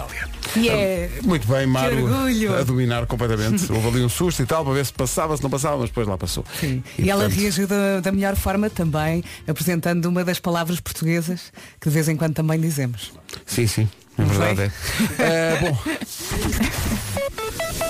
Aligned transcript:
Itália. 0.00 0.28
E 0.56 0.68
é. 0.68 1.10
Muito 1.22 1.46
bem, 1.46 1.66
Mário 1.66 2.08
a 2.58 2.62
dominar 2.62 3.06
completamente. 3.06 3.70
Houve 3.70 3.88
ali 3.88 4.04
um 4.04 4.08
susto 4.08 4.42
e 4.42 4.46
tal, 4.46 4.64
para 4.64 4.74
ver 4.74 4.86
se 4.86 4.92
passava, 4.92 5.36
se 5.36 5.42
não 5.42 5.50
passava, 5.50 5.78
mas 5.78 5.90
depois 5.90 6.06
lá 6.08 6.18
passou. 6.18 6.44
Sim. 6.58 6.82
E, 6.98 7.04
E, 7.04 7.10
ela 7.10 7.22
portanto, 7.22 7.40
reagiu 7.40 7.66
da, 7.66 8.00
da 8.00 8.12
melhor 8.12 8.34
forma 8.36 8.68
também, 8.68 9.22
apresentando 9.46 10.06
uma 10.06 10.24
das 10.24 10.40
palavras 10.40 10.80
portuguesas 10.80 11.52
que 11.80 11.88
de 11.88 11.94
vez 11.94 12.08
em 12.08 12.16
quando 12.16 12.34
também 12.34 12.60
dizemos. 12.60 13.12
Sim, 13.46 13.66
sim, 13.66 13.88
é 14.18 14.24
verdade. 14.24 14.72
É. 15.18 15.22
Eh, 15.22 15.58
bom. 15.70 15.78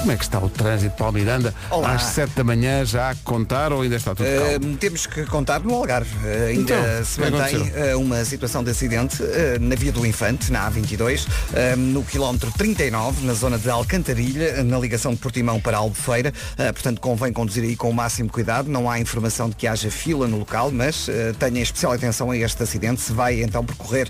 Como 0.00 0.12
é 0.12 0.16
que 0.16 0.22
está 0.24 0.38
o 0.38 0.48
trânsito 0.48 0.96
para 0.96 1.12
Miranda? 1.12 1.54
Olá. 1.70 1.92
Às 1.92 2.04
7 2.04 2.32
da 2.34 2.42
manhã 2.42 2.82
já 2.86 3.10
a 3.10 3.14
contar 3.16 3.70
ou 3.70 3.82
ainda 3.82 3.96
está 3.96 4.14
tudo 4.14 4.26
Uh, 4.26 4.58
calmo? 4.58 4.76
temos 4.78 5.06
que 5.06 5.26
contar 5.26 5.60
no 5.60 5.74
Algarve. 5.74 6.10
Uh, 6.26 6.46
ainda 6.48 6.62
Então, 6.74 7.04
se 7.04 7.20
que 7.20 7.30
mantém 7.30 7.56
uh, 7.94 8.00
uma 8.00 8.24
situação 8.24 8.64
de 8.64 8.70
acidente 8.70 9.22
uh, 9.22 9.26
na 9.60 9.74
Via 9.76 9.92
do 9.92 10.06
Infante, 10.06 10.50
na 10.50 10.70
A22, 10.70 11.26
uh, 11.26 11.76
no 11.76 12.02
quilómetro 12.02 12.50
39, 12.56 13.26
na 13.26 13.34
zona 13.34 13.58
de 13.58 13.68
Alcantarilha, 13.68 14.64
na 14.64 14.78
ligação 14.78 15.12
de 15.12 15.18
Portimão 15.18 15.60
para 15.60 15.76
Albufeira. 15.76 16.32
Uh, 16.52 16.72
portanto, 16.72 16.98
convém 16.98 17.30
conduzir 17.30 17.62
aí 17.62 17.76
com 17.76 17.90
o 17.90 17.94
máximo 17.94 18.30
cuidado. 18.30 18.70
Não 18.70 18.88
há 18.88 18.98
informação 18.98 19.50
de 19.50 19.56
que 19.56 19.66
haja 19.66 19.90
fila 19.90 20.26
no 20.26 20.38
local, 20.38 20.70
mas 20.72 21.08
uh, 21.08 21.12
tenha 21.38 21.60
especial 21.60 21.92
atenção 21.92 22.30
a 22.30 22.36
este 22.38 22.62
acidente. 22.62 23.02
Se 23.02 23.12
vai 23.12 23.42
então 23.42 23.62
percorrer 23.62 24.08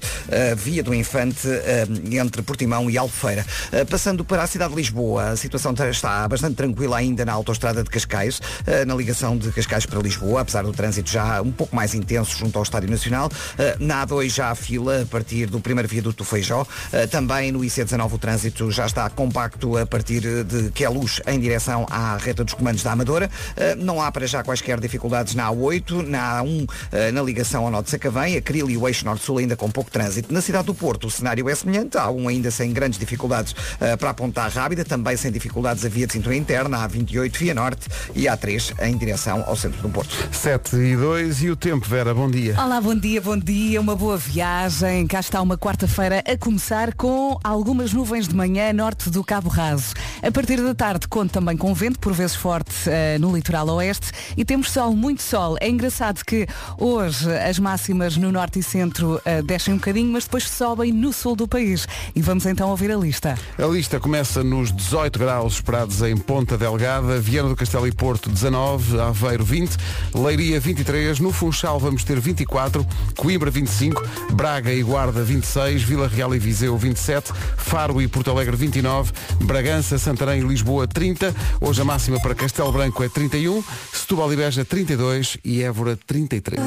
a 0.52 0.54
Via 0.54 0.84
do 0.84 0.94
Infante 0.94 1.48
uh, 1.48 2.14
entre 2.16 2.42
Portimão 2.42 2.88
e 2.88 2.96
Albufeira. 2.96 3.44
Uh, 3.72 3.84
passando 3.86 4.24
para 4.24 4.44
a 4.44 4.46
cidade 4.46 4.70
de 4.70 4.76
Lisboa, 4.76 5.30
a 5.30 5.36
situação 5.36 5.74
tá- 5.74 5.79
está 5.88 6.26
bastante 6.28 6.56
tranquila 6.56 6.98
ainda 6.98 7.24
na 7.24 7.32
autoestrada 7.32 7.82
de 7.82 7.88
Cascais, 7.90 8.40
eh, 8.66 8.84
na 8.84 8.94
ligação 8.94 9.36
de 9.36 9.50
Cascais 9.52 9.86
para 9.86 10.00
Lisboa, 10.00 10.40
apesar 10.42 10.62
do 10.62 10.72
trânsito 10.72 11.10
já 11.10 11.40
um 11.40 11.50
pouco 11.52 11.74
mais 11.74 11.94
intenso 11.94 12.36
junto 12.36 12.56
ao 12.58 12.62
Estádio 12.62 12.90
Nacional. 12.90 13.30
Eh, 13.58 13.76
Na 13.78 14.06
A2 14.06 14.28
já 14.28 14.50
há 14.50 14.54
fila 14.54 15.02
a 15.02 15.06
partir 15.06 15.46
do 15.46 15.60
primeiro 15.60 15.88
viaduto 15.88 16.18
do 16.18 16.24
Feijó. 16.24 16.66
Eh, 16.92 17.06
Também 17.06 17.52
no 17.52 17.60
IC19 17.60 18.12
o 18.12 18.18
trânsito 18.18 18.70
já 18.70 18.86
está 18.86 19.08
compacto 19.08 19.76
a 19.78 19.86
partir 19.86 20.20
de 20.44 20.70
Queluz 20.72 21.20
em 21.26 21.38
direção 21.38 21.86
à 21.90 22.16
reta 22.16 22.44
dos 22.44 22.54
comandos 22.54 22.82
da 22.82 22.92
Amadora. 22.92 23.30
Não 23.78 24.00
há 24.02 24.10
para 24.10 24.26
já 24.26 24.42
quaisquer 24.42 24.80
dificuldades 24.80 25.34
na 25.34 25.48
A8, 25.50 26.06
na 26.06 26.40
A1 26.42 26.66
eh, 26.92 27.12
na 27.12 27.22
ligação 27.22 27.64
ao 27.64 27.70
Norte 27.70 27.86
de 27.86 27.90
Sacavém, 27.92 28.36
a 28.36 28.42
Cril 28.42 28.68
e 28.70 28.76
o 28.76 28.86
Eixo 28.88 29.04
Norte-Sul 29.04 29.38
ainda 29.38 29.56
com 29.56 29.70
pouco 29.70 29.90
trânsito. 29.90 30.32
Na 30.32 30.40
cidade 30.40 30.66
do 30.66 30.74
Porto 30.74 31.06
o 31.06 31.10
cenário 31.10 31.48
é 31.48 31.54
semelhante, 31.54 31.96
há 31.96 32.10
um 32.10 32.28
ainda 32.28 32.50
sem 32.50 32.72
grandes 32.72 32.98
dificuldades 32.98 33.54
para 33.98 34.10
a 34.10 34.14
Ponta 34.14 34.46
Rábida, 34.48 34.84
também 34.84 35.16
sem 35.16 35.30
dificuldades 35.30 35.69
a 35.70 35.88
via 35.88 36.06
de 36.06 36.12
cintura 36.12 36.36
interna, 36.36 36.84
a 36.84 36.86
28 36.86 37.38
via 37.38 37.54
norte 37.54 37.88
e 38.14 38.28
a 38.28 38.36
3 38.36 38.74
em 38.82 38.96
direção 38.96 39.42
ao 39.46 39.56
centro 39.56 39.80
do 39.80 39.88
Porto. 39.88 40.14
7 40.32 40.76
e 40.76 40.96
2 40.96 41.42
e 41.42 41.50
o 41.50 41.56
tempo, 41.56 41.86
Vera, 41.88 42.14
bom 42.14 42.30
dia. 42.30 42.54
Olá, 42.60 42.80
bom 42.80 42.94
dia, 42.94 43.20
bom 43.20 43.38
dia, 43.38 43.80
uma 43.80 43.96
boa 43.96 44.16
viagem. 44.16 45.06
Cá 45.06 45.20
está 45.20 45.40
uma 45.40 45.56
quarta-feira 45.56 46.22
a 46.26 46.36
começar 46.36 46.94
com 46.94 47.38
algumas 47.42 47.92
nuvens 47.92 48.28
de 48.28 48.34
manhã 48.34 48.72
norte 48.72 49.08
do 49.08 49.24
Cabo 49.24 49.48
Raso. 49.48 49.94
A 50.22 50.30
partir 50.30 50.60
da 50.60 50.74
tarde 50.74 51.08
conta 51.08 51.40
também 51.40 51.56
com 51.56 51.72
vento, 51.72 51.98
por 51.98 52.12
vezes 52.12 52.36
forte, 52.36 52.74
eh, 52.86 53.16
no 53.18 53.34
litoral 53.34 53.66
oeste 53.68 54.10
e 54.36 54.44
temos 54.44 54.70
sol, 54.70 54.94
muito 54.94 55.22
sol. 55.22 55.56
É 55.60 55.68
engraçado 55.68 56.22
que 56.24 56.46
hoje 56.76 57.32
as 57.38 57.58
máximas 57.58 58.16
no 58.16 58.30
norte 58.30 58.58
e 58.58 58.62
centro 58.62 59.20
eh, 59.24 59.40
descem 59.40 59.72
um 59.74 59.76
bocadinho, 59.78 60.12
mas 60.12 60.24
depois 60.24 60.48
sobem 60.48 60.92
no 60.92 61.12
sul 61.12 61.34
do 61.34 61.48
país. 61.48 61.86
E 62.14 62.20
vamos 62.20 62.44
então 62.44 62.68
ouvir 62.68 62.90
a 62.90 62.96
lista. 62.96 63.38
A 63.56 63.66
lista 63.66 63.98
começa 63.98 64.44
nos 64.44 64.70
18 64.70 65.18
graus 65.18 65.59
esperados 65.60 66.00
em 66.00 66.16
Ponta 66.16 66.56
Delgada, 66.56 67.20
Viana 67.20 67.50
do 67.50 67.54
Castelo 67.54 67.86
e 67.86 67.92
Porto 67.92 68.30
19, 68.30 68.98
Aveiro 68.98 69.44
20, 69.44 69.76
Leiria 70.14 70.58
23, 70.58 71.20
no 71.20 71.30
Funchal 71.32 71.78
vamos 71.78 72.02
ter 72.02 72.18
24, 72.18 72.84
Coimbra 73.16 73.50
25, 73.50 74.02
Braga 74.32 74.72
e 74.72 74.82
Guarda 74.82 75.22
26, 75.22 75.82
Vila 75.82 76.08
Real 76.08 76.34
e 76.34 76.38
Viseu 76.38 76.76
27, 76.78 77.32
Faro 77.58 78.00
e 78.00 78.08
Porto 78.08 78.30
Alegre 78.30 78.56
29, 78.56 79.12
Bragança, 79.42 79.98
Santarém 79.98 80.40
e 80.40 80.44
Lisboa 80.44 80.88
30, 80.88 81.34
hoje 81.60 81.82
a 81.82 81.84
máxima 81.84 82.18
para 82.20 82.34
Castelo 82.34 82.72
Branco 82.72 83.04
é 83.04 83.08
31, 83.08 83.62
Setúbal 83.92 84.32
e 84.32 84.36
Beja 84.36 84.64
32 84.64 85.36
e 85.44 85.62
Évora 85.62 85.98
33. 86.06 86.58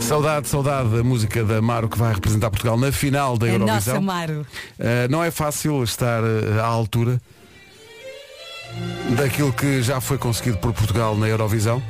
Saudade, 0.00 0.48
saudade 0.48 0.90
da 0.90 1.02
música 1.02 1.42
da 1.42 1.62
Maro 1.62 1.88
que 1.88 1.96
vai 1.98 2.12
representar 2.12 2.50
Portugal 2.50 2.76
na 2.76 2.92
final 2.92 3.38
da 3.38 3.46
A 3.46 3.50
Eurovisão. 3.50 3.94
nossa 3.94 4.00
Maro. 4.02 4.46
Uh, 4.78 5.10
não 5.10 5.24
é 5.24 5.30
fácil 5.30 5.82
estar 5.82 6.22
uh, 6.22 6.60
à 6.60 6.66
altura 6.66 7.18
daquilo 9.16 9.52
que 9.52 9.82
já 9.82 10.00
foi 10.00 10.18
conseguido 10.18 10.58
por 10.58 10.72
Portugal 10.72 11.16
na 11.16 11.28
Eurovisão. 11.28 11.82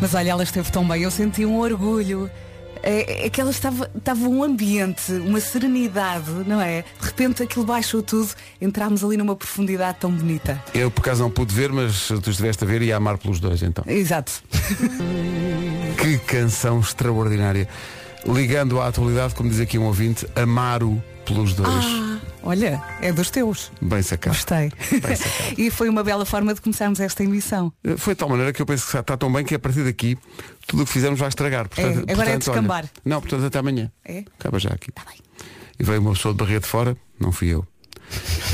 Mas 0.00 0.14
olha, 0.14 0.30
ela 0.30 0.42
esteve 0.42 0.70
tão 0.70 0.86
bem, 0.86 1.02
eu 1.02 1.10
senti 1.10 1.44
um 1.44 1.58
orgulho. 1.58 2.30
É, 2.82 3.26
é 3.26 3.30
que 3.30 3.40
ela 3.40 3.50
estava, 3.50 3.90
estava 3.96 4.28
um 4.28 4.42
ambiente, 4.42 5.10
uma 5.12 5.40
serenidade, 5.40 6.30
não 6.46 6.60
é? 6.60 6.84
De 7.00 7.06
repente 7.06 7.42
aquilo 7.42 7.64
baixou 7.64 8.02
tudo, 8.02 8.28
entrámos 8.60 9.02
ali 9.02 9.16
numa 9.16 9.34
profundidade 9.34 9.98
tão 10.00 10.10
bonita. 10.10 10.62
Eu 10.74 10.90
por 10.90 11.00
acaso 11.00 11.22
não 11.22 11.30
pude 11.30 11.54
ver, 11.54 11.72
mas 11.72 12.08
tu 12.08 12.28
estiveste 12.28 12.62
a 12.62 12.66
ver 12.66 12.82
e 12.82 12.92
a 12.92 12.96
amar 12.98 13.16
pelos 13.16 13.40
dois 13.40 13.62
então. 13.62 13.84
Exato. 13.86 14.42
Que 15.96 16.18
canção 16.18 16.80
extraordinária. 16.80 17.66
Ligando 18.26 18.78
à 18.78 18.88
atualidade, 18.88 19.34
como 19.34 19.48
diz 19.48 19.58
aqui 19.58 19.78
um 19.78 19.84
ouvinte, 19.84 20.26
amaro 20.36 21.02
pelos 21.24 21.54
dois. 21.54 21.84
Ah, 21.84 22.13
olha, 22.44 22.82
é 23.00 23.12
dos 23.12 23.30
teus. 23.30 23.72
Bem 23.80 24.02
sacado. 24.02 24.34
Gostei. 24.34 24.70
Bem 25.00 25.16
sacado. 25.16 25.54
e 25.60 25.70
foi 25.70 25.88
uma 25.88 26.04
bela 26.04 26.24
forma 26.24 26.54
de 26.54 26.60
começarmos 26.60 27.00
esta 27.00 27.22
emissão. 27.24 27.72
Uh, 27.84 27.96
Foi 27.98 28.14
de 28.14 28.18
tal 28.18 28.28
maneira 28.28 28.52
que 28.52 28.60
eu 28.62 28.66
penso 28.66 28.88
que 28.90 28.96
está 28.96 29.16
tão 29.16 29.32
bem 29.32 29.44
que 29.44 29.54
a 29.54 29.58
partir 29.58 29.82
daqui 29.84 30.16
tudo 30.66 30.82
o 30.82 30.86
que 30.86 30.92
fizermos 30.92 31.18
vai 31.18 31.28
estragar. 31.28 31.68
Portanto, 31.68 32.04
É, 32.08 32.12
agora 32.12 32.28
é 32.30 32.32
portanto, 32.34 32.44
descambar. 32.44 32.78
olha, 32.84 32.90
não, 33.04 33.20
portanto 33.20 33.44
até 33.44 33.58
amanhã. 33.58 33.90
É? 34.04 34.24
Acaba 34.38 34.58
já 34.58 34.70
aqui. 34.70 34.92
Tá 34.92 35.02
bem. 35.08 35.18
E 35.78 35.82
veio 35.82 36.00
uma 36.00 36.12
pessoa 36.12 36.32
de 36.32 36.38
barreira 36.38 36.60
de 36.60 36.66
fora, 36.66 36.96
não 37.18 37.32
fui 37.32 37.48
eu. 37.48 37.66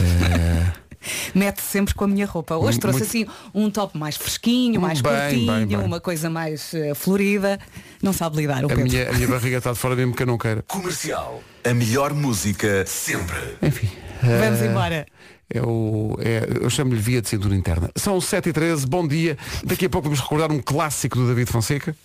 Eh, 0.00 0.72
Mete 1.34 1.60
sempre 1.62 1.94
com 1.94 2.04
a 2.04 2.08
minha 2.08 2.26
roupa. 2.26 2.56
Hoje 2.56 2.64
Muito- 2.64 2.80
trouxe 2.80 3.02
assim 3.02 3.26
um 3.54 3.70
top 3.70 3.96
mais 3.96 4.16
fresquinho, 4.16 4.80
mais 4.80 5.00
Bem, 5.00 5.12
curtinho, 5.12 5.52
bem, 5.52 5.66
bem. 5.66 5.76
uma 5.78 6.00
coisa 6.00 6.28
mais 6.28 6.74
eh, 6.74 6.94
florida. 6.94 7.58
Não 8.02 8.12
sabe 8.12 8.36
lidar 8.36 8.62
o 8.62 8.66
a, 8.66 8.68
Pedro. 8.68 8.84
minha, 8.84 9.08
a 9.10 9.12
minha 9.12 9.28
barriga 9.28 9.58
está 9.58 9.72
de 9.72 9.78
fora 9.78 9.96
mesmo 9.96 10.14
que 10.14 10.22
eu 10.22 10.26
não 10.26 10.36
queira. 10.38 10.62
Comercial. 10.68 11.42
A 11.64 11.72
melhor 11.74 12.12
música 12.12 12.84
sempre. 12.86 13.36
Enfim. 13.62 13.88
Vamos 14.22 14.60
eh, 14.60 14.66
embora. 14.66 15.06
É 15.52 15.60
o, 15.62 16.16
é, 16.20 16.46
eu 16.62 16.70
chamo-lhe 16.70 17.00
via 17.00 17.20
de 17.20 17.28
cintura 17.28 17.54
interna. 17.56 17.90
São 17.96 18.20
7 18.20 18.50
e 18.50 18.52
13 18.52 18.86
bom 18.86 19.06
dia. 19.08 19.36
Daqui 19.64 19.86
a 19.86 19.90
pouco 19.90 20.06
vamos 20.08 20.20
recordar 20.20 20.52
um 20.52 20.60
clássico 20.60 21.18
do 21.18 21.26
David 21.26 21.50
Fonseca. 21.50 21.96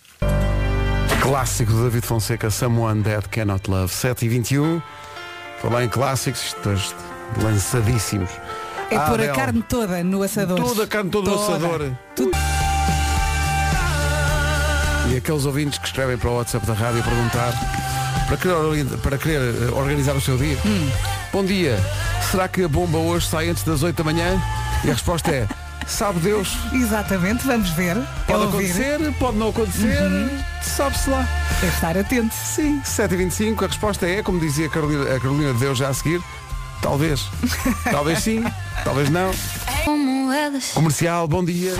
Clássico 1.22 1.72
do 1.72 1.82
David 1.84 2.04
Fonseca, 2.06 2.50
Someone 2.50 3.02
That 3.02 3.28
Cannot 3.28 3.68
Love. 3.70 3.92
7 3.92 4.24
e 4.24 4.28
21 4.28 4.80
Falar 5.60 5.84
em 5.84 5.88
clássicos, 5.88 6.54
estes 6.66 6.94
lançadíssimos. 7.42 8.30
É 8.90 8.98
pôr 8.98 9.20
a 9.20 9.28
carne 9.34 9.62
toda 9.62 10.02
no 10.04 10.22
assador. 10.22 10.60
Toda 10.60 10.84
a 10.84 10.86
carne 10.86 11.10
toda 11.10 11.30
no 11.30 11.36
Toda. 11.36 11.56
assador. 11.56 11.92
Tudo. 12.14 12.30
E 15.12 15.16
aqueles 15.16 15.44
ouvintes 15.44 15.78
que 15.78 15.86
escrevem 15.86 16.16
para 16.16 16.30
o 16.30 16.36
WhatsApp 16.36 16.66
da 16.66 16.74
rádio 16.74 17.02
perguntar 17.02 17.52
para 18.26 18.36
querer, 18.36 18.84
para 18.98 19.18
querer 19.18 19.40
eh, 19.40 19.72
organizar 19.72 20.14
o 20.16 20.20
seu 20.20 20.36
dia. 20.36 20.58
Hum. 20.66 20.90
Bom 21.32 21.44
dia. 21.44 21.78
Será 22.30 22.48
que 22.48 22.62
a 22.64 22.68
bomba 22.68 22.98
hoje 22.98 23.26
sai 23.28 23.48
antes 23.48 23.62
das 23.62 23.82
8 23.82 23.96
da 23.96 24.04
manhã? 24.04 24.40
E 24.84 24.90
a 24.90 24.92
resposta 24.92 25.30
é, 25.30 25.46
sabe 25.86 26.18
Deus. 26.20 26.56
Exatamente, 26.72 27.46
vamos 27.46 27.70
ver. 27.70 27.96
Pode 28.26 28.42
É 28.42 28.46
acontecer, 28.48 29.12
pode 29.18 29.36
não 29.36 29.50
acontecer, 29.50 30.00
sabe-se 30.60 31.08
lá. 31.08 31.26
É 31.62 31.66
estar 31.68 31.96
atento. 31.96 32.34
Sim. 32.34 32.80
7h25, 32.84 33.62
a 33.62 33.66
resposta 33.68 34.06
é, 34.08 34.22
como 34.22 34.40
dizia 34.40 34.66
a 34.66 34.70
Carolina, 34.70 35.02
a 35.04 35.20
Carolina 35.20 35.52
de 35.52 35.60
Deus 35.60 35.78
já 35.78 35.88
a 35.88 35.94
seguir, 35.94 36.20
talvez. 36.82 37.28
talvez 37.90 38.18
sim, 38.24 38.44
talvez 38.84 39.10
não. 39.10 39.30
Comercial, 40.74 41.26
bom 41.28 41.44
dia. 41.44 41.74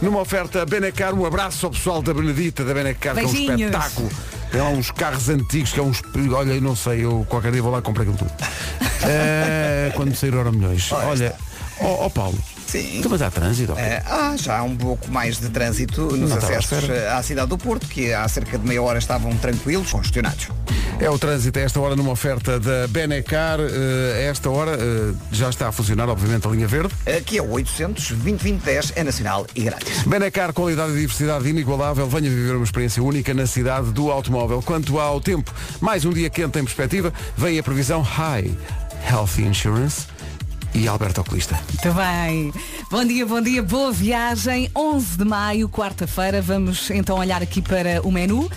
Numa 0.00 0.20
oferta 0.20 0.64
Benecar, 0.64 1.14
um 1.14 1.26
abraço 1.26 1.66
ao 1.66 1.72
pessoal 1.72 2.00
da 2.02 2.14
Benedita, 2.14 2.64
da 2.64 2.72
Benecar, 2.72 3.14
que 3.14 3.20
é 3.20 3.26
um 3.26 3.32
Beijinhos. 3.32 3.60
espetáculo. 3.60 4.08
Tem 4.50 4.60
lá 4.60 4.68
uns 4.70 4.90
carros 4.90 5.28
antigos, 5.28 5.72
que 5.72 5.80
é 5.80 5.82
uns. 5.82 6.00
Olha, 6.32 6.52
eu 6.52 6.60
não 6.60 6.74
sei, 6.76 7.04
eu 7.04 7.26
qualquer 7.28 7.52
dia 7.52 7.60
vou 7.62 7.70
lá 7.72 7.82
comprar 7.82 8.02
aquilo 8.02 8.18
tudo. 8.18 8.32
Eh, 9.00 9.92
quando 9.94 10.12
sair 10.16 10.34
hora 10.34 10.50
milhões. 10.50 10.90
Olha, 10.90 11.32
ó 11.80 12.06
ó 12.06 12.08
Paulo. 12.08 12.36
Sim. 12.68 12.98
Então, 12.98 13.10
mas 13.10 13.22
há 13.22 13.30
trânsito. 13.30 13.72
Eh, 13.78 14.02
há 14.04 14.36
já 14.36 14.62
um 14.62 14.76
pouco 14.76 15.10
mais 15.10 15.38
de 15.40 15.48
trânsito 15.48 16.02
nos 16.14 16.30
Não 16.30 16.36
acessos 16.36 16.88
eh, 16.90 17.08
à 17.10 17.22
cidade 17.22 17.48
do 17.48 17.56
Porto, 17.56 17.86
que 17.88 18.12
há 18.12 18.28
cerca 18.28 18.58
de 18.58 18.66
meia 18.68 18.82
hora 18.82 18.98
estavam 18.98 19.34
tranquilos, 19.36 19.90
congestionados. 19.90 20.48
É 21.00 21.08
o 21.08 21.18
trânsito 21.18 21.58
a 21.58 21.62
esta 21.62 21.80
hora 21.80 21.94
numa 21.96 22.10
oferta 22.10 22.58
da 22.60 22.86
Benecar. 22.88 23.58
eh, 23.60 24.14
a 24.16 24.30
esta 24.30 24.50
hora 24.50 24.72
eh, 24.72 25.14
já 25.32 25.48
está 25.48 25.68
a 25.68 25.72
funcionar, 25.72 26.08
obviamente, 26.08 26.46
a 26.46 26.50
linha 26.50 26.66
verde. 26.66 26.92
Aqui 27.06 27.38
é 27.38 27.42
o 27.42 27.50
800 27.52 28.10
2010 28.12 28.92
é 28.96 29.02
nacional 29.02 29.46
e 29.54 29.62
grátis. 29.62 30.02
Benecar, 30.02 30.52
qualidade 30.52 30.92
e 30.92 30.96
diversidade 30.96 31.48
inigualável. 31.48 32.06
Venha 32.06 32.28
viver 32.28 32.54
uma 32.54 32.64
experiência 32.64 33.02
única 33.02 33.32
na 33.32 33.46
cidade 33.46 33.92
do 33.92 34.10
automóvel. 34.10 34.60
Quanto 34.60 34.98
ao 34.98 35.20
tempo, 35.20 35.54
mais 35.80 36.04
um 36.04 36.10
dia 36.12 36.28
quente 36.28 36.58
em 36.58 36.64
perspectiva, 36.64 37.12
vem 37.36 37.58
a 37.58 37.62
previsão 37.62 38.02
High 38.02 38.50
Health 39.08 39.38
Insurance. 39.38 40.17
E 40.74 40.86
Alberto 40.86 41.20
Oculista. 41.20 41.58
Muito 41.68 41.92
bem. 41.96 42.52
Bom 42.90 43.04
dia, 43.04 43.26
bom 43.26 43.40
dia, 43.40 43.62
boa 43.62 43.92
viagem. 43.92 44.70
11 44.74 45.18
de 45.18 45.24
maio, 45.24 45.68
quarta-feira. 45.68 46.40
Vamos 46.40 46.90
então 46.90 47.18
olhar 47.18 47.42
aqui 47.42 47.60
para 47.60 48.00
o 48.02 48.12
menu. 48.12 48.44
Uh, 48.44 48.50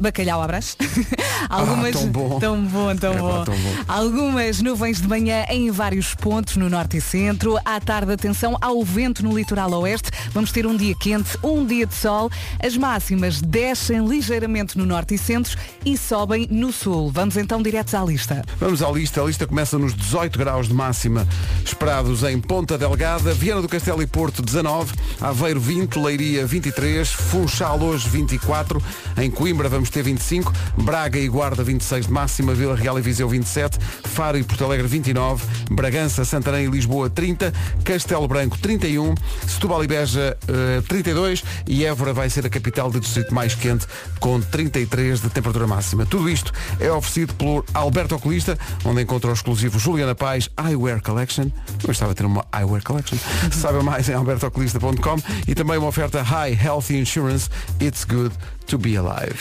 bacalhau 0.00 0.42
à 0.42 0.46
brás. 0.46 0.76
Algumas... 1.48 1.92
tão 1.92 2.08
bom. 2.08 2.38
Tão 2.38 2.64
bom, 2.64 2.96
tão, 2.96 3.12
É 3.12 3.16
pá, 3.16 3.20
bom. 3.20 3.44
tão 3.44 3.54
bom. 3.54 3.74
Algumas 3.86 4.60
nuvens 4.60 5.00
de 5.00 5.08
manhã 5.08 5.44
em 5.48 5.70
vários 5.70 6.14
pontos 6.14 6.56
no 6.56 6.68
norte 6.68 6.96
e 6.96 7.00
centro. 7.00 7.58
À 7.64 7.80
tarde, 7.80 8.12
atenção 8.12 8.56
ao 8.60 8.82
vento 8.84 9.22
no 9.22 9.36
litoral 9.36 9.70
oeste. 9.72 10.10
Vamos 10.32 10.52
ter 10.52 10.66
um 10.66 10.76
dia 10.76 10.94
quente, 10.94 11.38
um 11.42 11.64
dia 11.64 11.86
de 11.86 11.94
sol. 11.94 12.30
As 12.64 12.76
máximas 12.76 13.40
descem 13.40 14.06
ligeiramente 14.06 14.76
no 14.76 14.84
norte 14.86 15.14
e 15.14 15.18
centro 15.18 15.56
e 15.84 15.96
sobem 15.96 16.46
no 16.50 16.72
sul. 16.72 17.10
Vamos 17.12 17.36
então 17.36 17.62
diretos 17.62 17.94
à 17.94 18.04
lista. 18.04 18.44
Vamos 18.58 18.82
à 18.82 18.90
lista. 18.90 19.22
A 19.22 19.24
lista 19.24 19.46
começa 19.46 19.78
nos 19.78 19.94
18 19.94 20.38
graus 20.38 20.68
de 20.68 20.74
máxima 20.74 21.26
esperados 21.64 22.22
em 22.22 22.40
Ponta 22.40 22.78
Delgada, 22.78 23.32
Viana 23.32 23.62
do 23.62 23.68
Castelo 23.68 24.02
e 24.02 24.06
Porto 24.06 24.42
19, 24.42 24.94
Aveiro 25.20 25.60
20, 25.60 25.96
Leiria 25.96 26.46
23, 26.46 27.08
Funchal 27.08 27.80
hoje 27.80 28.08
24, 28.08 28.82
em 29.18 29.30
Coimbra 29.30 29.68
vamos 29.68 29.90
ter 29.90 30.02
25, 30.02 30.52
Braga 30.78 31.18
e 31.18 31.28
Guarda 31.28 31.62
26 31.62 32.06
de 32.06 32.12
máxima, 32.12 32.54
Vila 32.54 32.74
Real 32.74 32.98
e 32.98 33.02
Viseu 33.02 33.28
27, 33.28 33.78
Faro 34.04 34.38
e 34.38 34.42
Porto 34.42 34.64
Alegre 34.64 34.86
29, 34.86 35.44
Bragança, 35.70 36.24
Santarém 36.24 36.66
e 36.66 36.70
Lisboa 36.70 37.10
30, 37.10 37.52
Castelo 37.84 38.26
Branco 38.26 38.58
31, 38.58 39.14
Setúbal 39.46 39.84
e 39.84 39.86
Beja 39.86 40.36
eh, 40.48 40.82
32 40.88 41.44
e 41.66 41.84
Évora 41.84 42.12
vai 42.12 42.30
ser 42.30 42.46
a 42.46 42.50
capital 42.50 42.90
do 42.90 43.00
distrito 43.00 43.34
mais 43.34 43.54
quente 43.54 43.86
com 44.18 44.40
33 44.40 45.20
de 45.20 45.30
temperatura 45.30 45.66
máxima. 45.66 46.04
Tudo 46.06 46.28
isto 46.28 46.52
é 46.80 46.90
oferecido 46.90 47.34
pelo 47.34 47.64
Alberto 47.72 48.14
Oculista, 48.14 48.58
onde 48.84 49.02
encontra 49.02 49.30
o 49.30 49.32
exclusivo 49.32 49.78
Juliana 49.78 50.14
Paz 50.14 50.48
Eyewear 50.58 51.02
Collection. 51.02 51.37
Eu 51.44 51.86
gostava 51.86 52.12
de 52.12 52.16
ter 52.18 52.26
uma 52.26 52.44
Eyewear 52.54 52.82
Collection. 52.82 53.18
Saiba 53.52 53.82
mais 53.82 54.08
em 54.08 54.14
albertooculista.com 54.14 55.16
e 55.46 55.54
também 55.54 55.78
uma 55.78 55.88
oferta 55.88 56.22
High 56.22 56.58
Healthy 56.62 56.98
Insurance. 56.98 57.48
It's 57.80 58.04
good 58.04 58.34
to 58.66 58.78
be 58.78 58.96
alive. 58.96 59.38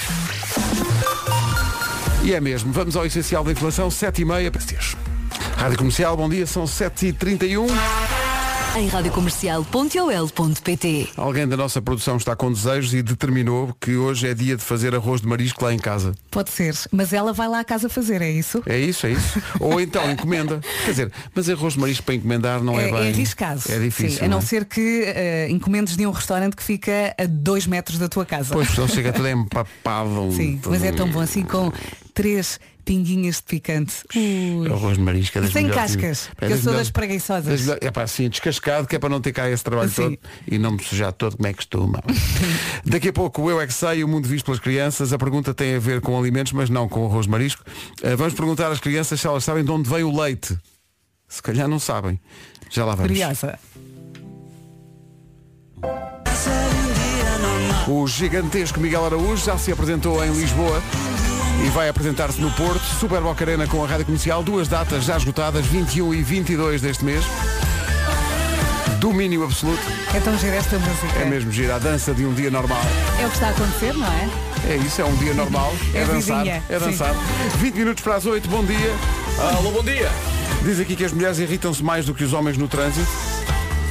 E 2.23 2.33
é 2.33 2.41
mesmo. 2.41 2.71
Vamos 2.73 2.95
ao 2.95 3.05
essencial 3.05 3.44
da 3.44 3.51
informação, 3.51 3.89
7 3.89 4.21
e 4.21 4.25
meia. 4.25 4.51
Rádio 5.57 5.77
Comercial, 5.77 6.17
bom 6.17 6.29
dia, 6.29 6.45
são 6.45 6.65
7h31. 6.65 7.67
Em 8.77 8.88
radiocomercial.ol.pt 8.89 11.09
Alguém 11.18 11.47
da 11.47 11.57
nossa 11.57 11.81
produção 11.81 12.15
está 12.18 12.35
com 12.35 12.51
desejos 12.51 12.94
e 12.94 13.01
determinou 13.01 13.75
que 13.81 13.95
hoje 13.95 14.27
é 14.27 14.35
dia 14.35 14.56
de 14.56 14.63
fazer 14.63 14.94
arroz 14.94 15.19
de 15.21 15.27
marisco 15.27 15.65
lá 15.65 15.74
em 15.74 15.79
casa. 15.79 16.13
Pode 16.29 16.51
ser, 16.51 16.75
mas 16.91 17.12
ela 17.12 17.33
vai 17.33 17.47
lá 17.47 17.62
à 17.62 17.63
casa 17.63 17.89
fazer, 17.89 18.21
é 18.21 18.29
isso? 18.29 18.62
É 18.68 18.77
isso, 18.77 19.07
é 19.07 19.13
isso. 19.13 19.41
Ou 19.59 19.81
então 19.81 20.07
encomenda. 20.12 20.62
Quer 20.85 20.91
dizer, 20.91 21.12
mas 21.33 21.50
arroz 21.50 21.74
de 21.74 21.79
marisco 21.79 22.03
para 22.03 22.13
encomendar 22.15 22.62
não 22.63 22.79
é, 22.79 22.89
É, 22.89 22.91
bem. 22.91 23.07
é 23.07 23.09
arriscado. 23.09 23.62
É 23.68 23.79
difícil. 23.79 24.19
Sim, 24.19 24.25
a 24.25 24.27
não 24.27 24.38
é? 24.38 24.41
ser 24.41 24.65
que 24.65 25.03
eh, 25.07 25.47
encomendes 25.50 25.97
de 25.97 26.06
um 26.06 26.12
restaurante 26.12 26.56
que 26.56 26.62
fica 26.63 27.15
a 27.18 27.25
dois 27.25 27.65
metros 27.65 27.97
da 27.97 28.07
tua 28.07 28.27
casa. 28.27 28.53
Pois, 28.53 28.69
senão 28.69 28.88
chega 28.88 29.12
tudo 29.12 29.27
empapado. 29.27 30.31
Sim, 30.33 30.59
tudo- 30.62 30.73
mas 30.73 30.83
é 30.83 30.91
tão 30.91 31.09
bom 31.09 31.21
assim 31.21 31.41
com 31.44 31.73
três 32.17 32.59
pinguinhas 32.83 33.35
de 33.35 33.43
picante. 33.43 33.93
Ui. 34.15 34.67
Arroz 34.67 34.97
de 34.97 35.37
é 35.37 35.41
das 35.41 35.51
Sem 35.51 35.69
cascas, 35.69 36.31
é 36.41 36.47
que 36.47 36.53
eu 36.53 36.57
sou 36.57 36.73
das 36.73 36.89
preguiçosas. 36.89 37.65
das 37.65 37.77
É 37.79 37.91
pá, 37.91 38.01
assim, 38.01 38.27
descascado, 38.27 38.87
que 38.87 38.95
é 38.95 38.99
para 38.99 39.09
não 39.09 39.21
ter 39.21 39.31
cá 39.33 39.47
esse 39.47 39.63
trabalho 39.63 39.91
Sim. 39.91 40.15
todo 40.15 40.19
e 40.47 40.57
não 40.57 40.71
me 40.71 40.83
sujar 40.83 41.13
todo 41.13 41.37
como 41.37 41.47
é 41.47 41.51
que 41.51 41.57
costuma. 41.57 42.01
Daqui 42.83 43.09
a 43.09 43.13
pouco 43.13 43.43
o 43.43 43.51
Eu 43.51 43.61
é 43.61 43.67
que 43.67 43.73
sei, 43.73 44.03
o 44.03 44.07
mundo 44.07 44.27
visto 44.27 44.45
pelas 44.45 44.59
crianças. 44.59 45.13
A 45.13 45.17
pergunta 45.19 45.53
tem 45.53 45.75
a 45.75 45.79
ver 45.79 46.01
com 46.01 46.17
alimentos, 46.17 46.53
mas 46.53 46.71
não 46.71 46.89
com 46.89 47.05
arroz 47.05 47.27
de 47.27 47.31
marisco. 47.31 47.63
Eh, 48.01 48.15
vamos 48.15 48.33
perguntar 48.33 48.71
às 48.71 48.79
crianças 48.79 49.21
se 49.21 49.27
elas 49.27 49.43
sabem 49.43 49.63
de 49.63 49.69
onde 49.69 49.87
vem 49.87 50.03
o 50.03 50.19
leite. 50.19 50.57
Se 51.27 51.43
calhar 51.43 51.67
não 51.67 51.77
sabem. 51.77 52.19
Já 52.71 52.83
lá 52.83 52.95
vamos. 52.95 53.11
Curiosa. 53.11 53.59
O 57.87 58.07
gigantesco 58.07 58.79
Miguel 58.79 59.05
Araújo 59.05 59.45
já 59.45 59.55
se 59.55 59.71
apresentou 59.71 60.25
em 60.25 60.31
Lisboa 60.33 60.81
e 61.65 61.69
vai 61.69 61.89
apresentar-se 61.89 62.39
no 62.39 62.51
Porto, 62.51 62.83
Super 63.00 63.21
Boca 63.21 63.44
Arena 63.44 63.68
com 63.68 63.83
a 63.83 63.88
Rádio 63.88 64.06
Comercial, 64.06 64.44
duas 64.44 64.68
datas 64.68 65.04
já 65.06 65.18
esgotadas, 65.18 65.65
21 65.65 66.13
e 66.13 66.21
22 66.24 66.81
deste 66.81 67.04
mês. 67.04 67.24
Domínio 69.00 69.44
absoluto, 69.44 69.81
É 70.13 70.19
tão 70.19 70.38
gira 70.38 70.56
esta 70.56 70.77
música. 70.80 71.19
é 71.19 71.25
mesmo 71.25 71.51
gira, 71.51 71.75
a 71.75 71.80
dança 71.80 72.13
de 72.13 72.25
um 72.25 72.33
dia 72.33 72.50
normal. 72.50 72.81
É 73.21 73.25
o 73.25 73.30
que 73.30 73.36
está 73.36 73.48
a 73.48 73.51
acontecer, 73.51 73.94
não 73.94 74.07
é? 74.07 74.30
É 74.69 74.75
isso, 74.77 75.01
é 75.01 75.06
um 75.06 75.15
dia 75.18 75.33
normal, 75.33 75.74
é, 75.94 76.00
É 76.01 76.06
dançar, 76.06 76.48
é 76.48 76.59
sim. 76.59 76.86
dançar. 76.86 77.13
20 77.57 77.75
minutos 77.75 78.04
para 78.04 78.15
as 78.15 78.25
8, 78.25 78.50
bom 78.50 78.63
dia. 78.63 78.94
Alô, 79.57 79.71
bom 79.71 79.83
dia. 79.83 80.09
Diz 80.63 80.80
aqui 80.80 80.95
que 80.95 81.06
as 81.06 81.12
mulheres 81.13 81.38
irritam-se 81.38 81.83
mais 81.83 82.06
do 82.06 82.13
que 82.13 82.24
os 82.24 82.33
homens 82.33 82.57
no 82.57 82.68
trânsito. 82.68 83.07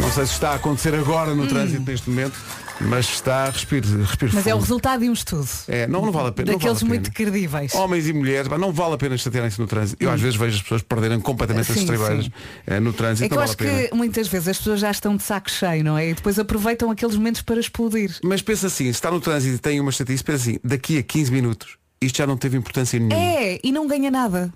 Não 0.00 0.10
sei 0.10 0.26
se 0.26 0.32
está 0.32 0.50
a 0.50 0.54
acontecer 0.56 0.94
agora 0.94 1.34
no 1.34 1.46
trânsito 1.46 1.82
neste 1.88 2.10
momento, 2.10 2.34
mas 2.80 3.06
está, 3.06 3.48
respire 3.50 3.86
Hum. 3.86 4.04
Mas 4.32 4.46
é 4.46 4.54
o 4.54 4.56
fundo. 4.56 4.60
resultado 4.62 5.00
de 5.00 5.08
um 5.08 5.12
estudo. 5.12 5.48
É, 5.68 5.86
não, 5.86 6.02
não 6.04 6.12
vale 6.12 6.28
a 6.28 6.32
pena. 6.32 6.52
Daqueles 6.52 6.80
vale 6.80 6.84
a 6.84 6.88
muito 6.88 7.12
pena. 7.12 7.30
credíveis. 7.30 7.74
Homens 7.74 8.06
e 8.08 8.12
mulheres, 8.12 8.48
não 8.58 8.72
vale 8.72 8.94
a 8.94 8.98
pena 8.98 9.16
chatearem-se 9.16 9.60
no 9.60 9.66
trânsito. 9.66 10.02
Eu 10.02 10.10
às 10.10 10.20
vezes 10.20 10.36
vejo 10.36 10.56
as 10.56 10.62
pessoas 10.62 10.82
perderem 10.82 11.20
completamente 11.20 11.70
as 11.70 11.76
Sim, 11.76 11.84
estribeiras 11.84 12.24
sim. 12.26 12.32
eh, 12.66 12.80
no 12.80 12.92
trânsito. 12.92 13.24
É 13.24 13.28
que 13.28 13.34
não 13.34 13.42
eu 13.42 13.46
vale 13.46 13.56
acho 13.66 13.70
a 13.70 13.76
pena. 13.76 13.88
que 13.88 13.94
muitas 13.94 14.28
vezes 14.28 14.48
as 14.48 14.58
pessoas 14.58 14.80
já 14.80 14.90
estão 14.90 15.16
de 15.16 15.22
saco 15.22 15.50
cheio, 15.50 15.84
não 15.84 15.96
é? 15.96 16.10
E 16.10 16.14
depois 16.14 16.38
aproveitam 16.38 16.90
aqueles 16.90 17.16
momentos 17.16 17.42
para 17.42 17.60
explodir. 17.60 18.18
Mas 18.22 18.42
pensa 18.42 18.66
assim, 18.66 18.84
se 18.84 18.90
está 18.90 19.10
no 19.10 19.20
trânsito 19.20 19.54
e 19.56 19.58
tem 19.58 19.80
uma 19.80 19.92
chatice, 19.92 20.22
pensa 20.24 20.42
assim, 20.50 20.58
daqui 20.64 20.98
a 20.98 21.02
15 21.02 21.32
minutos, 21.32 21.76
isto 22.00 22.18
já 22.18 22.26
não 22.26 22.36
teve 22.36 22.56
importância 22.56 22.98
nenhuma. 22.98 23.14
É, 23.16 23.58
e 23.62 23.72
não 23.72 23.86
ganha 23.86 24.10
nada. 24.10 24.52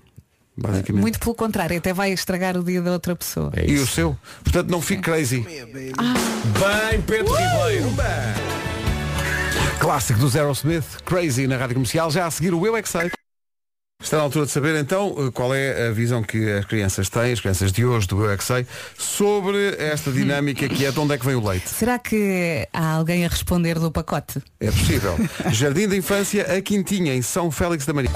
Basicamente. 0.61 1.01
Muito 1.01 1.19
pelo 1.19 1.35
contrário, 1.35 1.77
até 1.77 1.93
vai 1.93 2.11
estragar 2.11 2.57
o 2.57 2.63
dia 2.63 2.81
da 2.81 2.91
outra 2.91 3.15
pessoa. 3.15 3.51
É 3.55 3.69
E 3.69 3.75
o 3.79 3.87
seu? 3.87 4.17
Portanto, 4.43 4.69
não 4.69 4.81
fique 4.81 5.01
crazy. 5.01 5.39
Bem, 5.41 7.01
Pedro 7.05 7.33
Ribeiro. 7.33 7.91
Clássico 9.79 10.19
do 10.19 10.29
Zero 10.29 10.51
Smith, 10.51 11.01
Crazy 11.05 11.47
na 11.47 11.57
rádio 11.57 11.73
comercial. 11.75 12.11
Já 12.11 12.27
a 12.27 12.31
seguir 12.31 12.53
o 12.53 12.65
Eu 12.65 12.77
é 12.77 12.81
que 12.83 12.89
sei. 12.89 13.09
Está 14.01 14.17
na 14.17 14.23
altura 14.23 14.45
de 14.47 14.51
saber 14.51 14.75
então 14.79 15.15
eh, 15.17 15.31
qual 15.31 15.53
é 15.53 15.87
a 15.87 15.91
visão 15.91 16.23
que 16.23 16.51
as 16.51 16.65
crianças 16.65 17.07
têm, 17.07 17.33
as 17.33 17.39
crianças 17.39 17.71
de 17.71 17.85
hoje 17.85 18.07
do 18.07 18.23
Eu 18.23 18.31
é 18.31 18.37
que 18.37 18.43
sei, 18.43 18.65
sobre 18.97 19.75
esta 19.77 20.09
dinâmica 20.13 20.67
que 20.67 20.85
é 20.85 20.91
de 20.91 20.99
onde 20.99 21.13
é 21.13 21.17
que 21.17 21.25
vem 21.25 21.35
o 21.35 21.47
leite. 21.47 21.69
Será 21.69 21.99
que 21.99 22.67
há 22.73 22.93
alguém 22.93 23.25
a 23.25 23.27
responder 23.27 23.77
do 23.77 23.91
pacote? 23.91 24.41
É 24.59 24.71
possível. 24.71 25.15
Jardim 25.51 25.87
da 25.87 25.95
Infância, 25.95 26.43
a 26.57 26.61
Quintinha, 26.61 27.13
em 27.13 27.21
São 27.21 27.51
Félix 27.51 27.85
da 27.85 27.93
Maria. 27.93 28.11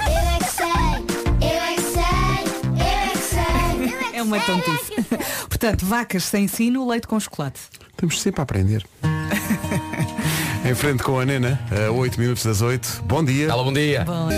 Uma 4.26 4.36
é 4.36 4.40
tontice. 4.40 4.92
Portanto, 5.48 5.86
vacas 5.86 6.24
sem 6.24 6.48
sino, 6.48 6.86
leite 6.88 7.06
com 7.06 7.18
chocolate. 7.18 7.60
Estamos 7.90 8.20
sempre 8.20 8.40
a 8.40 8.42
aprender. 8.42 8.84
em 10.64 10.74
frente 10.74 11.02
com 11.02 11.18
a 11.18 11.24
Nena, 11.24 11.60
a 11.86 11.90
8 11.90 12.20
minutos 12.20 12.44
das 12.44 12.60
8. 12.60 13.04
Bom 13.04 13.24
dia. 13.24 13.50
Alô, 13.50 13.64
bom 13.64 13.72
dia. 13.72 14.04
Bom, 14.04 14.28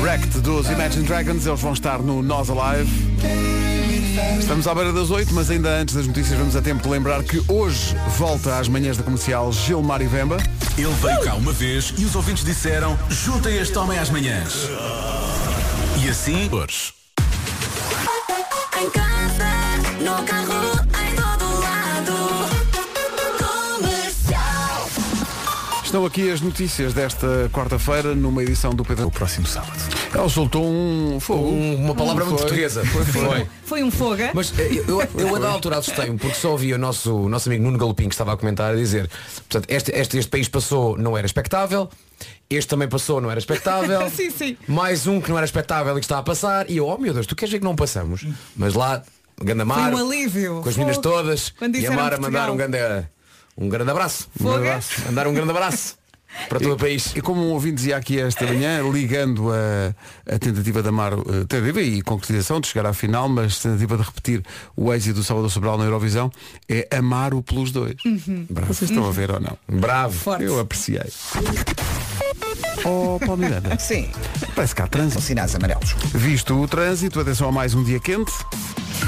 Wrecked 0.00 0.40
dos 0.40 0.68
Imagine 0.70 1.04
Dragons, 1.04 1.46
eles 1.46 1.60
vão 1.60 1.72
estar 1.72 1.98
no 2.00 2.22
Nós 2.22 2.48
Alive. 2.50 2.90
Estamos 4.40 4.66
à 4.66 4.74
beira 4.74 4.92
das 4.92 5.10
8, 5.10 5.32
mas 5.34 5.50
ainda 5.50 5.68
antes 5.68 5.94
das 5.94 6.06
notícias 6.06 6.38
vamos 6.38 6.56
a 6.56 6.62
tempo 6.62 6.82
de 6.82 6.88
lembrar 6.88 7.22
que 7.22 7.42
hoje 7.48 7.94
volta 8.16 8.58
às 8.58 8.68
manhãs 8.68 8.96
da 8.96 9.02
comercial 9.02 9.52
Gilmar 9.52 10.00
e 10.00 10.06
Vemba. 10.06 10.38
Ele 10.76 10.94
veio 11.02 11.20
cá 11.22 11.34
uma 11.34 11.52
vez 11.52 11.92
e 11.98 12.04
os 12.04 12.14
ouvintes 12.14 12.44
disseram 12.44 12.98
Junta 13.10 13.50
este 13.50 13.76
homem 13.76 13.98
às 13.98 14.08
manhãs. 14.10 14.68
E 16.02 16.08
assim, 16.08 16.48
hoje. 16.50 16.97
Em 18.80 18.88
casa, 18.90 19.50
no 20.04 20.22
carro, 20.24 20.57
Estão 25.88 26.04
aqui 26.04 26.30
as 26.30 26.42
notícias 26.42 26.92
desta 26.92 27.48
quarta-feira 27.50 28.14
numa 28.14 28.42
edição 28.42 28.74
do 28.74 28.84
Pedro. 28.84 29.06
O 29.06 29.10
próximo 29.10 29.46
sábado. 29.46 29.72
Ela 30.14 30.28
soltou 30.28 30.62
um 30.62 31.18
fogo. 31.18 31.48
Um- 31.48 31.76
uma 31.76 31.94
palavra 31.94 32.26
muito 32.26 32.36
Foi. 32.40 32.46
portuguesa. 32.46 32.84
Foi. 32.84 33.46
Foi 33.64 33.82
um 33.82 33.90
foga. 33.90 34.30
Mas 34.34 34.52
eh, 34.58 34.68
eu, 34.86 35.00
eu, 35.00 35.08
eu 35.16 35.36
a 35.36 35.38
da 35.38 35.48
altura 35.48 35.78
assustei-me 35.78 36.18
porque 36.18 36.34
só 36.36 36.50
ouvi 36.52 36.74
o 36.74 36.78
nosso, 36.78 37.14
o 37.14 37.28
nosso 37.30 37.48
amigo 37.48 37.64
Nuno 37.64 37.78
Galopim 37.78 38.06
que 38.06 38.14
estava 38.14 38.34
a 38.34 38.36
comentar 38.36 38.74
a 38.74 38.76
dizer 38.76 39.08
portanto, 39.48 39.64
este, 39.70 39.90
este, 39.92 40.18
este 40.18 40.30
país 40.30 40.46
passou, 40.46 40.96
não 40.98 41.16
era 41.16 41.26
expectável 41.26 41.88
este 42.50 42.68
também 42.68 42.86
passou, 42.88 43.18
não 43.20 43.30
era 43.30 43.38
expectável 43.38 44.08
Sim, 44.14 44.30
sim. 44.30 44.56
mais 44.66 45.06
um 45.06 45.20
que 45.22 45.30
não 45.30 45.36
era 45.38 45.44
expectável 45.46 45.96
e 45.96 46.00
que 46.00 46.04
está 46.04 46.18
a 46.18 46.22
passar 46.22 46.70
e 46.70 46.76
eu, 46.76 46.86
oh 46.86 46.98
meu 46.98 47.14
Deus, 47.14 47.26
tu 47.26 47.34
queres 47.34 47.50
ver 47.52 47.58
que 47.60 47.64
não 47.64 47.74
passamos 47.76 48.26
mas 48.56 48.74
lá, 48.74 49.02
Gandamar 49.42 49.90
Foi 49.92 50.02
um 50.02 50.06
alívio. 50.06 50.60
com 50.62 50.68
as 50.68 50.76
meninas 50.76 50.96
Fogo. 50.96 51.08
todas 51.08 51.50
Quando 51.58 51.76
e 51.76 51.86
a 51.86 51.90
Mara 51.92 52.16
Portugal. 52.18 52.30
mandar 52.30 52.50
um 52.52 52.56
grande 52.56 52.76
um 53.58 53.68
grande 53.68 53.90
abraço 53.90 54.28
um 54.40 54.44
grande 54.44 54.68
abraço. 54.68 55.02
mandar 55.06 55.26
um 55.26 55.34
grande 55.34 55.50
abraço 55.50 55.96
para 56.48 56.60
todo 56.60 56.74
o 56.74 56.76
país 56.76 57.16
E 57.16 57.20
como 57.22 57.40
um 57.40 57.52
ouvinte 57.52 57.76
dizia 57.76 57.96
aqui 57.96 58.20
esta 58.20 58.46
manhã, 58.46 58.82
ligando 58.92 59.50
a, 59.50 59.94
a 60.34 60.38
tentativa 60.38 60.82
de 60.82 60.88
amar, 60.90 61.14
eh, 61.14 61.44
tentativa 61.48 61.80
e 61.80 62.02
concretização 62.02 62.60
de 62.60 62.68
chegar 62.68 62.84
à 62.86 62.92
final, 62.92 63.28
mas 63.30 63.58
tentativa 63.58 63.96
de 63.96 64.02
repetir 64.02 64.42
o 64.76 64.92
êxito 64.92 65.16
do 65.16 65.24
Salvador 65.24 65.50
Sobral 65.50 65.78
na 65.78 65.84
Eurovisão, 65.84 66.30
é 66.68 66.86
amar 66.94 67.32
o 67.32 67.42
pelos 67.42 67.72
dois. 67.72 67.96
Bravo. 68.50 68.72
Vocês 68.74 68.90
estão 68.90 69.08
a 69.08 69.10
ver 69.10 69.30
ou 69.30 69.40
não? 69.40 69.56
bravo 69.68 70.18
Forte. 70.18 70.44
Eu 70.44 70.60
apreciei. 70.60 71.00
Oh, 72.84 73.18
Paulo 73.18 73.38
Miranda, 73.38 73.76
Sim, 73.78 74.08
parece 74.54 74.74
que 74.74 74.82
há 74.82 74.84
são 74.84 74.90
trânsito. 74.90 75.22
sinais 75.22 75.54
amarelos. 75.54 75.94
Visto 76.14 76.54
o 76.60 76.68
trânsito, 76.68 77.20
atenção 77.20 77.48
a 77.48 77.52
mais 77.52 77.74
um 77.74 77.82
dia 77.82 77.98
quente. 77.98 78.32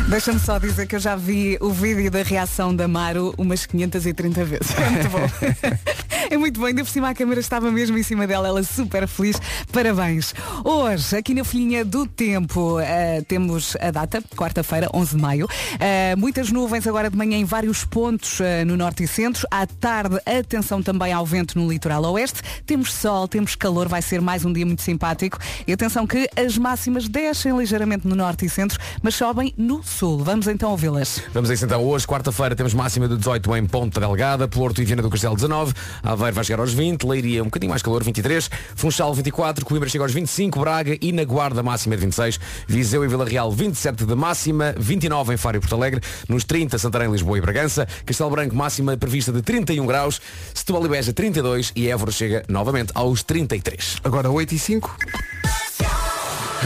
Deixa-me 0.08 0.40
só 0.40 0.58
dizer 0.58 0.86
que 0.86 0.96
eu 0.96 1.00
já 1.00 1.14
vi 1.14 1.56
o 1.60 1.70
vídeo 1.70 2.10
da 2.10 2.22
reação 2.22 2.74
da 2.74 2.88
Maru 2.88 3.34
umas 3.38 3.66
530 3.66 4.44
vezes. 4.44 4.70
É 4.76 4.90
muito 4.90 5.08
bom. 5.08 5.20
É 6.30 6.36
muito 6.36 6.60
bom, 6.60 6.66
ainda 6.66 6.84
por 6.84 6.90
cima 6.90 7.08
a 7.08 7.14
câmera 7.14 7.40
estava 7.40 7.72
mesmo 7.72 7.98
em 7.98 8.04
cima 8.04 8.24
dela, 8.24 8.46
ela 8.46 8.62
super 8.62 9.08
feliz. 9.08 9.36
Parabéns. 9.72 10.32
Hoje, 10.62 11.16
aqui 11.16 11.34
na 11.34 11.42
folhinha 11.42 11.84
do 11.84 12.06
tempo, 12.06 12.78
eh, 12.78 13.20
temos 13.26 13.76
a 13.80 13.90
data, 13.90 14.22
quarta-feira, 14.36 14.88
11 14.94 15.16
de 15.16 15.20
maio. 15.20 15.48
Eh, 15.80 16.14
muitas 16.14 16.52
nuvens 16.52 16.86
agora 16.86 17.10
de 17.10 17.16
manhã 17.16 17.36
em 17.36 17.44
vários 17.44 17.84
pontos 17.84 18.40
eh, 18.40 18.64
no 18.64 18.76
norte 18.76 19.02
e 19.02 19.08
centro. 19.08 19.44
À 19.50 19.66
tarde, 19.66 20.20
atenção 20.24 20.80
também 20.80 21.12
ao 21.12 21.26
vento 21.26 21.58
no 21.58 21.68
litoral 21.68 22.04
oeste. 22.12 22.42
Temos 22.64 22.92
sol, 22.92 23.26
temos 23.26 23.56
calor, 23.56 23.88
vai 23.88 24.00
ser 24.00 24.20
mais 24.20 24.44
um 24.44 24.52
dia 24.52 24.64
muito 24.64 24.82
simpático. 24.82 25.36
E 25.66 25.72
atenção 25.72 26.06
que 26.06 26.30
as 26.36 26.56
máximas 26.56 27.08
descem 27.08 27.58
ligeiramente 27.58 28.06
no 28.06 28.14
norte 28.14 28.46
e 28.46 28.48
centro, 28.48 28.78
mas 29.02 29.16
sobem 29.16 29.52
no 29.56 29.82
sul. 29.90 30.18
Vamos 30.24 30.46
então 30.46 30.70
ouvi-las. 30.70 31.22
Vamos 31.32 31.50
a 31.50 31.54
isso 31.54 31.64
então. 31.64 31.84
Hoje, 31.84 32.06
quarta-feira, 32.06 32.54
temos 32.54 32.74
máxima 32.74 33.08
de 33.08 33.16
18 33.16 33.56
em 33.56 33.66
Ponta 33.66 34.00
Delgada, 34.00 34.48
Porto 34.48 34.80
e 34.80 34.84
Viana 34.84 35.02
do 35.02 35.10
Castelo 35.10 35.34
19, 35.34 35.74
Aveiro 36.02 36.34
vai 36.34 36.44
chegar 36.44 36.60
aos 36.60 36.72
20, 36.72 37.04
Leiria 37.04 37.42
um 37.42 37.46
bocadinho 37.46 37.70
mais 37.70 37.82
calor, 37.82 38.02
23, 38.02 38.50
Funchal 38.74 39.12
24, 39.14 39.64
Coimbra 39.64 39.88
chega 39.88 40.04
aos 40.04 40.12
25, 40.12 40.60
Braga 40.60 40.96
e 41.00 41.12
na 41.12 41.24
Guarda 41.24 41.62
máxima 41.62 41.96
de 41.96 42.02
26, 42.02 42.40
Viseu 42.66 43.04
e 43.04 43.08
Vila 43.08 43.24
Real 43.24 43.50
27 43.50 44.04
de 44.04 44.14
máxima, 44.14 44.74
29 44.78 45.34
em 45.34 45.36
Faro 45.36 45.56
e 45.56 45.60
Porto 45.60 45.74
Alegre, 45.74 46.00
nos 46.28 46.44
30 46.44 46.78
Santarém, 46.78 47.10
Lisboa 47.10 47.38
e 47.38 47.40
Bragança, 47.40 47.86
Castelo 48.04 48.30
Branco 48.30 48.54
máxima 48.54 48.96
prevista 48.96 49.32
de 49.32 49.42
31 49.42 49.86
graus, 49.86 50.20
Setúbal 50.54 50.86
e 50.86 50.88
Beja 50.88 51.12
32 51.12 51.72
e 51.74 51.88
Évora 51.88 52.10
chega 52.10 52.44
novamente 52.48 52.92
aos 52.94 53.22
33. 53.22 53.98
Agora 54.04 54.30
8 54.30 54.54
e 54.54 54.58
5. 54.58 54.96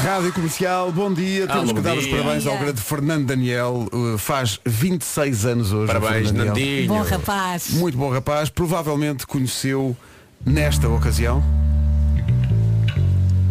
Rádio 0.03 0.33
Comercial, 0.33 0.91
bom 0.91 1.13
dia. 1.13 1.47
Temos 1.47 1.71
bom 1.71 1.77
que 1.77 1.81
dar 1.81 1.97
os 1.97 2.05
dia. 2.05 2.17
parabéns 2.17 2.47
ao 2.47 2.59
grande 2.59 2.81
Fernando 2.81 3.27
Daniel. 3.27 3.87
Uh, 3.93 4.19
faz 4.19 4.61
26 4.65 5.47
anos 5.47 5.73
hoje. 5.73 5.87
Parabéns, 5.87 6.29
Fernando 6.29 6.37
Daniel. 6.37 6.55
Nandinho. 6.55 6.89
Bom 6.89 7.03
rapaz. 7.03 7.71
Muito 7.71 7.97
bom 7.97 8.11
rapaz. 8.11 8.51
Provavelmente 8.51 9.27
conheceu 9.27 9.97
nesta 10.45 10.89
ocasião. 10.89 11.43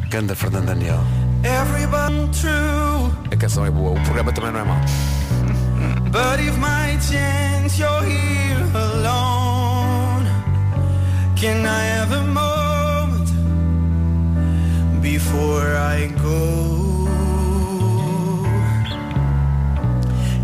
Ganda 0.10 0.36
Fernando 0.36 0.66
Daniel. 0.66 1.04
A 3.32 3.36
canção 3.36 3.66
é 3.66 3.72
boa, 3.72 3.92
o 3.92 4.04
programa 4.04 4.32
também 4.32 4.52
não 4.52 4.60
é 4.60 4.64
mau. 4.64 4.80
But 6.12 6.40
if 6.40 6.56
my 6.58 7.00
chance 7.02 7.80
you're 7.80 8.04
here 8.06 8.64
alone, 8.76 10.28
can 11.36 11.66
I 11.66 12.04
a 12.04 12.24
moment 12.28 12.63
before 15.04 15.76
I 15.76 16.08
go? 16.24 16.40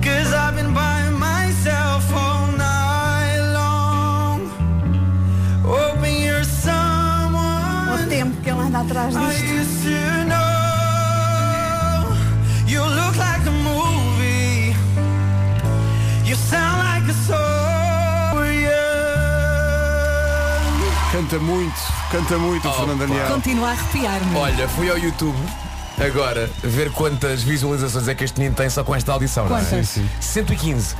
Cause 0.03 0.33
I've 0.33 0.55
been 0.55 0.73
by 0.73 1.09
myself 1.09 2.03
all 2.13 2.51
night 2.51 3.39
long, 3.53 4.39
hoping 5.63 6.21
you're 6.25 6.43
someone 6.43 8.09
tempo 8.09 8.41
que 8.43 8.49
ele 8.49 8.61
anda 8.61 8.81
atrás 8.81 9.15
I 9.15 9.58
Canta 21.29 21.45
muito, 21.45 21.75
canta 22.11 22.39
muito 22.39 22.67
o. 22.67 22.73
Fernando 22.73 22.99
Daniel. 23.01 23.27
Continua 23.27 23.67
a 23.67 23.71
arrepiar-me. 23.73 24.35
Olha, 24.35 24.67
fui 24.67 24.89
ao 24.89 24.97
YouTube 24.97 25.37
agora 26.03 26.49
ver 26.63 26.91
quantas 26.91 27.43
visualizações 27.43 28.07
é 28.07 28.15
que 28.15 28.23
este 28.23 28.39
menino 28.39 28.55
tem 28.55 28.67
só 28.67 28.83
com 28.83 28.95
esta 28.95 29.13
audição. 29.13 29.47
não 29.47 29.55
é? 29.55 29.61
Quantas? 29.61 29.89
Sim, 29.89 30.01
sim. 30.01 30.09
115 30.19 30.95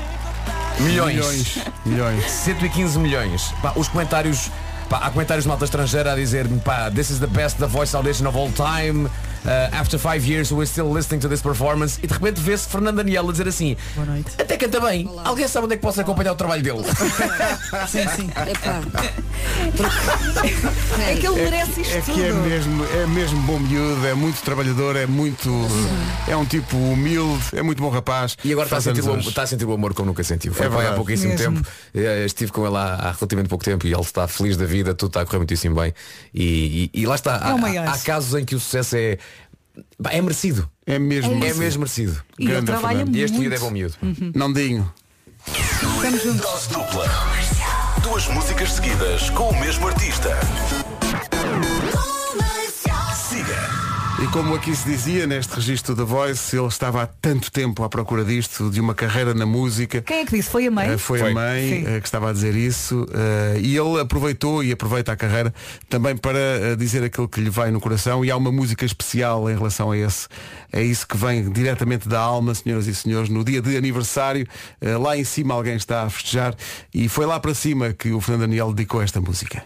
milhões. 0.82 1.16
Milhões. 1.16 1.58
Milhões. 1.84 2.30
115 2.30 3.00
milhões. 3.00 3.52
Pá, 3.60 3.74
os 3.76 3.88
comentários. 3.88 4.52
Pá, 4.88 4.98
há 4.98 5.10
comentários 5.10 5.46
de 5.46 5.48
malta 5.48 5.66
estrangeira 5.66 6.14
a 6.14 6.16
dizer 6.16 6.48
pá, 6.64 6.92
this 6.92 7.10
is 7.10 7.18
the 7.18 7.26
best 7.26 7.58
The 7.58 7.66
Voice 7.66 7.96
Audition 7.96 8.28
of 8.28 8.38
all 8.38 8.52
time. 8.52 9.10
Uh, 9.46 9.74
after 9.74 9.98
five 10.00 10.26
years 10.30 10.52
we're 10.52 10.66
still 10.70 10.92
listening 10.94 11.20
to 11.22 11.30
this 11.30 11.42
performance. 11.42 12.00
E 12.04 12.08
de 12.08 12.14
repente 12.14 12.40
vê-se 12.42 12.68
Fernando 12.68 12.98
Daniel 12.98 13.28
a 13.28 13.32
dizer 13.32 13.48
assim. 13.48 13.76
Boa 13.96 14.06
noite. 14.06 14.30
Até 14.38 14.58
canta 14.58 14.80
bem. 14.82 15.10
Alguém 15.24 15.48
sabe 15.48 15.66
onde 15.66 15.74
é 15.76 15.78
que 15.78 15.84
posso 15.84 16.00
acompanhar 16.02 16.34
o 16.34 16.36
trabalho 16.36 16.62
dele? 16.62 16.80
Sim, 17.88 18.08
sim. 18.16 18.30
Epá. 18.30 18.82
É 21.08 21.16
que 21.16 21.26
ele 21.28 21.36
merece 21.36 21.82
isto 21.82 21.96
É 21.96 22.02
que 22.02 22.24
é 22.24 22.32
mesmo, 22.34 22.86
é 22.86 23.06
mesmo 23.08 23.42
bom 23.44 23.60
miúdo, 23.60 24.06
é 24.06 24.14
muito 24.14 24.42
trabalhador, 24.42 24.96
é 24.96 25.06
muito. 25.06 25.50
É 26.28 26.36
um 26.36 26.46
tipo 26.46 26.76
humilde, 26.78 27.44
é 27.54 27.62
muito 27.62 27.82
bom 27.82 27.90
rapaz. 27.90 28.36
E 28.44 28.52
agora 28.52 28.66
está 28.68 28.78
a, 28.78 28.82
sentir 28.82 29.02
o, 29.08 29.18
está 29.18 29.42
a 29.44 29.48
sentir 29.48 29.66
o 29.66 29.74
amor 29.74 29.94
como 29.94 30.08
nunca 30.08 30.24
sentiu. 30.24 30.54
Foi 30.54 30.66
É 30.66 30.88
há 30.88 30.94
pouquíssimo 30.94 31.34
Mesmo. 31.34 31.56
tempo. 31.58 31.68
Eh, 31.96 32.26
Estive 32.26 32.52
com 32.52 32.66
ele 32.68 32.76
há, 32.78 32.96
há 32.96 33.12
relativamente 33.12 33.50
pouco 33.50 33.64
tempo 33.64 33.88
e 33.88 33.94
ele 33.94 34.02
está 34.02 34.28
feliz 34.28 34.58
da 34.58 34.66
vida, 34.66 34.94
tudo 34.94 35.10
está 35.10 35.22
a 35.22 35.26
correr 35.26 35.38
muitíssimo 35.40 35.76
bem. 35.80 35.94
E, 36.34 36.90
e- 36.94 37.02
e 37.02 37.06
lá 37.06 37.16
está. 37.16 37.36
É 37.74 37.78
há, 37.80 37.92
há 37.94 37.98
casos 38.00 38.40
em 38.40 38.46
que 38.46 38.56
o 38.56 38.60
sucesso 38.60 38.96
é. 38.98 39.18
É 40.10 40.22
merecido. 40.22 40.70
É 40.86 40.98
mesmo. 41.00 41.34
É 41.44 41.54
mesmo 41.54 41.80
merecido. 41.82 42.22
E 42.38 42.46
Grande 42.46 42.66
trabalha 42.66 42.98
Fernando. 43.00 43.16
E 43.16 43.22
este 43.22 43.38
muito. 43.38 43.50
miúdo 43.50 43.56
é 43.56 43.60
bom 43.60 43.72
miúdo. 43.72 43.96
Nandinho. 44.36 44.94
Estamos 45.48 46.24
juntos. 46.24 46.42
Dose 46.42 46.70
dupla. 46.70 47.06
Duas 48.04 48.28
músicas 48.30 48.72
seguidas 48.72 49.30
com 49.32 49.50
o 49.50 49.60
mesmo 49.60 49.88
artista. 49.88 50.30
Siga. 53.30 53.79
E 54.22 54.28
como 54.28 54.54
aqui 54.54 54.76
se 54.76 54.86
dizia 54.86 55.26
neste 55.26 55.56
registro 55.56 55.96
da 55.96 56.04
Voice, 56.04 56.54
ele 56.54 56.68
estava 56.68 57.04
há 57.04 57.08
tanto 57.08 57.50
tempo 57.50 57.86
à 57.86 57.90
procura 57.90 58.26
disto, 58.26 58.70
de 58.70 58.82
uma 58.82 58.94
carreira 58.94 59.34
na 59.34 59.46
música. 59.46 60.02
Quem 60.02 60.20
é 60.20 60.26
que 60.26 60.36
disse? 60.36 60.50
Foi 60.50 60.68
a 60.68 60.72
mãe? 60.72 60.90
Eh, 60.90 60.98
Foi, 60.98 61.20
Foi. 61.20 61.32
a 61.32 61.34
mãe 61.34 61.86
eh, 61.88 62.02
que 62.02 62.08
estava 62.08 62.30
a 62.30 62.34
dizer 62.34 62.54
isso 62.54 63.08
eh, 63.14 63.60
e 63.62 63.78
ele 63.78 63.98
aproveitou 63.98 64.62
e 64.62 64.74
aproveita 64.74 65.14
a 65.14 65.16
carreira 65.16 65.54
também 65.88 66.18
para 66.18 66.76
dizer 66.78 67.02
aquilo 67.02 67.30
que 67.30 67.40
lhe 67.40 67.50
vai 67.50 67.72
no 67.72 67.80
coração 67.80 68.26
e 68.26 68.30
há 68.30 68.36
uma 68.36 68.52
música 68.52 68.86
especial 68.86 69.50
em 69.50 69.56
relação 69.56 69.92
a 69.92 69.98
esse 69.98 70.28
é 70.74 70.84
isso 70.84 71.08
que 71.08 71.16
vem 71.16 71.50
diretamente 71.50 72.10
da 72.10 72.20
alma 72.20 72.54
senhoras 72.54 72.88
e 72.88 72.94
senhores 72.94 73.30
no 73.30 73.44
dia 73.44 73.62
de 73.62 73.78
aniversário 73.78 74.46
lá 75.02 75.18
em 75.18 75.24
cima 75.24 75.54
alguém 75.54 75.76
está 75.76 76.04
a 76.04 76.10
festejar 76.10 76.56
e 76.94 77.08
foi 77.08 77.26
lá 77.26 77.40
para 77.40 77.54
cima 77.54 77.94
que 77.94 78.12
o 78.12 78.20
Fernando 78.20 78.42
Daniel 78.42 78.74
dedicou 78.74 79.02
esta 79.02 79.22
música 79.22 79.64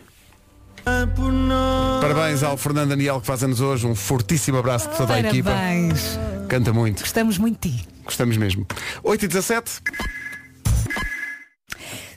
Parabéns 2.01 2.43
ao 2.43 2.57
Fernando 2.57 2.89
Daniel 2.89 3.21
que 3.21 3.27
faz 3.27 3.43
anos 3.43 3.61
hoje 3.61 3.87
um 3.87 3.95
fortíssimo 3.95 4.57
abraço 4.57 4.89
de 4.89 4.97
toda 4.97 5.13
a 5.13 5.19
equipa 5.19 5.51
Parabéns. 5.51 6.19
canta 6.49 6.73
muito 6.73 6.99
Gostamos 7.01 7.37
muito 7.37 7.67
de 7.67 7.77
ti. 7.77 7.87
gostamos 8.03 8.37
mesmo 8.37 8.65
8 9.03 9.25
e 9.25 9.27
17 9.27 9.71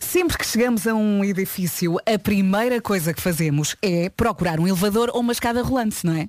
Sempre 0.01 0.39
que 0.39 0.47
chegamos 0.47 0.87
a 0.87 0.95
um 0.95 1.23
edifício, 1.23 1.97
a 2.07 2.19
primeira 2.19 2.81
coisa 2.81 3.13
que 3.13 3.21
fazemos 3.21 3.77
é 3.83 4.09
procurar 4.09 4.59
um 4.59 4.67
elevador 4.67 5.11
ou 5.13 5.21
uma 5.21 5.33
escada 5.33 5.63
rolante, 5.63 6.07
não 6.07 6.15
é? 6.15 6.29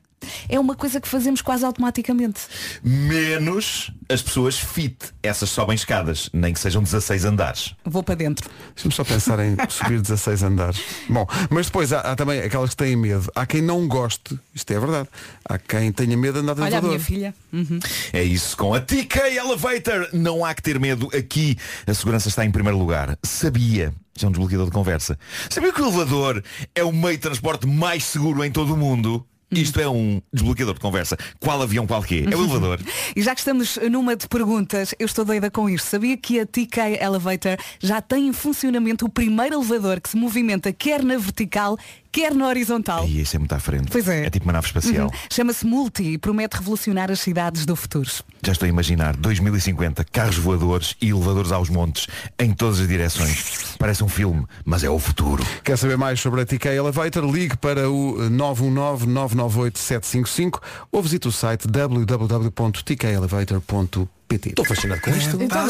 É 0.49 0.59
uma 0.59 0.75
coisa 0.75 0.99
que 0.99 1.07
fazemos 1.07 1.41
quase 1.41 1.63
automaticamente. 1.65 2.41
Menos 2.83 3.91
as 4.09 4.21
pessoas 4.21 4.57
fit. 4.57 4.97
Essas 5.21 5.49
sobem 5.49 5.75
escadas, 5.75 6.29
nem 6.33 6.53
que 6.53 6.59
sejam 6.59 6.81
16 6.81 7.25
andares. 7.25 7.75
Vou 7.85 8.01
para 8.01 8.15
dentro. 8.15 8.49
Deixa-me 8.73 8.93
só 8.93 9.03
pensar 9.03 9.39
em 9.39 9.55
subir 9.69 10.01
16 10.01 10.43
andares. 10.43 10.81
Bom, 11.09 11.25
mas 11.49 11.67
depois 11.67 11.91
há, 11.93 11.99
há 12.01 12.15
também 12.15 12.39
aquelas 12.39 12.71
que 12.71 12.77
têm 12.77 12.95
medo. 12.95 13.29
Há 13.35 13.45
quem 13.45 13.61
não 13.61 13.87
goste, 13.87 14.39
isto 14.53 14.71
é 14.71 14.79
verdade. 14.79 15.09
Há 15.47 15.57
quem 15.57 15.91
tenha 15.91 16.17
medo 16.17 16.33
de 16.35 16.39
andar 16.39 16.55
de 16.55 16.61
Olha 16.61 16.67
a 16.67 16.79
elevador. 16.79 16.89
minha 16.89 16.99
filha. 16.99 17.35
Uhum. 17.53 17.79
É 18.13 18.23
isso, 18.23 18.55
com 18.57 18.73
a 18.73 18.79
TK 18.79 19.19
Elevator 19.37 20.09
não 20.13 20.43
há 20.43 20.53
que 20.53 20.61
ter 20.61 20.79
medo. 20.79 21.09
Aqui 21.15 21.57
a 21.85 21.93
segurança 21.93 22.27
está 22.29 22.43
em 22.45 22.51
primeiro 22.51 22.77
lugar. 22.77 23.17
Sabia, 23.23 23.93
já 24.17 24.25
é 24.25 24.29
um 24.29 24.31
desbloqueador 24.31 24.65
de 24.67 24.71
conversa. 24.71 25.17
Sabia 25.49 25.71
que 25.71 25.81
o 25.81 25.85
elevador 25.87 26.43
é 26.73 26.83
o 26.83 26.91
meio 26.91 27.15
de 27.17 27.21
transporte 27.21 27.67
mais 27.67 28.03
seguro 28.03 28.43
em 28.43 28.51
todo 28.51 28.73
o 28.73 28.77
mundo? 28.77 29.25
Isto 29.49 29.79
é 29.79 29.87
um 29.87 30.21
desbloqueador 30.33 30.73
de 30.73 30.81
conversa. 30.81 31.17
Qual 31.39 31.61
avião 31.61 31.87
qualquer? 31.87 32.31
É 32.31 32.35
o 32.35 32.43
elevador. 32.43 32.79
E 33.15 33.21
já 33.21 33.33
que 33.33 33.39
estamos 33.39 33.79
numa 33.89 34.13
de 34.13 34.27
perguntas, 34.27 34.93
eu 34.99 35.05
estou 35.05 35.23
doida 35.23 35.49
com 35.49 35.69
isto. 35.69 35.85
Sabia 35.85 36.17
que 36.17 36.39
a 36.39 36.45
TK 36.45 37.01
Elevator 37.01 37.57
já 37.79 38.01
tem 38.01 38.27
em 38.27 38.33
funcionamento 38.33 39.05
o 39.05 39.09
primeiro 39.09 39.55
elevador 39.55 40.01
que 40.01 40.09
se 40.09 40.17
movimenta 40.17 40.73
quer 40.73 41.01
na 41.01 41.17
vertical, 41.17 41.77
quer 42.17 42.33
na 42.33 42.47
horizontal? 42.47 43.07
E 43.07 43.21
isso 43.21 43.35
é 43.35 43.39
muito 43.39 43.53
à 43.53 43.59
frente. 43.59 43.91
Pois 43.91 44.07
é. 44.07 44.25
É 44.25 44.29
tipo 44.31 44.47
uma 44.47 44.53
nave 44.53 44.65
espacial. 44.65 45.05
Uhum. 45.05 45.13
Chama-se 45.31 45.67
Multi 45.67 46.01
e 46.01 46.17
promete 46.17 46.57
revolucionar 46.57 47.11
as 47.11 47.19
cidades 47.19 47.63
do 47.63 47.75
futuro. 47.75 48.09
Já 48.43 48.53
estou 48.53 48.65
a 48.65 48.69
imaginar 48.69 49.15
2050, 49.15 50.03
carros 50.05 50.37
voadores 50.37 50.95
e 50.99 51.09
elevadores 51.09 51.51
aos 51.51 51.69
montes, 51.69 52.07
em 52.39 52.51
todas 52.53 52.79
as 52.79 52.87
direções. 52.87 53.75
Parece 53.77 54.03
um 54.03 54.09
filme, 54.09 54.47
mas 54.65 54.83
é 54.83 54.89
o 54.89 54.97
futuro. 54.97 55.45
Quer 55.63 55.77
saber 55.77 55.95
mais 55.95 56.19
sobre 56.19 56.41
a 56.41 56.45
TK 56.45 56.69
Elevator? 56.69 57.23
Ligue 57.23 57.55
para 57.55 57.87
o 57.87 58.15
919-998-755 58.31 60.59
ou 60.91 61.03
visite 61.03 61.27
o 61.27 61.31
site 61.31 61.67
www.tkelevator.pt 61.67 64.49
Estou 64.49 64.65
fascinado 64.65 65.01
com 65.01 65.11
isto. 65.11 65.39
Então. 65.41 65.67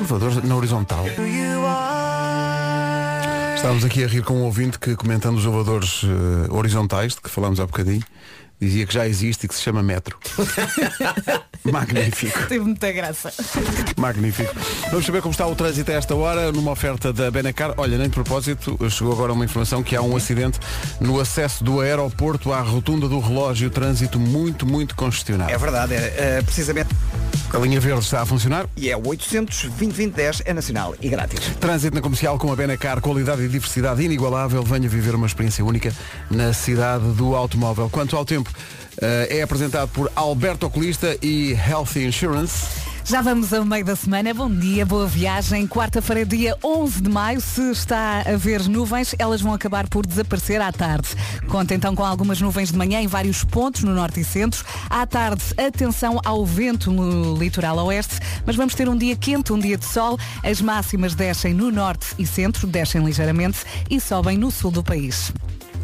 Elevador 0.00 0.44
na 0.44 0.56
horizontal. 0.56 1.04
Estávamos 3.66 3.84
aqui 3.84 4.04
a 4.04 4.06
rir 4.06 4.22
com 4.22 4.34
um 4.34 4.44
ouvinte 4.44 4.78
que 4.78 4.94
comentando 4.94 5.38
os 5.38 5.44
elevadores 5.44 6.02
eh, 6.04 6.52
horizontais, 6.52 7.16
de 7.16 7.20
que 7.20 7.28
falámos 7.28 7.58
há 7.58 7.66
bocadinho, 7.66 8.04
dizia 8.60 8.86
que 8.86 8.94
já 8.94 9.06
existe 9.06 9.44
e 9.44 9.48
que 9.48 9.54
se 9.54 9.62
chama 9.62 9.82
metro. 9.82 10.18
Magnífico. 11.64 12.46
Teve 12.46 12.64
muita 12.64 12.92
graça. 12.92 13.32
Magnífico. 13.96 14.54
Vamos 14.90 15.04
saber 15.04 15.20
como 15.20 15.32
está 15.32 15.46
o 15.46 15.54
trânsito 15.54 15.90
a 15.90 15.94
esta 15.94 16.14
hora, 16.14 16.52
numa 16.52 16.70
oferta 16.70 17.12
da 17.12 17.30
Benacar. 17.30 17.74
Olha, 17.76 17.98
nem 17.98 18.08
de 18.08 18.14
propósito, 18.14 18.78
chegou 18.90 19.12
agora 19.12 19.32
uma 19.32 19.44
informação 19.44 19.82
que 19.82 19.96
há 19.96 20.02
um 20.02 20.16
acidente 20.16 20.58
no 21.00 21.20
acesso 21.20 21.64
do 21.64 21.80
aeroporto 21.80 22.52
à 22.52 22.60
rotunda 22.60 23.08
do 23.08 23.18
relógio, 23.18 23.68
trânsito 23.68 24.18
muito, 24.18 24.64
muito 24.64 24.94
congestionado. 24.94 25.50
É 25.50 25.58
verdade, 25.58 25.94
é, 25.94 26.14
é, 26.16 26.42
precisamente. 26.42 26.90
A 27.52 27.58
linha 27.58 27.80
verde 27.80 28.00
está 28.00 28.22
a 28.22 28.26
funcionar. 28.26 28.66
E 28.76 28.90
é 28.90 28.96
o 28.96 29.06
800 29.06 29.70
2010 29.70 30.42
é 30.44 30.52
nacional 30.52 30.94
e 31.00 31.08
grátis. 31.08 31.40
Trânsito 31.60 31.94
na 31.94 32.02
comercial 32.02 32.38
com 32.38 32.52
a 32.52 32.56
Benacar, 32.56 33.00
qualidade 33.00 33.42
e 33.42 33.48
diversidade 33.48 34.02
inigualável. 34.02 34.62
Venha 34.62 34.88
viver 34.88 35.14
uma 35.14 35.26
experiência 35.26 35.64
única 35.64 35.92
na 36.30 36.52
cidade 36.52 37.04
do 37.12 37.34
automóvel. 37.34 37.88
Quanto 37.88 38.16
ao 38.16 38.24
tempo, 38.24 38.45
eh, 39.00 39.38
é 39.38 39.42
apresentado 39.42 39.88
por 39.88 40.10
Alberto 40.14 40.66
Oculista 40.66 41.16
e 41.22 41.52
Healthy 41.52 42.06
Insurance. 42.06 42.86
Já 43.08 43.22
vamos 43.22 43.52
ao 43.52 43.64
meio 43.64 43.84
da 43.84 43.94
semana. 43.94 44.34
Bom 44.34 44.50
dia, 44.50 44.84
boa 44.84 45.06
viagem. 45.06 45.64
Quarta-feira, 45.68 46.26
dia 46.26 46.58
11 46.64 47.02
de 47.02 47.08
maio. 47.08 47.40
Se 47.40 47.70
está 47.70 48.22
a 48.22 48.36
ver 48.36 48.68
nuvens, 48.68 49.14
elas 49.16 49.40
vão 49.40 49.54
acabar 49.54 49.88
por 49.88 50.04
desaparecer 50.04 50.60
à 50.60 50.72
tarde. 50.72 51.10
Conta 51.46 51.72
então 51.72 51.94
com 51.94 52.04
algumas 52.04 52.40
nuvens 52.40 52.72
de 52.72 52.76
manhã 52.76 53.00
em 53.00 53.06
vários 53.06 53.44
pontos 53.44 53.84
no 53.84 53.94
norte 53.94 54.18
e 54.18 54.24
centro. 54.24 54.64
À 54.90 55.06
tarde, 55.06 55.44
atenção 55.56 56.20
ao 56.24 56.44
vento 56.44 56.90
no 56.90 57.36
litoral 57.36 57.76
oeste, 57.86 58.18
mas 58.44 58.56
vamos 58.56 58.74
ter 58.74 58.88
um 58.88 58.96
dia 58.96 59.14
quente, 59.14 59.52
um 59.52 59.58
dia 59.58 59.78
de 59.78 59.84
sol. 59.84 60.18
As 60.42 60.60
máximas 60.60 61.14
descem 61.14 61.54
no 61.54 61.70
norte 61.70 62.08
e 62.18 62.26
centro, 62.26 62.66
descem 62.66 63.04
ligeiramente 63.04 63.60
e 63.88 64.00
sobem 64.00 64.36
no 64.36 64.50
sul 64.50 64.72
do 64.72 64.82
país. 64.82 65.32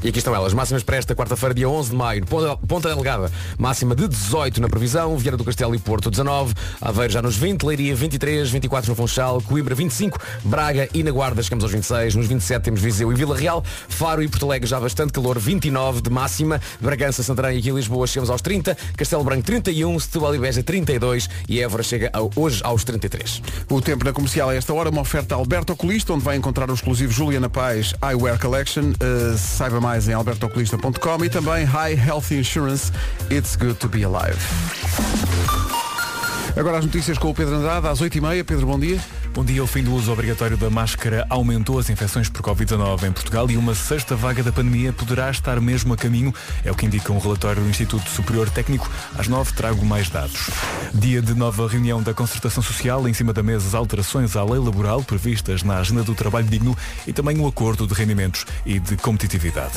E 0.04 0.08
aqui 0.08 0.18
estão 0.18 0.34
elas, 0.34 0.52
máximas 0.52 0.82
para 0.82 0.96
esta 0.96 1.14
quarta-feira, 1.14 1.54
dia 1.54 1.68
11 1.68 1.90
de 1.90 1.94
maio, 1.96 2.26
Ponta, 2.26 2.88
Delgada, 2.88 3.30
máxima 3.56 3.94
de 3.94 4.08
18 4.08 4.60
na 4.60 4.68
previsão, 4.68 5.16
Vieira 5.16 5.36
do 5.36 5.44
Castelo 5.44 5.76
e 5.76 5.78
Porto 5.78 6.10
19, 6.10 6.52
Aveiro 6.80 7.12
já 7.12 7.22
nos 7.22 7.36
20, 7.36 7.62
Leiria 7.62 7.94
23, 7.94 8.50
24 8.50 8.90
no 8.90 8.96
Funchal, 8.96 9.40
Coimbra 9.42 9.76
25, 9.76 10.18
Braga 10.42 10.88
e 10.92 11.04
na 11.04 11.12
Guarda 11.12 11.40
chegamos 11.40 11.62
aos 11.62 11.72
26, 11.72 12.16
nos 12.16 12.26
27 12.26 12.62
temos 12.64 12.80
Viseu 12.80 13.12
e 13.12 13.14
Vila 13.14 13.36
Real, 13.36 13.62
Faro 13.88 14.24
e 14.24 14.28
Porto 14.28 14.44
Alegre 14.46 14.68
já 14.68 14.80
bastante 14.80 15.12
calor, 15.12 15.38
29 15.38 16.00
de 16.02 16.10
máxima, 16.10 16.60
Bragança, 16.80 17.22
Santarém 17.22 17.56
e 17.56 17.60
aqui 17.60 17.70
Lisboa 17.70 18.04
chegamos 18.08 18.28
aos 18.28 18.42
30, 18.42 18.76
Castelo 18.96 19.22
Branco 19.22 19.44
31, 19.44 20.00
Setúbal 20.00 20.34
e 20.34 20.38
Beja 20.40 20.64
32 20.64 21.30
e 21.48 21.60
Évora 21.60 21.84
chega 21.84 22.10
ao- 22.12 22.28
hoje 22.34 22.60
aos 22.64 22.82
33. 22.82 23.40
O 23.70 23.80
tempo 23.80 24.04
na 24.04 24.12
comercial 24.12 24.48
a 24.48 24.54
esta 24.56 24.74
hora, 24.74 24.90
uma 24.90 25.02
oferta 25.02 25.36
Alberto 25.36 25.72
Oculista, 25.74 26.12
onde 26.12 26.24
vai 26.24 26.34
encontrar 26.34 26.68
o 26.72 26.74
exclusivo 26.74 27.12
Juliana 27.12 27.48
Paz 27.48 27.94
Eyewear 28.02 28.36
Collection. 28.40 28.90
Uh, 29.00 29.38
saiba 29.38 29.80
mais 29.80 29.91
em 30.00 30.12
albertooculista.com 30.12 31.24
e 31.24 31.28
também 31.30 31.64
High 31.64 31.94
Health 31.94 32.30
Insurance. 32.30 32.90
It's 33.30 33.56
good 33.56 33.74
to 33.74 33.88
be 33.88 34.04
alive. 34.04 34.38
Agora 36.56 36.78
as 36.78 36.84
notícias 36.84 37.18
com 37.18 37.30
o 37.30 37.34
Pedro 37.34 37.56
Andrade, 37.56 37.86
às 37.86 38.00
8h30. 38.00 38.44
Pedro, 38.44 38.66
bom 38.66 38.78
dia. 38.78 39.00
Bom 39.34 39.42
dia. 39.42 39.64
O 39.64 39.66
fim 39.66 39.82
do 39.82 39.94
uso 39.94 40.12
obrigatório 40.12 40.58
da 40.58 40.68
máscara 40.68 41.26
aumentou 41.30 41.78
as 41.78 41.88
infecções 41.88 42.28
por 42.28 42.42
Covid-19 42.42 43.04
em 43.04 43.12
Portugal 43.12 43.50
e 43.50 43.56
uma 43.56 43.74
sexta 43.74 44.14
vaga 44.14 44.42
da 44.42 44.52
pandemia 44.52 44.92
poderá 44.92 45.30
estar 45.30 45.58
mesmo 45.58 45.94
a 45.94 45.96
caminho. 45.96 46.34
É 46.62 46.70
o 46.70 46.74
que 46.74 46.84
indica 46.84 47.10
um 47.10 47.18
relatório 47.18 47.62
do 47.62 47.68
Instituto 47.70 48.10
Superior 48.10 48.50
Técnico. 48.50 48.90
Às 49.16 49.28
nove 49.28 49.52
trago 49.52 49.86
mais 49.86 50.10
dados. 50.10 50.50
Dia 50.92 51.22
de 51.22 51.34
nova 51.34 51.66
reunião 51.66 52.02
da 52.02 52.12
Concertação 52.12 52.62
Social. 52.62 53.08
Em 53.08 53.14
cima 53.14 53.32
da 53.32 53.42
mesa 53.42 53.68
as 53.68 53.74
alterações 53.74 54.36
à 54.36 54.44
lei 54.44 54.58
laboral 54.58 55.02
previstas 55.02 55.62
na 55.62 55.78
Agenda 55.78 56.02
do 56.02 56.14
Trabalho 56.14 56.46
Digno 56.46 56.76
e 57.06 57.12
também 57.12 57.38
um 57.38 57.46
acordo 57.46 57.86
de 57.86 57.94
rendimentos 57.94 58.44
e 58.66 58.78
de 58.78 58.98
competitividade. 58.98 59.72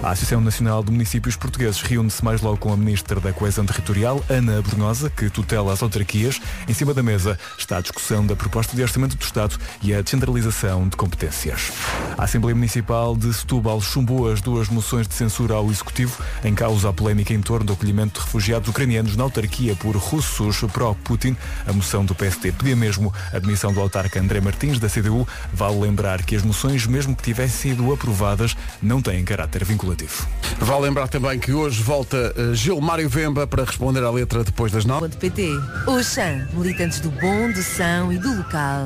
A 0.00 0.10
Associação 0.10 0.40
Nacional 0.40 0.84
de 0.84 0.92
Municípios 0.92 1.34
Portugueses 1.34 1.80
reúne-se 1.82 2.24
mais 2.24 2.40
logo 2.40 2.58
com 2.58 2.72
a 2.72 2.76
Ministra 2.76 3.18
da 3.18 3.32
Coesão 3.32 3.66
Territorial, 3.66 4.24
Ana 4.28 4.62
Brunhosa, 4.62 5.10
que 5.10 5.28
tutela 5.28 5.72
as 5.72 5.82
autarquias. 5.82 6.40
Em 6.68 6.72
cima 6.72 6.94
da 6.94 7.02
mesa 7.02 7.36
está 7.58 7.78
a 7.78 7.80
discussão 7.80 8.24
da 8.24 8.36
proposta 8.36 8.76
de 8.76 8.91
Orçamento 8.92 9.16
do 9.16 9.24
Estado 9.24 9.56
e 9.82 9.94
a 9.94 10.02
descentralização 10.02 10.86
de 10.86 10.98
competências. 10.98 11.72
A 12.18 12.24
Assembleia 12.24 12.54
Municipal 12.54 13.16
de 13.16 13.32
Setúbal 13.32 13.80
chumbou 13.80 14.30
as 14.30 14.42
duas 14.42 14.68
moções 14.68 15.08
de 15.08 15.14
censura 15.14 15.54
ao 15.54 15.70
Executivo 15.70 16.22
em 16.44 16.54
causa 16.54 16.90
a 16.90 16.92
polémica 16.92 17.32
em 17.32 17.40
torno 17.40 17.64
do 17.64 17.72
acolhimento 17.72 18.20
de 18.20 18.26
refugiados 18.26 18.68
ucranianos 18.68 19.16
na 19.16 19.24
autarquia 19.24 19.74
por 19.76 19.96
russos 19.96 20.60
pró-Putin. 20.70 21.34
A 21.66 21.72
moção 21.72 22.04
do 22.04 22.14
PSD 22.14 22.52
pedia 22.52 22.76
mesmo 22.76 23.10
a 23.32 23.38
demissão 23.38 23.72
do 23.72 23.80
autarca 23.80 24.20
André 24.20 24.42
Martins, 24.42 24.78
da 24.78 24.90
CDU. 24.90 25.26
Vale 25.54 25.80
lembrar 25.80 26.22
que 26.22 26.36
as 26.36 26.42
moções, 26.42 26.86
mesmo 26.86 27.16
que 27.16 27.22
tivessem 27.22 27.72
sido 27.72 27.90
aprovadas, 27.94 28.54
não 28.82 29.00
têm 29.00 29.24
caráter 29.24 29.64
vinculativo. 29.64 30.28
Vale 30.58 30.82
lembrar 30.82 31.08
também 31.08 31.38
que 31.38 31.52
hoje 31.52 31.82
volta 31.82 32.34
uh, 32.36 32.54
Gilmário 32.54 33.08
Vemba 33.08 33.46
para 33.46 33.64
responder 33.64 34.04
à 34.04 34.10
letra 34.10 34.44
depois 34.44 34.70
das 34.70 34.84
nove. 34.84 35.08
PT. 35.08 35.48
Oxã, 35.86 36.46
militantes 36.52 37.00
do 37.00 37.10
bom, 37.10 37.50
do 37.50 37.62
são 37.62 38.12
e 38.12 38.18
do 38.18 38.36
local. 38.36 38.81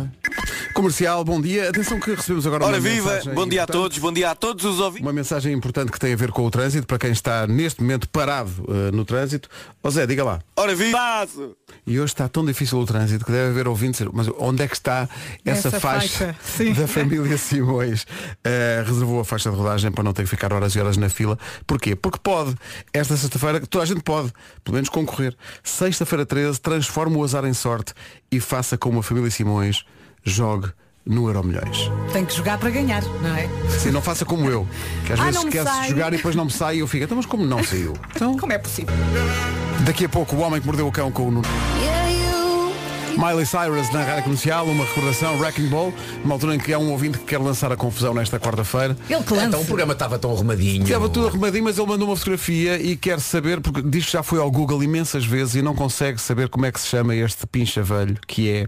Comercial, 0.74 1.24
bom 1.24 1.40
dia. 1.40 1.70
Atenção 1.70 1.98
que 1.98 2.11
recebemos 2.14 2.46
agora 2.46 2.64
Ora 2.66 2.74
uma 2.76 2.80
viva, 2.80 3.11
mensagem 3.11 3.35
bom 3.35 3.48
dia 3.48 3.62
a 3.62 3.64
importante. 3.64 3.82
todos, 3.82 3.98
bom 3.98 4.12
dia 4.12 4.30
a 4.30 4.35
todos 4.35 4.64
os 4.64 4.78
ouvintes. 4.78 5.06
Uma 5.06 5.12
mensagem 5.12 5.54
importante 5.54 5.90
que 5.90 5.98
tem 5.98 6.12
a 6.12 6.16
ver 6.16 6.30
com 6.30 6.44
o 6.44 6.50
trânsito, 6.50 6.87
para 6.87 6.98
quem 6.98 7.12
está 7.12 7.46
neste 7.46 7.80
momento 7.80 8.09
parado 8.09 8.50
uh, 8.68 8.94
no 8.94 9.04
trânsito. 9.04 9.48
Ó 9.82 9.88
Zé, 9.88 10.06
diga 10.06 10.22
lá. 10.22 10.40
Ora 10.54 10.74
viva! 10.74 11.26
E 11.87 12.00
hoje 12.00 12.12
está 12.12 12.29
tão 12.29 12.44
difícil 12.44 12.79
o 12.79 12.87
trânsito 12.87 13.24
que 13.24 13.31
deve 13.31 13.50
haver 13.50 13.68
ouvintes. 13.68 14.07
Mas 14.12 14.29
onde 14.38 14.62
é 14.62 14.68
que 14.68 14.74
está 14.74 15.09
essa, 15.44 15.68
Essa 15.68 15.81
faixa, 15.81 16.35
faixa, 16.35 16.81
da 16.81 16.87
família 16.87 17.38
Simões? 17.38 18.02
Uh, 18.02 18.85
reservou 18.85 19.20
a 19.20 19.24
faixa 19.24 19.50
de 19.50 19.57
rodagem 19.57 19.90
para 19.90 20.02
não 20.02 20.12
ter 20.12 20.22
que 20.22 20.29
ficar 20.29 20.52
horas 20.52 20.74
e 20.74 20.81
horas 20.81 20.96
na 20.96 21.09
fila. 21.09 21.38
Porquê? 21.66 21.94
Porque 21.94 22.18
pode. 22.22 22.55
Esta 22.92 23.16
sexta-feira, 23.16 23.61
toda 23.66 23.85
a 23.85 23.87
gente 23.87 24.02
pode, 24.02 24.33
pelo 24.64 24.74
menos 24.74 24.88
concorrer. 24.88 25.37
Sexta-feira 25.62 26.26
13, 26.26 26.61
transforma 26.61 27.18
o 27.18 27.24
azar 27.24 27.44
em 27.44 27.55
sorte 27.55 27.94
e 28.31 28.40
faça 28.40 28.76
como 28.76 29.00
a 29.00 29.02
família 29.02 29.31
Simões 29.31 29.85
jogue 30.24 30.72
no 31.06 31.28
Euro 31.28 31.44
Milhões. 31.44 31.90
Tem 32.12 32.24
que 32.24 32.34
jogar 32.34 32.58
para 32.58 32.68
ganhar, 32.70 33.02
não 33.22 33.34
é? 33.36 33.48
Sim, 33.78 33.90
não 33.92 34.02
faça 34.02 34.24
como 34.24 34.50
eu, 34.50 34.66
que 35.06 35.12
às 35.12 35.20
Ah, 35.20 35.24
vezes 35.26 35.44
esquece 35.44 35.80
de 35.82 35.88
jogar 35.90 36.12
e 36.12 36.16
depois 36.16 36.34
não 36.34 36.44
me 36.46 36.50
sai 36.50 36.76
e 36.76 36.78
eu 36.80 36.86
fico, 36.88 37.04
então 37.04 37.16
mas 37.16 37.26
como 37.26 37.44
não 37.46 37.62
saiu? 37.62 37.92
Então, 38.16 38.36
Como 38.36 38.52
é 38.52 38.58
possível? 38.58 38.94
daqui 39.84 40.04
a 40.06 40.08
pouco 40.08 40.34
o 40.36 40.40
homem 40.40 40.60
que 40.60 40.66
mordeu 40.66 40.86
o 40.88 40.92
cão 40.92 41.10
com 41.12 41.28
o 41.28 41.30
Nuno. 41.30 41.48
Miley 43.16 43.46
Cyrus 43.46 43.90
na 43.92 44.05
rádio 44.05 44.24
comercial, 44.24 44.66
uma 44.66 44.85
recordação, 44.85 45.38
Wrecking 45.38 45.68
Ball, 45.68 45.92
uma 46.22 46.35
altura 46.35 46.55
em 46.55 46.59
que 46.59 46.72
há 46.72 46.79
um 46.79 46.90
ouvinte 46.90 47.18
que 47.18 47.24
quer 47.24 47.38
lançar 47.38 47.72
a 47.72 47.76
confusão 47.76 48.12
nesta 48.12 48.38
quarta-feira. 48.38 48.96
Ele 49.09 49.22
que 49.22 49.33
lança. 49.33 49.46
Então 49.46 49.62
o 49.62 49.64
programa 49.64 49.94
estava 49.94 50.18
tão 50.18 50.31
arrumadinho. 50.31 50.85
Estava 50.85 51.09
tudo 51.09 51.29
arrumadinho, 51.29 51.64
mas 51.64 51.79
ele 51.79 51.87
mandou 51.87 52.09
uma 52.09 52.16
fotografia 52.16 52.79
e 52.79 52.94
quer 52.94 53.18
saber, 53.20 53.61
porque 53.62 53.81
diz 53.83 54.05
que 54.05 54.12
já 54.12 54.22
foi 54.22 54.38
ao 54.38 54.50
Google 54.50 54.83
imensas 54.83 55.24
vezes 55.24 55.55
e 55.55 55.62
não 55.62 55.74
consegue 55.74 56.20
saber 56.20 56.50
como 56.50 56.66
é 56.66 56.72
que 56.72 56.79
se 56.79 56.88
chama 56.88 57.14
este 57.14 57.46
pincha 57.46 57.83
velho, 57.83 58.18
que 58.26 58.50
é 58.50 58.66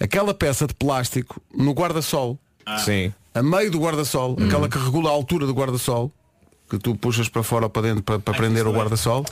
aquela 0.00 0.32
peça 0.32 0.66
de 0.66 0.74
plástico 0.74 1.40
no 1.54 1.72
guarda-sol, 1.72 2.38
Sim. 2.78 3.12
a 3.34 3.42
meio 3.42 3.70
do 3.70 3.78
guarda-sol, 3.78 4.36
aquela 4.46 4.66
que 4.66 4.78
regula 4.78 5.10
a 5.10 5.12
altura 5.12 5.46
do 5.46 5.52
guarda-sol, 5.52 6.10
que 6.68 6.78
tu 6.78 6.94
puxas 6.96 7.28
para 7.28 7.42
fora 7.42 7.66
ou 7.66 7.70
para 7.70 7.82
dentro 7.82 8.02
para, 8.02 8.18
para 8.18 8.34
prender 8.34 8.66
o 8.66 8.72
guarda-sol. 8.72 9.24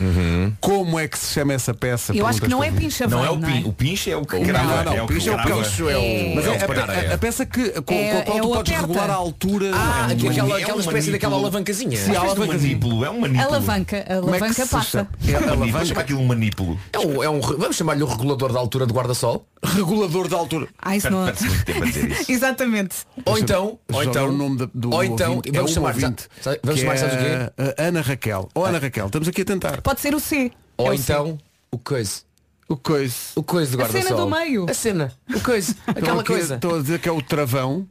Como 0.60 0.98
é 0.98 1.08
que 1.08 1.18
se 1.18 1.32
chama 1.34 1.54
essa 1.54 1.72
peça? 1.74 2.14
Eu 2.14 2.26
acho 2.26 2.40
que 2.40 2.48
não 2.48 2.62
é 2.62 2.70
pincha 2.70 3.06
Não 3.06 3.24
é 3.24 3.30
o 3.30 3.36
não 3.38 3.48
é? 3.48 3.52
pin, 3.52 3.68
o 3.68 3.72
pinche 3.72 4.10
é 4.10 4.16
o 4.16 4.24
que 4.24 4.36
Não, 4.36 4.44
grava. 4.44 4.84
não, 4.84 4.92
é 4.94 5.02
o 5.02 5.06
pinche 5.06 5.28
é 5.30 5.32
o 5.34 5.42
pinche, 5.42 5.82
é 5.82 5.96
o- 5.96 6.34
Mas 6.36 6.46
é 6.46 6.48
é, 6.50 7.10
a, 7.10 7.14
a- 7.14 7.18
peça 7.18 7.46
que, 7.46 7.70
com, 7.70 7.82
com 7.82 7.94
É- 7.94 8.20
a 8.20 8.22
qual 8.24 8.36
é 8.38 8.40
tu 8.40 8.46
o 8.48 8.52
podes 8.54 8.72
aperta. 8.74 8.86
regular 8.86 9.10
a 9.10 9.14
altura. 9.14 9.70
Ah, 9.74 10.06
um 10.08 10.12
aqui 10.12 10.28
aquela, 10.28 10.58
aquela 10.58 10.80
espécie 10.80 11.10
daquela 11.10 11.36
alavancazinha. 11.36 11.96
Sim, 11.96 12.10
a 12.12 12.14
É 12.16 12.20
um 12.20 12.46
manípulo, 12.46 13.04
é 13.04 13.10
um 13.10 13.20
manípulo. 13.20 13.48
Alavanca, 13.48 13.96
a 13.96 14.12
é 14.12 14.16
alavanca 14.16 14.66
passa. 14.66 14.98
É 14.98 15.02
a 15.02 15.40
Manípulo, 15.40 15.48
chama 15.56 15.64
alavanca. 15.78 16.00
aquilo 16.00 16.20
um 16.20 16.26
manípulo. 16.26 16.78
É 16.92 16.98
um, 16.98 17.22
é 17.24 17.30
um, 17.30 17.40
vamos 17.40 17.76
chamar-lhe 17.76 18.02
o 18.02 18.06
regulador 18.06 18.52
da 18.52 18.58
altura 18.60 18.86
do 18.86 18.92
guarda-sol. 18.94 19.46
Regulador 19.64 20.28
de 20.28 20.34
altura. 20.34 20.68
Ah, 20.80 20.96
isso 20.96 21.08
não... 21.10 21.24
Exatamente. 22.28 22.96
Ou 23.24 23.38
então, 23.38 23.78
ou 23.92 24.02
então, 24.04 24.28
o 24.28 24.32
nome 24.32 24.58
da- 24.58 24.68
do 24.74 24.92
ou 24.92 25.04
então, 25.04 25.40
vamos 25.44 25.56
é 25.56 25.62
um 25.62 25.68
chamar, 25.68 25.92
vamos 25.94 26.28
que 26.74 26.80
chamar, 26.80 26.96
o 27.22 27.62
é 27.62 27.74
a 27.78 27.88
Ana 27.88 28.00
Raquel. 28.00 28.48
Ou 28.54 28.64
Ana 28.64 28.78
Raquel, 28.78 29.06
estamos 29.06 29.28
aqui 29.28 29.42
a 29.42 29.44
tentar. 29.44 29.80
Pode 29.82 30.00
ser 30.00 30.14
o 30.14 30.20
C. 30.20 30.50
Ou 30.76 30.92
É 30.92 30.94
o 30.94 30.98
C. 30.98 31.12
então, 31.12 31.38
o 31.70 31.78
coisa. 31.78 32.20
O 32.68 32.76
coisa. 32.76 33.14
O 33.36 33.42
coisa 33.42 33.76
do 33.76 33.82
A 33.82 33.86
cena 33.88 34.04
guarda-sol. 34.04 34.30
do 34.30 34.36
meio. 34.36 34.66
A 34.70 34.74
cena. 34.74 35.12
O 35.34 35.40
coisa. 35.40 35.74
Aquela 35.86 36.20
aqui- 36.22 36.32
coisa. 36.32 36.54
Estou 36.54 36.76
a 36.78 36.80
dizer 36.82 36.98
que 37.00 37.08
é 37.08 37.12
o 37.12 37.20
travão. 37.20 37.86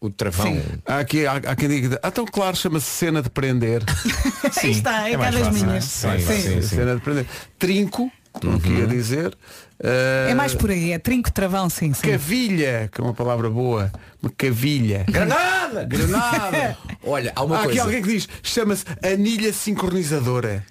O 0.00 0.10
travão. 0.10 0.60
Há, 0.86 0.98
aqui, 0.98 1.26
há, 1.26 1.32
há 1.36 1.56
quem 1.56 1.68
diga, 1.68 1.98
ah, 2.02 2.08
então 2.08 2.26
claro, 2.26 2.54
chama-se 2.56 2.86
cena 2.86 3.22
de 3.22 3.30
prender. 3.30 3.82
Aí 4.62 4.70
está, 4.70 5.08
é, 5.08 5.12
é 5.12 5.16
cá 5.16 5.18
mais 5.18 5.34
fácil, 5.34 5.52
minhas. 5.66 6.02
não 6.04 6.10
é? 6.12 6.18
Sim, 6.18 6.26
sim, 6.42 6.42
sim. 6.42 6.62
Cena 6.62 6.94
de 6.94 7.00
prender. 7.00 7.26
Trinco, 7.58 8.10
estou 8.34 8.54
aqui 8.54 8.82
a 8.82 8.86
dizer. 8.86 9.36
Ah, 9.84 10.30
É 10.30 10.34
mais 10.34 10.54
por 10.54 10.70
aí, 10.70 10.92
é 10.92 10.98
trinco 10.98 11.30
travão, 11.30 11.68
sim, 11.68 11.92
sim. 11.92 12.08
Cavilha, 12.10 12.88
que 12.90 13.00
é 13.00 13.04
uma 13.04 13.12
palavra 13.14 13.50
boa. 13.50 13.92
Uma 14.22 14.32
cavilha. 14.36 15.04
Granada! 15.08 15.84
Granada! 15.84 16.76
Olha, 17.04 17.32
há 17.36 17.44
uma 17.44 17.56
Há 17.56 17.58
aqui 17.60 17.66
coisa. 17.68 17.82
alguém 17.82 18.02
que 18.02 18.08
diz, 18.08 18.28
chama-se 18.42 18.84
anilha 19.02 19.52
sincronizadora. 19.52 20.64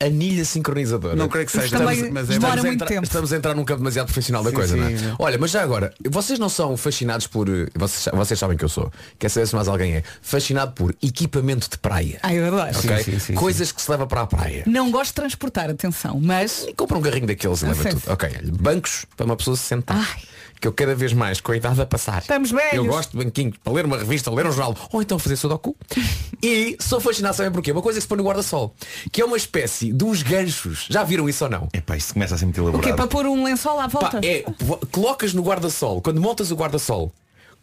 Anilha 0.00 0.44
sincronizadora. 0.44 1.16
Não 1.16 1.28
creio 1.28 1.46
que 1.46 1.52
seja, 1.52 1.64
Estamos- 1.66 1.86
mas- 2.10 2.30
é 2.30 2.34
estamos 2.34 2.60
muito 2.62 2.74
entrar- 2.74 2.86
tempo. 2.88 3.04
Estamos 3.04 3.32
a 3.32 3.36
entrar 3.36 3.54
num 3.54 3.64
campo 3.64 3.78
demasiado 3.80 4.06
profissional 4.06 4.42
da 4.44 4.50
Sim, 4.50 4.56
coisa, 4.56 4.74
sim, 4.74 4.80
não 4.80 5.10
é? 5.12 5.16
Olha, 5.18 5.38
mas 5.38 5.50
já 5.50 5.62
agora, 5.62 5.92
vocês 6.08 6.38
não 6.38 6.48
são 6.48 6.76
fascinados 6.76 7.26
por. 7.26 7.48
Vocês, 7.74 8.14
vocês 8.14 8.38
sabem 8.38 8.56
que 8.56 8.64
eu 8.64 8.68
sou. 8.68 8.92
Quer 9.18 9.28
saber 9.28 9.46
se 9.46 9.54
mais 9.54 9.66
alguém 9.68 9.96
é? 9.96 10.02
Fascinado 10.22 10.72
por 10.72 10.94
equipamento 11.02 11.68
de 11.70 11.78
praia. 11.78 12.18
Ai, 12.22 12.38
eu 12.38 12.46
adoro. 12.46 12.70
ok? 12.78 13.34
Coisas 13.34 13.72
que 13.72 13.82
se 13.82 13.90
leva 13.90 14.06
para 14.06 14.22
a 14.22 14.26
praia. 14.26 14.62
Não 14.66 14.90
gosto 14.90 15.08
de 15.08 15.14
transportar, 15.14 15.68
atenção, 15.70 16.20
mas. 16.22 16.64
E 16.68 16.74
compra 16.74 16.96
um 16.98 17.02
carrinho 17.02 17.26
daqueles 17.26 17.62
e 17.62 17.64
Ah, 17.64 17.68
leva 17.68 17.82
sim. 17.82 17.90
tudo. 17.96 18.12
Ok, 18.12 18.28
olha, 18.40 18.52
bancos 18.52 19.04
para 19.16 19.26
uma 19.26 19.36
pessoa 19.36 19.56
se 19.56 19.64
sentar. 19.64 20.18
Que 20.60 20.66
eu 20.66 20.72
cada 20.72 20.94
vez 20.94 21.12
mais, 21.12 21.40
com 21.40 21.52
a 21.52 21.56
idade 21.56 21.80
a 21.80 21.86
passar. 21.86 22.20
Estamos 22.22 22.50
velhos. 22.50 22.74
Eu 22.74 22.84
gosto 22.86 23.16
de 23.16 23.24
banquinhos 23.24 23.56
para 23.62 23.72
ler 23.72 23.84
uma 23.84 23.96
revista, 23.98 24.30
ler 24.30 24.46
um 24.46 24.52
jornal, 24.52 24.76
ou 24.92 25.00
então 25.00 25.18
fazer 25.18 25.36
sudoku. 25.36 25.76
e 26.42 26.76
sou 26.80 27.00
fascinado, 27.00 27.36
sabem 27.36 27.52
porquê? 27.52 27.70
Uma 27.72 27.82
coisa 27.82 27.98
que 27.98 28.02
se 28.02 28.08
põe 28.08 28.18
no 28.18 28.24
guarda-sol, 28.24 28.74
que 29.12 29.22
é 29.22 29.24
uma 29.24 29.36
espécie 29.36 29.92
de 29.92 30.04
uns 30.04 30.22
ganchos. 30.22 30.86
Já 30.90 31.04
viram 31.04 31.28
isso 31.28 31.44
ou 31.44 31.50
não? 31.50 31.68
Epá, 31.72 31.96
isso 31.96 32.12
começa 32.12 32.34
a 32.34 32.38
ser 32.38 32.44
muito 32.46 32.58
O 32.60 32.64
elaborado. 32.64 32.86
quê? 32.90 32.94
Para 32.94 33.06
pôr 33.06 33.26
um 33.26 33.44
lençol 33.44 33.78
à 33.78 33.86
volta? 33.86 34.20
Pá, 34.20 34.26
é, 34.26 34.44
colocas 34.90 35.32
no 35.32 35.42
guarda-sol, 35.42 36.02
quando 36.02 36.20
montas 36.20 36.50
o 36.50 36.56
guarda-sol, 36.56 37.12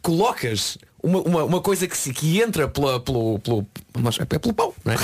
colocas 0.00 0.78
uma, 1.06 1.20
uma, 1.20 1.44
uma 1.44 1.60
coisa 1.60 1.86
que, 1.86 1.96
se, 1.96 2.12
que 2.12 2.40
entra 2.40 2.66
pela, 2.68 2.98
pelo, 3.00 3.38
pelo, 3.38 3.66
mas 3.98 4.18
é 4.18 4.24
pelo 4.24 4.52
pau, 4.54 4.74
não 4.84 4.92
é? 4.94 4.96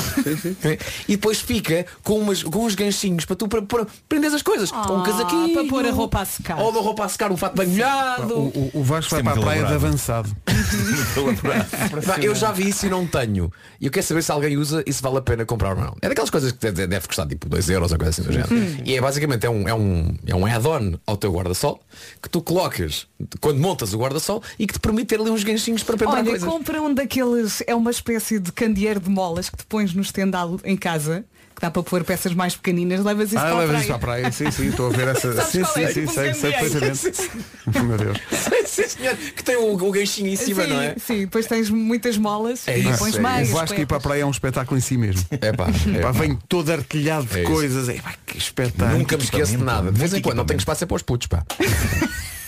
e 1.08 1.12
depois 1.16 1.40
fica 1.40 1.86
com, 2.02 2.18
umas, 2.18 2.42
com 2.42 2.64
uns 2.66 2.74
ganchinhos 2.74 3.24
para 3.24 3.36
tu 3.36 3.48
para, 3.48 3.62
para 3.62 3.86
prender 4.08 4.32
as 4.32 4.42
coisas. 4.42 4.70
ou 4.72 4.78
um 4.98 5.00
Ah, 5.02 5.04
casaquinho. 5.04 5.54
para 5.54 5.64
pôr 5.68 5.86
a 5.86 5.90
roupa 5.90 6.20
a 6.20 6.24
secar. 6.24 6.58
Ou 6.58 6.70
uma 6.70 6.80
roupa 6.80 7.04
a 7.04 7.08
secar, 7.08 7.30
um 7.32 7.36
fato 7.36 7.56
bem 7.56 7.66
molhado. 7.68 8.34
O, 8.38 8.48
o- 8.48 8.70
o 8.80 8.82
Vasco 8.82 9.10
vai 9.10 9.20
é 9.20 9.22
para 9.22 9.32
a 9.32 9.40
praia 9.40 9.64
de 9.66 9.74
avançado. 9.74 10.34
Eu 12.22 12.34
já 12.34 12.52
vi 12.52 12.68
isso 12.68 12.86
e 12.86 12.90
não 12.90 13.06
tenho. 13.06 13.52
E 13.80 13.86
eu 13.86 13.90
quero 13.90 14.06
saber 14.06 14.22
se 14.22 14.30
alguém 14.30 14.56
usa 14.56 14.82
e 14.86 14.92
se 14.92 15.02
vale 15.02 15.18
a 15.18 15.22
pena 15.22 15.44
comprar 15.44 15.76
ou 15.76 15.82
não. 15.84 15.96
É 16.00 16.08
daquelas 16.08 16.30
coisas 16.30 16.52
que 16.52 16.58
deve, 16.58 16.86
deve 16.86 17.06
custar 17.06 17.26
tipo 17.26 17.48
2 17.48 17.68
euros 17.70 17.92
ou 17.92 17.98
coisa 17.98 18.10
assim 18.10 18.22
do 18.22 18.32
género. 18.32 18.54
Hum. 18.54 18.76
E 18.84 18.96
é 18.96 19.00
basicamente 19.00 19.44
é 19.46 19.50
um, 19.50 19.68
é 19.68 19.74
um, 19.74 20.14
é 20.26 20.34
um 20.34 20.46
add-on 20.46 20.94
ao 21.06 21.16
teu 21.16 21.32
guarda-sol 21.32 21.80
que 22.22 22.28
tu 22.28 22.40
colocas 22.40 23.06
quando 23.40 23.58
montas 23.58 23.92
o 23.92 23.98
guarda-sol 23.98 24.42
e 24.58 24.66
que 24.66 24.74
te 24.74 24.80
permite 24.80 25.06
ter 25.08 25.20
ali 25.20 25.30
uns 25.30 25.42
ganchinhos 25.44 25.82
para 25.82 25.91
pendurar 25.98 26.20
Olha, 26.20 26.30
coisas. 26.30 26.48
compra 26.48 26.82
um 26.82 26.92
daqueles, 26.94 27.62
é 27.66 27.74
uma 27.74 27.90
espécie 27.90 28.38
de 28.38 28.52
candeeiro 28.52 29.00
de 29.00 29.08
molas 29.10 29.48
que 29.50 29.56
te 29.56 29.64
pões 29.66 29.92
no 29.94 30.02
estendal 30.02 30.58
em 30.64 30.76
casa, 30.76 31.24
que 31.54 31.60
dá 31.60 31.70
para 31.70 31.82
pôr 31.82 32.02
peças 32.02 32.32
mais 32.34 32.56
pequeninas, 32.56 33.04
levas 33.04 33.28
isso 33.28 33.38
Ah, 33.38 33.42
para 33.42 33.50
a 33.50 33.58
levas 33.58 33.68
praia. 33.68 33.80
isso 33.80 33.86
para 33.88 33.96
a 33.96 33.98
praia. 33.98 34.32
Sim, 34.32 34.50
sim, 34.50 34.68
estou 34.68 34.86
a 34.86 34.90
ver 34.90 35.08
essa. 35.08 35.32
Sabes 35.34 35.50
sim, 35.50 35.64
sim, 35.64 35.82
é? 35.82 35.92
sim, 35.92 36.06
sei, 36.06 36.34
sei 36.34 36.52
perfeitamente. 36.52 37.30
Meu 37.86 37.98
Deus. 37.98 38.18
Sim, 38.66 38.88
senhor, 38.88 39.14
que 39.16 39.44
tem 39.44 39.56
o, 39.56 39.74
o 39.74 39.90
ganchinho 39.92 40.28
em 40.28 40.36
cima, 40.36 40.64
sim, 40.64 40.70
não 40.70 40.80
é? 40.80 40.94
sim, 40.98 41.18
depois 41.20 41.46
tens 41.46 41.68
muitas 41.68 42.16
molas 42.16 42.66
É 42.66 42.78
e 42.78 42.88
isso, 42.88 42.98
pões 42.98 43.16
é 43.16 43.20
mais. 43.20 43.50
O 43.50 43.52
Vasco 43.54 43.78
ir 43.78 43.86
para 43.86 43.98
a 43.98 44.00
praia 44.00 44.22
é 44.22 44.26
um 44.26 44.30
espetáculo 44.30 44.78
em 44.78 44.80
si 44.80 44.96
mesmo. 44.96 45.22
É 45.30 45.52
pá, 45.52 45.66
é 45.94 46.00
Pá, 46.00 46.10
vem 46.10 46.38
todo 46.48 46.70
artilhado 46.72 47.26
de 47.26 47.40
É 47.40 47.42
coisas. 47.44 47.88
É, 47.90 47.94
pá, 48.00 48.14
que 48.26 48.38
espetáculo. 48.38 48.98
Nunca 48.98 49.16
me 49.18 49.22
esqueço 49.24 49.52
de 49.58 49.62
nada. 49.62 49.92
De 49.92 49.98
vez 49.98 50.14
em 50.14 50.22
quando 50.22 50.38
não 50.38 50.46
tenho 50.46 50.58
espaço 50.58 50.84
é 50.84 50.86
para 50.86 50.96
os 50.96 51.02
putos, 51.02 51.26
pá. 51.26 51.44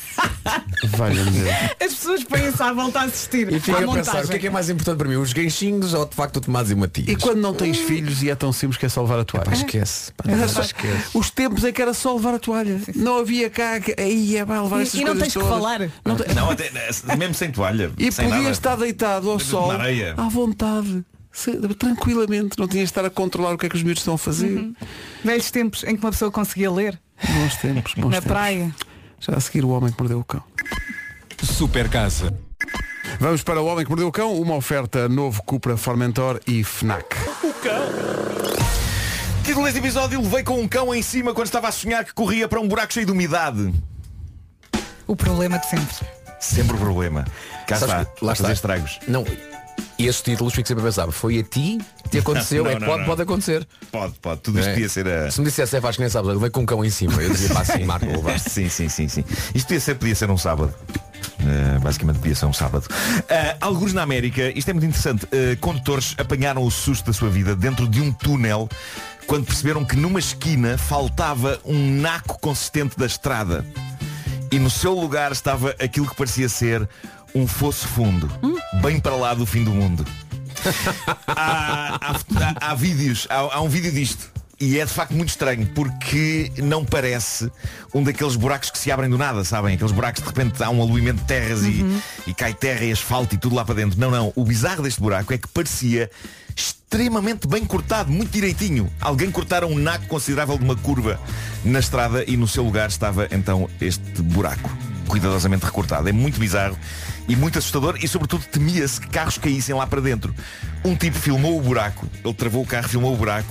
Valha-me 0.96 1.30
Deus. 1.30 1.48
As 1.80 1.94
pessoas 1.94 2.24
põem-se 2.24 2.62
à 2.62 2.72
volta 2.72 3.00
a 3.00 3.04
assistir. 3.04 3.52
E 3.52 3.58
fico 3.58 3.76
à 3.76 3.80
a 3.80 3.82
pensar, 3.82 3.96
montagem. 3.96 4.24
o 4.24 4.28
que 4.28 4.36
é 4.36 4.38
que 4.38 4.46
é 4.46 4.50
mais 4.50 4.68
importante 4.68 4.98
para 4.98 5.08
mim? 5.08 5.16
Os 5.16 5.32
ganchinhos 5.32 5.94
ou 5.94 6.04
de 6.06 6.14
facto 6.14 6.36
o 6.36 6.40
Tomás 6.40 6.70
e 6.70 6.74
o 6.74 6.76
Matias? 6.76 7.08
E 7.08 7.16
quando 7.16 7.40
não 7.40 7.54
tens 7.54 7.78
filhos 7.78 8.22
e 8.22 8.30
é 8.30 8.34
tão 8.34 8.52
simples 8.52 8.78
que 8.78 8.86
é 8.86 8.88
só 8.88 9.02
levar 9.02 9.18
a 9.20 9.24
toalha? 9.24 9.52
Esquece. 9.52 10.12
Pá, 10.12 10.24
esquece. 10.30 11.08
Os 11.14 11.30
tempos 11.30 11.64
em 11.64 11.72
que 11.72 11.80
era 11.82 11.94
só 11.94 12.14
levar 12.14 12.34
a 12.34 12.38
toalha. 12.38 12.80
Não 12.94 13.18
havia 13.18 13.48
cá. 13.50 13.80
que- 13.80 13.94
Aí 13.98 14.36
é 14.36 14.44
vai 14.44 14.60
levar 14.60 14.80
E- 14.80 14.82
essas 14.82 15.00
e 15.00 15.04
não 15.04 15.16
tens 15.16 15.32
que 15.32 15.38
todas. 15.40 15.48
falar. 15.48 15.80
Não 16.04 16.16
te- 16.16 16.34
Não, 16.34 16.50
até, 16.50 16.70
mesmo 17.16 17.34
sem 17.34 17.50
toalha. 17.50 17.90
E 17.98 18.12
sem 18.12 18.24
podias 18.26 18.42
nada. 18.42 18.52
estar 18.52 18.76
deitado 18.76 19.30
ao 19.30 19.38
sol 19.38 19.70
à 19.72 20.28
vontade. 20.28 21.04
Tranquilamente, 21.78 22.56
não 22.58 22.68
tinhas 22.68 22.84
de 22.88 22.92
estar 22.92 23.04
a 23.04 23.10
controlar 23.10 23.54
o 23.54 23.58
que 23.58 23.66
é 23.66 23.68
que 23.68 23.74
os 23.76 23.82
miúdos 23.82 24.00
estão 24.02 24.14
a 24.14 24.18
fazer. 24.18 24.56
Uhum. 24.56 24.74
Velhos 25.24 25.50
tempos 25.50 25.82
em 25.84 25.96
que 25.96 26.04
uma 26.04 26.12
pessoa 26.12 26.30
conseguia 26.30 26.70
ler 26.70 27.00
Bons 27.28 27.56
tempos, 27.56 27.94
bons 27.94 28.04
na 28.10 28.20
tempos. 28.20 28.28
praia. 28.28 28.74
Já 29.26 29.36
a 29.36 29.40
seguir 29.40 29.64
o 29.64 29.70
homem 29.70 29.90
que 29.92 29.98
mordeu 29.98 30.18
o 30.20 30.24
cão. 30.24 30.42
Super 31.42 31.88
casa. 31.88 32.32
Vamos 33.20 33.42
para 33.42 33.60
o 33.60 33.66
homem 33.66 33.84
que 33.84 33.90
mordeu 33.90 34.08
o 34.08 34.12
cão, 34.12 34.34
uma 34.40 34.54
oferta 34.54 35.08
novo 35.08 35.42
Cupra 35.44 35.76
Formentor 35.76 36.40
e 36.46 36.62
FNAC. 36.64 37.16
Título 39.44 39.64
deste 39.66 39.78
episódio, 39.78 40.20
levei 40.20 40.42
com 40.42 40.58
um 40.60 40.66
cão 40.68 40.94
em 40.94 41.02
cima 41.02 41.32
quando 41.34 41.46
estava 41.46 41.68
a 41.68 41.72
sonhar 41.72 42.04
que 42.04 42.12
corria 42.14 42.48
para 42.48 42.60
um 42.60 42.66
buraco 42.68 42.92
cheio 42.92 43.06
de 43.06 43.12
umidade. 43.12 43.72
O 45.06 45.14
problema 45.14 45.58
de 45.58 45.66
sempre. 45.68 45.96
Sempre 46.40 46.76
o 46.76 46.78
problema. 46.80 47.24
Cá 47.66 47.76
Sabes 47.76 47.94
está, 47.94 48.04
que- 48.04 48.24
lá 48.24 48.34
fazer 48.34 48.52
está. 48.52 48.74
estragos. 48.74 48.98
Não, 49.06 49.24
e 49.98 50.06
esses 50.06 50.22
títulos 50.22 50.54
fico 50.54 50.66
sempre 50.66 50.82
a 50.82 50.86
pensar, 50.86 51.10
foi 51.10 51.38
a 51.38 51.42
ti 51.42 51.78
que 52.02 52.10
te 52.10 52.18
aconteceu? 52.18 52.64
Não, 52.64 52.70
é 52.70 52.74
que 52.74 52.80
não, 52.80 52.88
pode, 52.88 53.00
não. 53.00 53.06
pode 53.06 53.22
acontecer. 53.22 53.66
Pode, 53.92 54.14
pode. 54.20 54.40
Tudo 54.40 54.58
isto 54.58 54.68
É. 54.68 54.72
podia 54.72 54.88
ser 54.88 55.06
a. 55.08 55.30
Se 55.30 55.40
me 55.40 55.46
dissesse, 55.46 55.76
é 55.76 55.80
que 55.80 56.00
nem 56.00 56.08
sabes, 56.08 56.32
levei 56.32 56.50
com 56.50 56.60
um 56.62 56.66
cão 56.66 56.84
em 56.84 56.90
cima. 56.90 57.22
Eu 57.22 57.30
dizia, 57.30 57.50
pá, 57.50 57.60
assim, 57.60 57.84
Marco, 57.84 58.06
levaste. 58.10 58.50
Sim, 58.50 58.68
sim, 58.68 58.88
sim, 58.88 59.08
sim. 59.08 59.24
Isto 59.54 59.66
podia 59.68 59.80
ser, 59.80 59.94
podia 59.94 60.14
ser 60.14 60.30
um 60.30 60.38
sábado. 60.38 60.74
Uh, 61.40 61.80
basicamente 61.80 62.18
podia 62.18 62.34
ser 62.34 62.46
um 62.46 62.52
sábado. 62.52 62.86
Uh, 62.86 63.56
alguns 63.60 63.92
na 63.92 64.02
América, 64.02 64.56
isto 64.56 64.68
é 64.70 64.72
muito 64.72 64.86
interessante, 64.86 65.24
uh, 65.26 65.56
condutores 65.60 66.14
apanharam 66.18 66.62
o 66.62 66.70
susto 66.70 67.06
da 67.06 67.12
sua 67.12 67.28
vida 67.28 67.54
dentro 67.54 67.86
de 67.86 68.00
um 68.00 68.12
túnel 68.12 68.68
quando 69.26 69.46
perceberam 69.46 69.84
que 69.84 69.96
numa 69.96 70.18
esquina 70.18 70.76
faltava 70.78 71.60
um 71.64 72.00
naco 72.00 72.38
consistente 72.40 72.98
da 72.98 73.06
estrada. 73.06 73.64
E 74.50 74.58
no 74.58 74.70
seu 74.70 74.92
lugar 74.94 75.32
estava 75.32 75.74
aquilo 75.80 76.06
que 76.08 76.14
parecia 76.14 76.48
ser 76.48 76.88
um 77.34 77.46
fosso 77.46 77.86
fundo, 77.88 78.30
bem 78.80 79.00
para 79.00 79.16
lá 79.16 79.34
do 79.34 79.44
fim 79.46 79.64
do 79.64 79.70
mundo. 79.72 80.04
há, 81.26 81.98
há- 82.00 82.16
há- 82.16 82.70
há 82.70 82.74
vídeos, 82.74 83.26
há, 83.30 83.60
um 83.60 83.68
vídeo 83.68 83.92
disto. 83.92 84.32
E 84.60 84.78
é 84.78 84.84
de 84.86 84.92
facto 84.92 85.12
muito 85.12 85.30
estranho 85.30 85.66
porque 85.74 86.50
não 86.58 86.84
parece 86.84 87.50
um 87.92 88.02
daqueles 88.04 88.36
buracos 88.36 88.70
que 88.70 88.78
se 88.78 88.90
abrem 88.90 89.10
do 89.10 89.18
nada, 89.18 89.42
sabem? 89.44 89.74
Aqueles 89.74 89.92
buracos 89.92 90.22
de 90.22 90.28
repente 90.28 90.62
há 90.62 90.70
um 90.70 90.80
aluimento 90.80 91.20
de 91.20 91.26
terras 91.26 91.64
e, 91.64 91.84
e 92.26 92.32
cai 92.32 92.54
terra 92.54 92.84
e 92.84 92.92
asfalto 92.92 93.34
e 93.34 93.38
tudo 93.38 93.56
lá 93.56 93.64
para 93.64 93.74
dentro. 93.74 93.98
Não, 93.98 94.10
não. 94.12 94.32
O 94.36 94.44
bizarro 94.44 94.84
deste 94.84 95.00
buraco 95.00 95.34
é 95.34 95.38
que 95.38 95.48
parecia 95.48 96.08
extremamente 96.56 97.48
bem 97.48 97.64
cortado, 97.64 98.12
muito 98.12 98.30
direitinho. 98.30 98.88
Alguém 99.00 99.28
cortara 99.30 99.66
um 99.66 99.76
naco 99.76 100.06
considerável 100.06 100.56
de 100.56 100.64
uma 100.64 100.76
curva 100.76 101.20
na 101.64 101.80
estrada 101.80 102.24
e 102.26 102.36
no 102.36 102.46
seu 102.46 102.62
lugar 102.64 102.88
estava 102.88 103.26
então 103.32 103.68
este 103.80 104.22
buraco 104.22 104.70
cuidadosamente 105.08 105.64
recortado. 105.66 106.08
É 106.08 106.12
muito 106.12 106.38
bizarro 106.38 106.78
e 107.28 107.36
muito 107.36 107.58
assustador 107.58 107.96
e 108.02 108.08
sobretudo 108.08 108.44
temia-se 108.44 109.00
que 109.00 109.08
carros 109.08 109.38
caíssem 109.38 109.74
lá 109.74 109.86
para 109.86 110.00
dentro. 110.00 110.34
Um 110.84 110.94
tipo 110.94 111.18
filmou 111.18 111.58
o 111.58 111.62
buraco, 111.62 112.06
ele 112.24 112.34
travou 112.34 112.62
o 112.62 112.66
carro, 112.66 112.88
filmou 112.88 113.14
o 113.14 113.16
buraco 113.16 113.48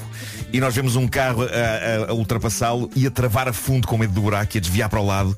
e 0.52 0.60
nós 0.60 0.76
vemos 0.76 0.96
um 0.96 1.08
carro 1.08 1.42
a, 1.44 1.46
a- 1.46 2.12
a 2.12 2.14
ultrapassá-lo 2.14 2.90
e 2.96 3.08
a 3.08 3.12
travar 3.12 3.48
a 3.48 3.54
fundo 3.54 3.88
com 3.88 3.98
medo 3.98 4.14
do 4.14 4.22
buraco 4.22 4.56
e 4.56 4.58
a 4.60 4.62
desviar 4.62 4.90
para 4.90 5.00
o 5.00 5.06
lado 5.06 5.36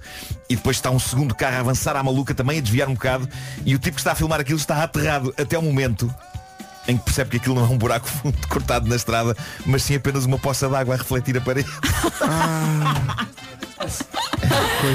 e 0.50 0.56
depois 0.56 0.76
está 0.78 0.92
um 0.92 1.00
segundo 1.00 1.34
carro 1.34 1.56
a 1.56 1.60
avançar 1.62 1.96
à 1.96 2.04
maluca 2.04 2.36
também 2.36 2.60
a 2.60 2.62
desviar 2.62 2.90
um 2.90 2.94
bocado 2.94 3.28
e 3.66 3.74
o 3.74 3.80
tipo 3.80 3.96
que 3.96 4.02
está 4.02 4.12
a 4.12 4.16
filmar 4.16 4.40
aquilo 4.42 4.60
está 4.60 4.84
aterrado 4.84 5.34
até 5.38 5.58
o 5.58 5.62
momento 5.62 6.14
em 6.88 6.98
que 6.98 7.04
percebe 7.06 7.32
que 7.32 7.38
aquilo 7.38 7.56
não 7.56 7.66
é 7.66 7.70
um 7.70 7.78
buraco 7.78 8.06
fundo 8.08 8.38
cortado 8.48 8.88
na 8.88 8.96
estrada, 8.96 9.36
mas 9.66 9.82
sim 9.84 9.96
apenas 9.96 10.26
uma 10.26 10.38
poça 10.38 10.68
de 10.70 10.76
água 10.76 10.94
a 10.94 10.98
refletir 10.98 11.36
a 11.38 11.42
parede. 11.42 11.70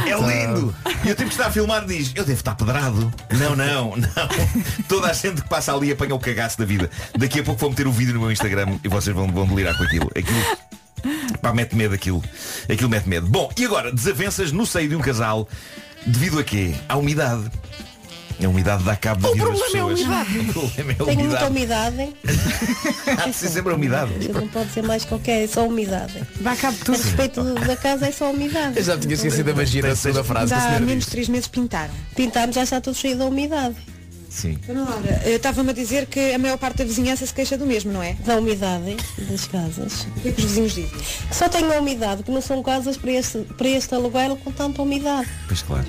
É 0.07 0.47
lindo! 0.47 0.75
E 1.05 1.11
o 1.11 1.15
tipo 1.15 1.29
que 1.29 1.35
está 1.35 1.47
a 1.47 1.51
filmar 1.51 1.85
diz, 1.85 2.13
eu 2.15 2.25
devo 2.25 2.39
estar 2.39 2.55
pedrado. 2.55 3.13
Não, 3.31 3.57
não, 3.57 3.97
não. 3.97 4.85
Toda 4.89 5.09
a 5.09 5.13
gente 5.13 5.43
que 5.43 5.49
passa 5.49 5.75
ali 5.75 5.91
apanha 5.91 6.15
o 6.15 6.19
cagaço 6.19 6.59
da 6.59 6.65
vida. 6.65 6.91
Daqui 7.17 7.41
a 7.41 7.43
pouco 7.43 7.61
vou 7.61 7.71
meter 7.71 7.87
o 7.87 7.93
vídeo 7.93 8.15
no 8.15 8.21
meu 8.21 8.33
Instagram 8.33 8.79
e 8.85 8.89
vocês 8.89 9.15
vão, 9.15 9.27
vão 9.29 9.47
delirar 9.47 9.77
com 9.77 9.85
aquilo. 9.85 10.11
Aquilo. 10.17 11.39
Pá, 11.41 11.53
mete 11.53 11.75
medo 11.75 11.95
aquilo. 11.95 12.23
Aquilo 12.71 12.89
mete 12.89 13.09
medo. 13.09 13.27
Bom, 13.27 13.51
e 13.57 13.65
agora, 13.65 13.93
desavenças 13.93 14.53
no 14.53 14.67
seio 14.67 14.89
de 14.89 14.97
um 14.97 15.01
casal 15.01 15.49
devido 16.07 16.39
a 16.39 16.45
quê? 16.45 16.75
À 16.89 16.97
umidade. 16.97 17.51
A 18.43 18.49
umidade 18.49 18.83
dá 18.85 18.97
cabo 18.97 19.21
da 19.23 19.33
vida 19.33 19.45
das 19.51 19.59
problema 19.59 19.79
é 19.79 19.93
a 19.93 19.95
pessoas. 19.95 20.01
umidade. 20.01 20.39
O 20.51 20.53
problema 20.53 20.93
é 20.93 20.95
a 20.95 21.05
Tenho 21.05 21.21
muita 21.29 21.47
umidade. 21.47 21.97
umidade. 21.97 22.17
Há 23.23 23.27
de 23.29 23.35
ser 23.35 23.49
sempre 23.49 23.73
a 23.73 23.77
umidade. 23.77 24.13
Não 24.33 24.49
pode 24.49 24.71
ser 24.73 24.83
mais 24.83 25.05
qualquer, 25.05 25.45
é 25.45 25.47
só 25.47 25.67
umidade. 25.67 26.23
Dá 26.41 26.57
cabo 26.57 26.77
de 26.85 26.91
A 26.91 26.95
respeito 26.95 27.43
da 27.43 27.77
casa 27.77 28.07
é 28.07 28.13
só 28.13 28.31
umidade. 28.31 28.79
Eu 28.79 28.85
já 28.85 28.97
tinha 28.99 29.15
esquecido 29.15 29.45
da 29.45 29.55
magia 29.55 29.83
da 29.83 29.95
segunda 29.97 30.25
frase. 30.25 30.55
a 30.55 30.77
Há 30.77 30.81
menos 30.81 31.05
de 31.05 31.11
três 31.11 31.29
meses 31.29 31.49
pintaram. 31.49 31.93
Pintámos 32.17 32.55
já 32.55 32.63
está 32.63 32.81
tudo 32.81 32.97
cheio 32.97 33.17
de 33.17 33.23
umidade. 33.23 33.77
Sim. 34.31 34.57
Eu 35.25 35.37
Estava-me 35.37 35.71
a 35.71 35.73
dizer 35.73 36.07
que 36.07 36.33
a 36.33 36.39
maior 36.39 36.57
parte 36.57 36.79
da 36.79 36.85
vizinhança 36.85 37.27
se 37.27 37.35
queixa 37.35 37.59
do 37.59 37.67
mesmo, 37.67 37.93
não 37.93 38.01
é? 38.03 38.15
Da 38.25 38.37
umidade 38.37 38.97
das 39.29 39.45
casas. 39.49 40.07
O 40.17 40.21
que 40.21 40.29
é 40.29 40.33
que 40.33 40.39
os 40.41 40.45
vizinhos 40.47 40.73
dizem? 40.73 41.01
Só 41.33 41.49
tem 41.49 41.65
a 41.65 41.81
umidade, 41.81 42.23
que 42.23 42.31
não 42.31 42.41
são 42.41 42.63
casas 42.63 42.97
para 42.97 43.11
este, 43.11 43.39
para 43.59 43.69
este 43.69 43.93
aluguel 43.93 44.37
com 44.37 44.53
tanta 44.53 44.81
umidade. 44.81 45.29
Pois 45.49 45.63
claro. 45.63 45.87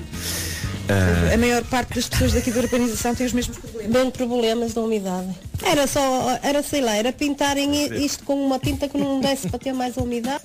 A 1.32 1.36
maior 1.36 1.62
parte 1.64 1.94
das 1.94 2.08
pessoas 2.08 2.32
daqui 2.32 2.50
da 2.50 2.60
urbanização 2.60 3.14
tem 3.14 3.26
os 3.26 3.32
mesmos 3.32 3.56
problemas. 3.58 3.92
Bem 3.92 4.10
problemas 4.10 4.74
da 4.74 4.80
umidade. 4.80 5.28
Era 5.64 5.86
só, 5.86 6.38
era 6.42 6.62
sei 6.62 6.80
lá, 6.80 6.94
era 6.94 7.12
pintarem 7.12 8.04
isto 8.04 8.24
com 8.24 8.34
uma 8.34 8.58
tinta 8.58 8.88
que 8.88 8.98
não 8.98 9.20
desse 9.20 9.48
para 9.48 9.58
ter 9.58 9.72
mais 9.72 9.96
umidade. 9.96 10.42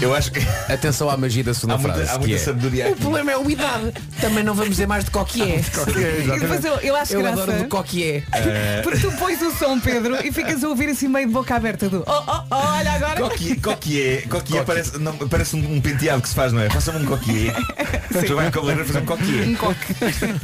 Eu 0.00 0.14
acho 0.14 0.32
que. 0.32 0.40
Atenção 0.72 1.10
à 1.10 1.16
magia 1.16 1.42
da 1.44 1.52
segunda 1.54 1.74
Há 1.74 1.78
muita- 1.78 1.94
frase. 1.94 2.10
há 2.10 2.12
que 2.14 2.18
muita 2.20 2.34
é, 2.36 2.38
sabedoria 2.38 2.88
O 2.88 2.92
aqui." 2.92 3.00
problema 3.00 3.30
é 3.30 3.34
a 3.34 3.38
umidade. 3.38 3.92
Também 4.20 4.44
não 4.44 4.54
vamos 4.54 4.70
dizer 4.70 4.86
mais 4.86 5.04
de 5.04 5.10
coquié. 5.10 5.60
E 5.60 6.40
depois 6.40 6.64
eu, 6.64 6.74
eu 6.76 6.96
acho 6.96 7.14
Eu 7.14 7.20
graça. 7.22 7.42
adoro 7.42 7.58
de 7.58 7.64
coquié. 7.68 8.22
Eh, 8.32 8.80
Porque 8.84 8.98
tu 8.98 9.10
pões 9.12 9.40
o 9.42 9.50
som, 9.52 9.78
Pedro, 9.80 10.16
e 10.24 10.30
ficas 10.32 10.62
a 10.64 10.68
ouvir 10.68 10.88
assim 10.90 11.08
meio 11.08 11.26
de 11.26 11.32
boca 11.32 11.54
aberta 11.54 11.88
do 11.88 12.02
oh, 12.06 12.12
oh, 12.26 12.42
oh, 12.50 12.54
olha 12.54 12.92
agora. 12.92 13.20
Coquier, 13.20 13.60
coquier, 13.60 14.28
coquier 14.28 14.64
parece, 14.64 14.98
não, 14.98 15.16
parece 15.16 15.56
um, 15.56 15.74
um 15.76 15.80
penteado 15.80 16.22
que 16.22 16.28
se 16.28 16.34
faz, 16.34 16.52
não 16.52 16.60
é? 16.62 16.70
Faça-me 16.70 16.98
um 17.04 17.06
coquier. 17.06 17.54
Tu 18.26 18.34
vai 18.36 18.50
cabeleireiro 18.50 18.86
fazer 18.86 19.00
um 19.00 19.06
coquier. 19.06 19.48
Um 19.48 19.54
coque. 19.54 19.94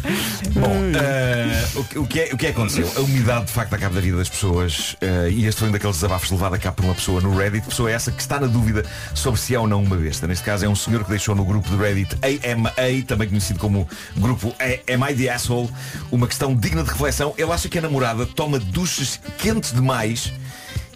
Bom, 0.54 0.76
eh, 1.00 1.64
o, 1.74 1.84
que- 1.84 1.98
o, 1.98 2.06
que 2.06 2.20
é, 2.20 2.24
o 2.32 2.36
que 2.36 2.46
é 2.46 2.52
que 2.52 2.56
aconteceu? 2.58 2.90
A 2.96 3.00
umidade 3.00 3.46
de 3.46 3.52
facto 3.52 3.74
acaba 3.74 3.94
da 3.94 4.00
vida 4.00 4.16
das 4.16 4.28
pessoas 4.28 4.96
eh, 5.00 5.28
e 5.30 5.46
este 5.46 5.58
foi 5.60 5.68
um 5.68 5.72
daqueles 5.72 5.96
desabafos 5.96 6.30
levado 6.30 6.54
a 6.54 6.58
cabo 6.58 6.76
por 6.76 6.84
uma 6.86 6.94
pessoa 6.94 7.20
no 7.20 7.36
Reddit, 7.36 7.66
pessoa 7.66 7.90
essa 7.90 8.10
que 8.10 8.20
está 8.20 8.40
na 8.40 8.46
dúvida 8.46 8.84
sobre 9.14 9.40
se 9.46 9.54
é 9.54 9.60
ou 9.60 9.68
não 9.68 9.80
uma 9.80 9.94
besta. 9.94 10.26
Neste 10.26 10.44
caso 10.44 10.64
é 10.64 10.68
um 10.68 10.74
senhor 10.74 11.04
que 11.04 11.10
deixou 11.10 11.32
no 11.32 11.44
grupo 11.44 11.68
do 11.70 11.76
Reddit 11.76 12.16
AMA, 12.20 12.72
também 13.06 13.28
conhecido 13.28 13.60
como 13.60 13.88
grupo 14.16 14.52
Am 14.92 15.08
I 15.08 15.14
the 15.14 15.28
Asshole, 15.28 15.70
uma 16.10 16.26
questão 16.26 16.52
digna 16.52 16.82
de 16.82 16.90
reflexão. 16.90 17.32
Ele 17.38 17.52
acha 17.52 17.68
que 17.68 17.78
a 17.78 17.80
namorada 17.80 18.26
toma 18.26 18.58
duches 18.58 19.20
quentes 19.38 19.72
demais 19.72 20.32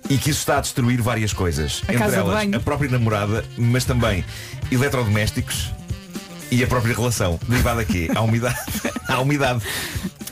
e 0.08 0.18
que 0.18 0.30
isso 0.30 0.40
está 0.40 0.58
a 0.58 0.60
destruir 0.60 1.00
várias 1.00 1.32
coisas. 1.32 1.80
A 1.86 1.94
Entre 1.94 2.16
elas, 2.16 2.52
a 2.52 2.58
própria 2.58 2.90
namorada, 2.90 3.44
mas 3.56 3.84
também 3.84 4.24
eletrodomésticos 4.72 5.70
e 6.50 6.64
a 6.64 6.66
própria 6.66 6.92
relação. 6.92 7.38
Derivada 7.46 7.80
aqui, 7.82 8.10
à 8.12 8.20
umidade. 8.20 8.58
à 9.06 9.20
umidade. 9.20 9.62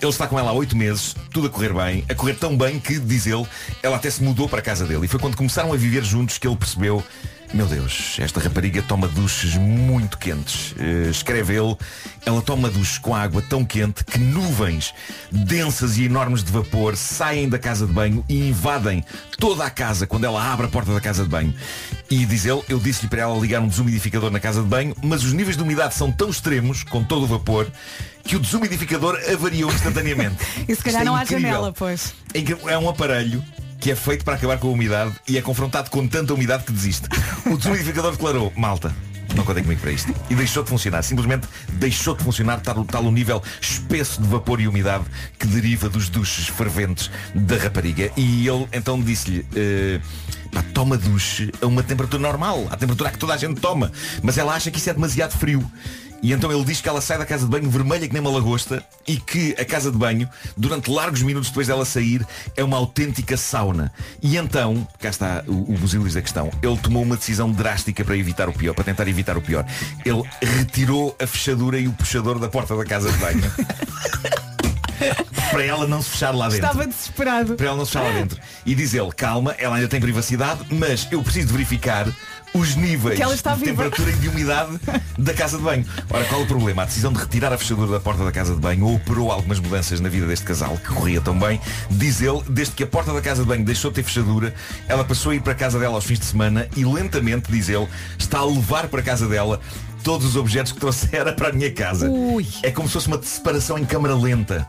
Ele 0.01 0.11
está 0.11 0.27
com 0.27 0.37
ela 0.37 0.51
há 0.51 0.55
oito 0.55 0.77
meses, 0.77 1.15
tudo 1.33 1.47
a 1.47 1.51
correr 1.51 1.73
bem, 1.73 2.05
a 2.09 2.17
correr 2.17 2.35
tão 2.35 2.57
bem 2.57 2.81
que, 2.81 2.99
diz 2.99 3.27
ele, 3.27 3.47
ela 3.81 3.95
até 3.95 4.11
se 4.11 4.25
mudou 4.25 4.49
para 4.49 4.59
a 4.59 4.63
casa 4.63 4.85
dele. 4.87 5.05
E 5.05 5.09
foi 5.09 5.21
quando 5.21 5.37
começaram 5.37 5.73
a 5.73 5.77
viver 5.77 6.03
juntos 6.03 6.37
que 6.37 6.49
ele 6.49 6.57
percebeu, 6.57 7.05
meu 7.53 7.67
Deus, 7.67 8.17
esta 8.19 8.41
rapariga 8.41 8.83
toma 8.83 9.09
duches 9.09 9.55
muito 9.57 10.19
quentes. 10.19 10.75
Eh, 10.79 11.09
escreve 11.11 11.55
ele, 11.55 11.75
ela 12.27 12.43
toma 12.43 12.69
duches 12.69 12.99
com 12.99 13.15
água 13.15 13.41
tão 13.41 13.65
quente 13.65 14.05
que 14.05 14.19
nuvens 14.19 14.93
densas 15.33 15.97
e 15.97 16.05
enormes 16.05 16.45
de 16.45 16.53
vapor 16.53 16.95
saem 16.97 17.49
da 17.49 17.59
casa 17.59 17.87
de 17.87 17.93
banho 17.93 18.23
e 18.29 18.49
invadem 18.49 19.03
toda 19.39 19.65
a 19.65 19.71
casa 19.71 20.07
quando 20.07 20.25
ela 20.25 20.53
abre 20.53 20.67
a 20.67 20.69
porta 20.69 20.93
da 20.93 21.01
casa 21.01 21.23
de 21.23 21.29
banho. 21.31 21.55
E 22.11 22.27
diz 22.27 22.45
ele, 22.45 22.63
eu 22.69 22.79
disse-lhe 22.79 23.09
para 23.09 23.23
ela 23.23 23.39
ligar 23.39 23.61
um 23.61 23.69
desumidificador 23.69 24.31
na 24.31 24.41
casa 24.41 24.61
de 24.63 24.69
banho, 24.69 24.95
mas 25.03 25.25
os 25.25 25.33
níveis 25.33 25.57
de 25.57 25.63
umidade 25.63 25.95
são 25.95 26.13
tão 26.13 26.29
extremos, 26.29 26.85
com 26.85 27.03
todo 27.03 27.23
o 27.25 27.27
vapor, 27.27 27.67
que 28.25 28.37
o 28.37 28.39
desumidificador 28.39 29.19
avariou 29.33 29.73
instantaneamente. 29.73 30.37
E 30.69 30.75
se 30.75 30.83
calhar 30.83 31.01
é 31.01 31.05
não 31.05 31.17
há 31.17 31.23
incrível. 31.23 31.43
janela, 31.43 31.73
pois. 31.73 32.15
É. 32.35 32.73
É 32.73 32.79
um 32.79 32.89
aparelho 32.89 33.43
que 33.81 33.91
é 33.91 33.97
feito 33.97 34.25
para 34.25 34.35
acabar 34.35 34.59
com 34.59 34.69
a 34.69 34.71
umidade 34.71 35.15
e 35.27 35.39
é 35.39 35.43
confrontado 35.43 35.91
com 35.91 36.07
tanta 36.07 36.35
umidade 36.35 36.65
que 36.65 36.73
desiste. 36.73 37.09
O 37.47 37.57
desumidificador 37.57 38.13
declarou, 38.13 38.53
malta, 38.57 38.95
não 39.35 39.45
contem 39.45 39.63
comigo 39.63 39.81
para 39.81 39.93
isto. 39.93 40.13
E 40.29 40.35
deixou 40.35 40.63
de 40.63 40.71
funcionar. 40.71 41.03
Simplesmente 41.03 41.47
deixou 41.75 42.15
de 42.15 42.25
funcionar 42.25 42.61
tal, 42.61 42.85
tal 42.85 43.05
o 43.05 43.11
nível 43.11 43.43
espesso 43.61 44.21
de 44.21 44.29
vapor 44.29 44.61
e 44.61 44.69
umidade 44.69 45.05
que 45.39 45.47
deriva 45.47 45.89
dos 45.89 46.09
duches 46.09 46.49
ferventes 46.49 47.11
da 47.35 47.57
rapariga. 47.57 48.11
E 48.17 48.49
ele 48.49 48.67
então 48.73 49.01
disse-lhe, 49.01 49.47
eh, 49.55 50.01
pá, 50.51 50.63
toma 50.75 50.97
duche 50.97 51.53
a 51.61 51.67
uma 51.67 51.83
temperatura 51.83 52.23
normal, 52.23 52.67
à 52.71 52.77
temperatura 52.77 53.11
que 53.11 53.19
toda 53.19 53.35
a 53.35 53.37
gente 53.37 53.61
toma. 53.61 53.93
Mas 54.23 54.39
ela 54.39 54.55
acha 54.55 54.71
que 54.71 54.79
isso 54.79 54.91
é 54.91 54.95
demasiado 54.95 55.33
frio. 55.33 55.65
E 56.23 56.33
então 56.33 56.51
ele 56.53 56.65
diz 56.65 56.81
que 56.81 56.89
ela 56.89 57.01
sai 57.01 57.19
da 57.19 57.27
casa 57.27 57.45
de 57.45 57.51
banho 57.51 57.71
vermelha 57.71 58.07
que 58.07 58.13
nem 58.13 58.21
uma 58.21 58.31
lagosta 58.31 58.85
e 59.07 59.19
que 59.19 59.55
a 59.59 59.65
casa 59.65 59.91
de 59.91 59.97
banho, 59.97 60.29
durante 60.57 60.91
largos 60.91 61.23
minutos 61.23 61.49
depois 61.49 61.67
dela 61.69 61.85
sair, 61.85 62.27
é 62.57 62.65
uma 62.65 62.77
autêntica 62.77 63.37
sauna. 63.37 63.93
E 64.23 64.37
então, 64.37 64.87
cá 64.99 65.09
está 65.09 65.45
o, 65.47 65.75
o 65.75 65.79
busilis 65.79 66.15
da 66.15 66.23
questão, 66.23 66.51
ele 66.63 66.77
tomou 66.79 67.03
uma 67.03 67.17
decisão 67.17 67.51
drástica 67.51 68.05
para 68.05 68.17
evitar 68.17 68.49
o 68.49 68.53
pior, 68.53 68.75
para 68.75 68.85
tentar 68.85 69.07
evitar 69.09 69.37
o 69.37 69.43
pior. 69.43 69.65
Ele 70.05 70.23
retirou 70.43 71.17
a 71.21 71.27
fechadura 71.27 71.79
e 71.79 71.87
o 71.87 71.93
puxador 71.93 72.39
da 72.39 72.49
porta 72.49 72.77
da 72.77 72.85
casa 72.85 73.11
de 73.13 73.19
banho. 73.19 73.43
para 75.51 75.65
ela 75.65 75.87
não 75.87 76.03
se 76.03 76.11
fechar 76.11 76.35
lá 76.35 76.49
dentro. 76.49 76.67
Estava 76.67 76.87
desesperado. 76.87 77.55
Para 77.55 77.67
ela 77.67 77.77
não 77.77 77.85
se 77.85 77.93
fechar 77.93 78.05
lá 78.05 78.13
dentro. 78.13 78.41
E 78.67 78.75
diz 78.75 78.95
ele, 78.95 79.11
calma, 79.13 79.55
ela 79.59 79.77
ainda 79.77 79.89
tem 79.89 80.01
privacidade, 80.01 80.61
mas 80.71 81.09
eu 81.11 81.23
preciso 81.23 81.49
verificar 81.49 82.07
os 82.55 82.75
níveis 82.77 83.19
de 83.19 83.65
temperatura 83.65 84.11
e 84.11 84.15
de 84.15 84.29
umidade 84.29 84.79
da 85.19 85.35
casa 85.35 85.59
de 85.59 85.63
banho. 85.63 85.85
Ora, 86.11 86.25
qual 86.25 86.41
é 86.41 86.45
o 86.45 86.47
problema? 86.47 86.83
A 86.83 86.85
decisão 86.85 87.13
de 87.13 87.19
retirar 87.19 87.53
a 87.53 87.59
fechadura 87.59 87.93
da 87.93 88.01
porta 88.01 88.25
da 88.25 88.33
casa 88.33 88.55
de 88.55 88.61
banho 88.61 88.95
operou 88.95 89.31
algumas 89.31 89.61
mudanças 89.61 90.01
na 90.01 90.09
vida 90.09 90.27
deste 90.27 90.45
casal, 90.45 90.77
que 90.77 90.89
corria 90.95 91.21
tão 91.21 91.39
bem. 91.39 91.61
Diz 91.91 92.21
ele, 92.21 92.43
desde 92.49 92.75
que 92.75 92.83
a 92.83 92.87
porta 92.87 93.13
da 93.13 93.21
casa 93.21 93.43
de 93.43 93.49
banho 93.49 93.65
deixou 93.65 93.91
de 93.91 93.97
ter 93.97 94.03
fechadura, 94.03 94.55
ela 94.89 95.05
passou 95.05 95.33
a 95.33 95.35
ir 95.35 95.41
para 95.41 95.53
a 95.53 95.57
casa 95.57 95.79
dela 95.79 95.95
aos 95.95 96.05
fins 96.05 96.19
de 96.19 96.27
semana 96.27 96.69
e 96.77 96.85
lentamente, 96.85 97.51
diz 97.51 97.69
ele, 97.69 97.89
está 98.19 98.39
a 98.39 98.45
levar 98.45 98.89
para 98.89 99.01
a 99.01 99.03
casa 99.03 99.27
dela 99.27 99.61
todos 100.03 100.27
os 100.27 100.37
objetos 100.37 100.73
que 100.73 100.81
trouxera 100.81 101.33
para 101.33 101.49
a 101.49 101.53
minha 101.53 101.71
casa. 101.73 102.09
É 102.63 102.71
como 102.71 102.89
se 102.89 102.95
fosse 102.95 103.09
uma 103.09 103.23
separação 103.23 103.79
em 103.79 103.85
câmara 103.85 104.15
lenta 104.15 104.69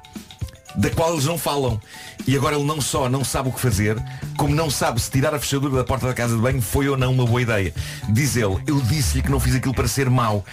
da 0.75 0.89
qual 0.89 1.13
eles 1.13 1.25
não 1.25 1.37
falam. 1.37 1.79
E 2.27 2.35
agora 2.35 2.55
ele 2.55 2.65
não 2.65 2.79
só 2.81 3.09
não 3.09 3.23
sabe 3.23 3.49
o 3.49 3.51
que 3.51 3.59
fazer, 3.59 3.97
como 4.37 4.53
não 4.53 4.69
sabe 4.69 5.01
se 5.01 5.09
tirar 5.09 5.33
a 5.33 5.39
fechadura 5.39 5.77
da 5.77 5.83
porta 5.83 6.07
da 6.07 6.13
casa 6.13 6.35
de 6.35 6.41
banho 6.41 6.61
foi 6.61 6.87
ou 6.87 6.97
não 6.97 7.11
uma 7.13 7.25
boa 7.25 7.41
ideia. 7.41 7.73
Diz 8.09 8.35
ele, 8.35 8.57
eu 8.67 8.79
disse-lhe 8.81 9.23
que 9.23 9.31
não 9.31 9.39
fiz 9.39 9.55
aquilo 9.55 9.73
para 9.73 9.87
ser 9.87 10.09
mau. 10.09 10.45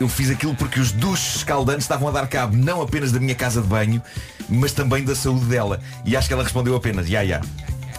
Eu 0.00 0.08
fiz 0.08 0.30
aquilo 0.30 0.54
porque 0.54 0.80
os 0.80 0.90
duches 0.90 1.36
escaldantes 1.36 1.84
estavam 1.84 2.08
a 2.08 2.10
dar 2.10 2.26
cabo 2.26 2.56
não 2.56 2.82
apenas 2.82 3.12
da 3.12 3.20
minha 3.20 3.34
casa 3.34 3.62
de 3.62 3.68
banho, 3.68 4.02
mas 4.48 4.72
também 4.72 5.04
da 5.04 5.14
saúde 5.14 5.44
dela. 5.44 5.80
E 6.04 6.16
acho 6.16 6.26
que 6.26 6.34
ela 6.34 6.42
respondeu 6.42 6.74
apenas, 6.74 7.08
ya, 7.08 7.22
ya. 7.22 7.40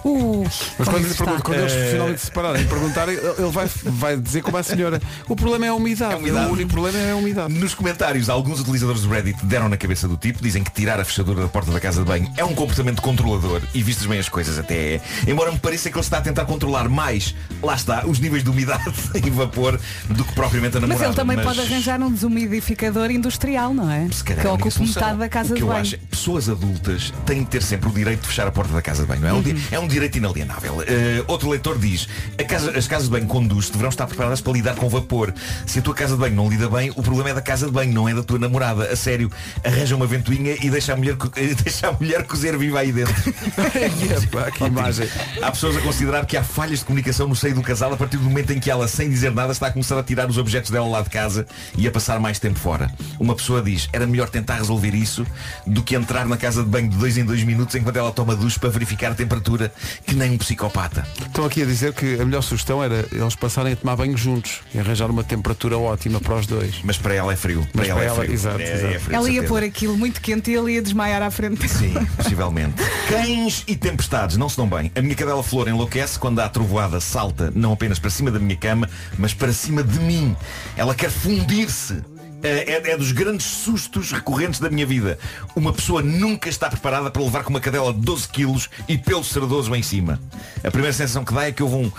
Uh, 0.04 0.44
Mas 0.78 0.88
quando, 0.90 1.08
lhe 1.08 1.14
pergunto, 1.14 1.44
quando 1.44 1.60
eles 1.60 1.72
Eh, 1.74 1.92
finalmente 1.92 2.20
se 2.20 2.26
separarem 2.26 2.62
e 2.62 2.66
perguntarem, 2.66 3.16
ele 3.16 3.52
vai, 3.52 3.68
vai 3.86 4.18
dizer 4.18 4.42
como 4.42 4.58
a 4.58 4.64
senhora. 4.64 5.02
O 5.30 5.36
problema 5.36 5.66
é 5.66 5.70
a 5.70 5.74
umidade. 5.74 6.12
É 6.12 6.16
a 6.16 6.18
umidade. 6.20 6.50
O 6.50 6.54
único 6.54 6.70
problema 6.72 6.98
é 6.98 7.12
a 7.12 7.16
umidade. 7.16 7.54
Nos 7.54 7.74
comentários, 7.74 8.30
alguns 8.30 8.60
utilizadores 8.60 9.02
do 9.04 9.10
Reddit 9.10 9.46
deram 9.46 9.70
na 9.70 9.78
cabeça 9.78 10.08
do 10.08 10.18
tipo, 10.18 10.42
dizem 10.44 10.64
que 10.64 10.72
tirar 10.72 11.00
a 11.00 11.06
fechadura 11.06 11.42
da 11.42 11.48
porta 11.48 11.72
da 11.72 11.80
casa 11.80 12.00
de 12.02 12.06
banho 12.06 12.32
é 12.38 12.44
um 12.44 12.54
comportamento 12.54 13.02
controlador 13.02 13.62
e 13.74 13.82
vistas 13.82 14.06
bem 14.06 14.20
as 14.20 14.28
coisas 14.30 14.60
até 14.60 14.96
é. 14.96 15.02
Embora 15.28 15.52
me 15.52 15.60
pareça 15.60 15.90
que 15.90 15.96
ele 15.96 16.04
está 16.04 16.18
a 16.18 16.22
tentar 16.22 16.46
controlar 16.46 16.90
mais, 16.90 17.34
lá 17.62 17.76
está, 17.76 18.06
os 18.06 18.20
níveis 18.20 18.44
de 18.44 18.50
umidade 18.50 18.84
e 19.26 19.30
vapor 19.30 19.80
do 20.10 20.24
que 20.26 20.34
propriamente 20.34 20.78
a 20.78 20.82
Mas 20.82 20.90
namorada. 20.90 21.06
ele 21.12 21.16
também 21.16 21.38
Mas- 21.38 21.46
pode 21.46 21.60
arranjar 21.62 22.02
um 22.02 22.12
desumidificador 22.12 23.10
industrial, 23.10 23.74
não 23.74 23.90
é? 23.90 24.08
Se 24.12 24.24
calhar 24.24 24.42
Que 24.42 24.48
é 24.48 24.50
a 24.50 24.54
única 24.54 24.68
ocupe 24.68 24.78
solução. 24.80 25.02
metade 25.02 25.20
da 25.20 25.30
casa 25.30 25.50
o 25.52 25.54
que 25.54 25.56
de 25.56 25.62
eu 25.62 25.68
banho. 25.68 25.80
acho, 25.82 25.96
é 25.96 26.00
pessoas 26.10 26.50
adultas 26.50 27.14
têm 27.26 27.40
de 27.44 27.46
ter 27.50 27.64
sempre 27.64 27.90
o 27.90 27.92
direito 27.94 28.22
de 28.22 28.28
fechar 28.28 28.48
a 28.48 28.52
porta 28.52 28.74
da 28.74 28.82
casa 28.82 29.04
de 29.04 29.08
banho. 29.08 29.22
não 29.22 29.30
É, 29.30 29.34
um, 29.34 29.38
Uhum. 29.38 29.62
é 29.72 29.80
um 29.80 29.88
direito 29.94 30.18
inalienável. 30.18 30.82
Eh, 30.86 31.24
outro 31.28 31.50
leitor 31.50 31.78
diz, 31.78 32.08
casa- 32.48 32.72
as 32.78 32.88
casas 32.88 33.06
de 33.06 33.12
banho 33.12 33.28
com 33.28 33.46
duche 33.46 33.72
deverão 33.72 33.90
estar 33.90 34.08
preparadas 34.08 34.42
para 34.42 34.54
lidar 34.54 34.76
com 34.76 34.90
vapor. 34.90 35.34
Se 35.66 35.80
a 35.80 35.82
tua 35.82 35.94
casa 35.94 36.14
de 36.16 36.20
banho 36.20 36.36
não 36.36 36.50
lida 36.50 36.70
bem, 36.70 36.92
o 36.96 37.02
problema 37.04 37.30
é 37.30 37.34
da 37.34 37.42
casa 37.42 37.66
de 37.68 37.72
banho, 37.72 37.94
não 37.94 38.08
é 38.10 38.14
da 38.14 38.24
tua 38.24 38.38
namorada. 38.40 38.86
A 38.92 38.96
sério, 38.96 39.32
arranja 39.64 39.96
uma 39.96 40.06
ventoinha 40.08 40.56
e 40.62 40.70
deixa 40.70 40.94
a 40.94 40.96
mulher, 40.96 41.16
deixa 41.64 41.88
a 41.88 41.92
mulher 41.92 42.24
cozer 42.26 42.58
viva 42.58 42.80
aí 42.80 42.92
dentro. 42.92 43.14
Epá, 44.24 44.52
que 44.52 44.64
imagem. 44.66 45.08
Há 45.42 45.52
pessoas 45.52 45.78
a 45.78 45.82
considerar 45.82 46.26
que 46.26 46.36
há 46.38 46.44
falhas 46.44 46.80
de 46.80 46.86
comunicação 46.86 47.28
no 47.28 47.36
seio 47.36 47.56
do 47.56 47.62
casal 47.62 47.94
a 47.94 47.98
partir 47.98 48.18
do 48.18 48.24
momento 48.24 48.52
em 48.52 48.60
que 48.60 48.70
ela, 48.70 48.88
sem 48.88 49.10
dizer 49.10 49.32
nada, 49.32 49.52
está 49.52 49.68
a 49.68 49.72
começar 49.72 49.98
a 49.98 50.04
tirar 50.04 50.30
os 50.30 50.38
objetos 50.38 50.72
dela 50.72 50.88
lá 50.88 51.02
de 51.02 51.10
casa 51.10 51.46
e 51.78 51.88
a 51.88 51.92
passar 51.92 52.20
mais 52.20 52.40
tempo 52.40 52.60
fora. 52.60 52.92
Uma 53.20 53.36
pessoa 53.36 53.62
diz, 53.62 53.88
era 53.94 54.06
melhor 54.08 54.30
tentar 54.30 54.56
resolver 54.56 54.94
isso 54.94 55.26
do 55.66 55.82
que 55.84 55.96
entrar 55.96 56.26
na 56.26 56.38
casa 56.38 56.64
de 56.64 56.70
banho 56.70 56.90
de 56.90 56.98
dois 56.98 57.18
em 57.18 57.24
dois 57.26 57.44
minutos 57.44 57.76
enquanto 57.76 57.98
ela 57.98 58.12
toma 58.12 58.36
duche 58.36 58.60
para 58.60 58.70
verificar 58.70 59.12
a 59.12 59.16
temperatura 59.16 59.72
que 60.06 60.16
nem 60.16 60.32
um 60.32 60.38
psicopata. 60.38 61.06
Estão 61.26 61.46
aqui 61.46 61.62
a 61.62 61.66
dizer 61.66 61.94
que 61.94 62.20
a 62.20 62.26
melhor 62.26 62.42
sugestão 62.42 62.84
era 62.84 63.06
eles 63.12 63.36
passarem 63.36 63.74
a 63.74 63.76
tomar 63.76 63.96
banho 63.96 64.18
juntos 64.18 64.62
e 64.74 64.80
arranjar 64.80 65.10
uma 65.10 65.24
temperatura 65.24 65.78
ótima 65.78 66.20
para 66.20 66.36
os 66.36 66.46
dois. 66.48 66.76
Mas 66.84 66.98
para 66.98 67.14
ela 67.14 67.34
é 67.34 67.36
frio. 67.36 67.68
Mas 67.74 67.88
para 67.88 67.88
ela, 67.88 67.96
para 67.96 68.04
é 68.04 68.08
ela, 68.08 68.16
frio. 68.24 68.34
exato, 68.34 68.60
É- 68.62 68.74
exato. 68.74 68.94
é 68.94 69.00
frio, 69.00 69.16
Ela 69.16 69.30
ia 69.30 69.44
pôr 69.44 69.64
aquilo 69.64 69.98
muito 69.98 70.22
quente 70.22 70.52
e 70.52 70.56
ele 70.56 70.74
ia 70.74 70.82
desmaiar 70.82 71.22
à 71.22 71.32
frente. 71.32 71.68
Sim, 71.68 71.94
possivelmente. 72.16 72.76
Cães 73.10 73.64
e 73.68 73.76
tempestades 73.76 74.38
não 74.38 74.50
se 74.50 74.58
dão 74.58 74.68
bem. 74.68 74.92
A 74.96 75.02
minha 75.02 75.16
cadela 75.16 75.44
flor 75.44 75.68
enlouquece 75.68 76.18
quando 76.20 76.40
há 76.40 76.50
trovoada 76.50 77.00
salta 77.00 77.52
não 77.56 77.74
apenas 77.74 78.00
para 78.00 78.10
cima 78.10 78.32
da 78.32 78.40
minha 78.40 78.56
cama, 78.56 78.90
mas 79.18 79.34
para 79.34 79.52
cima 79.54 79.84
de 79.84 80.00
mim. 80.00 80.36
Ela 80.76 80.94
quer 80.96 81.10
fundir-se. 81.10 82.02
É, 82.44 82.74
é- 82.74 82.92
é 82.92 82.98
dos 82.98 83.12
grandes 83.12 83.46
sustos 83.46 84.12
recorrentes 84.12 84.60
da 84.60 84.70
minha 84.70 84.86
vida. 84.86 85.18
Uma 85.56 85.72
pessoa 85.72 86.02
nunca 86.02 86.50
está 86.50 86.70
preparada 86.70 87.10
para 87.10 87.22
levar 87.22 87.44
com 87.44 87.50
uma 87.50 87.62
cadela 87.62 87.94
de 87.94 88.02
12 88.02 88.28
quilos 88.28 88.70
e 88.88 88.98
pelo 88.98 89.24
cerdoso 89.24 89.74
em 89.76 89.82
cima. 89.82 90.20
A 90.64 90.70
primeira 90.70 90.94
sensação 90.94 91.24
que 91.24 91.34
dá 91.34 91.48
é 91.48 91.52
que 91.52 91.64
houve 91.64 91.76
um, 91.76 91.92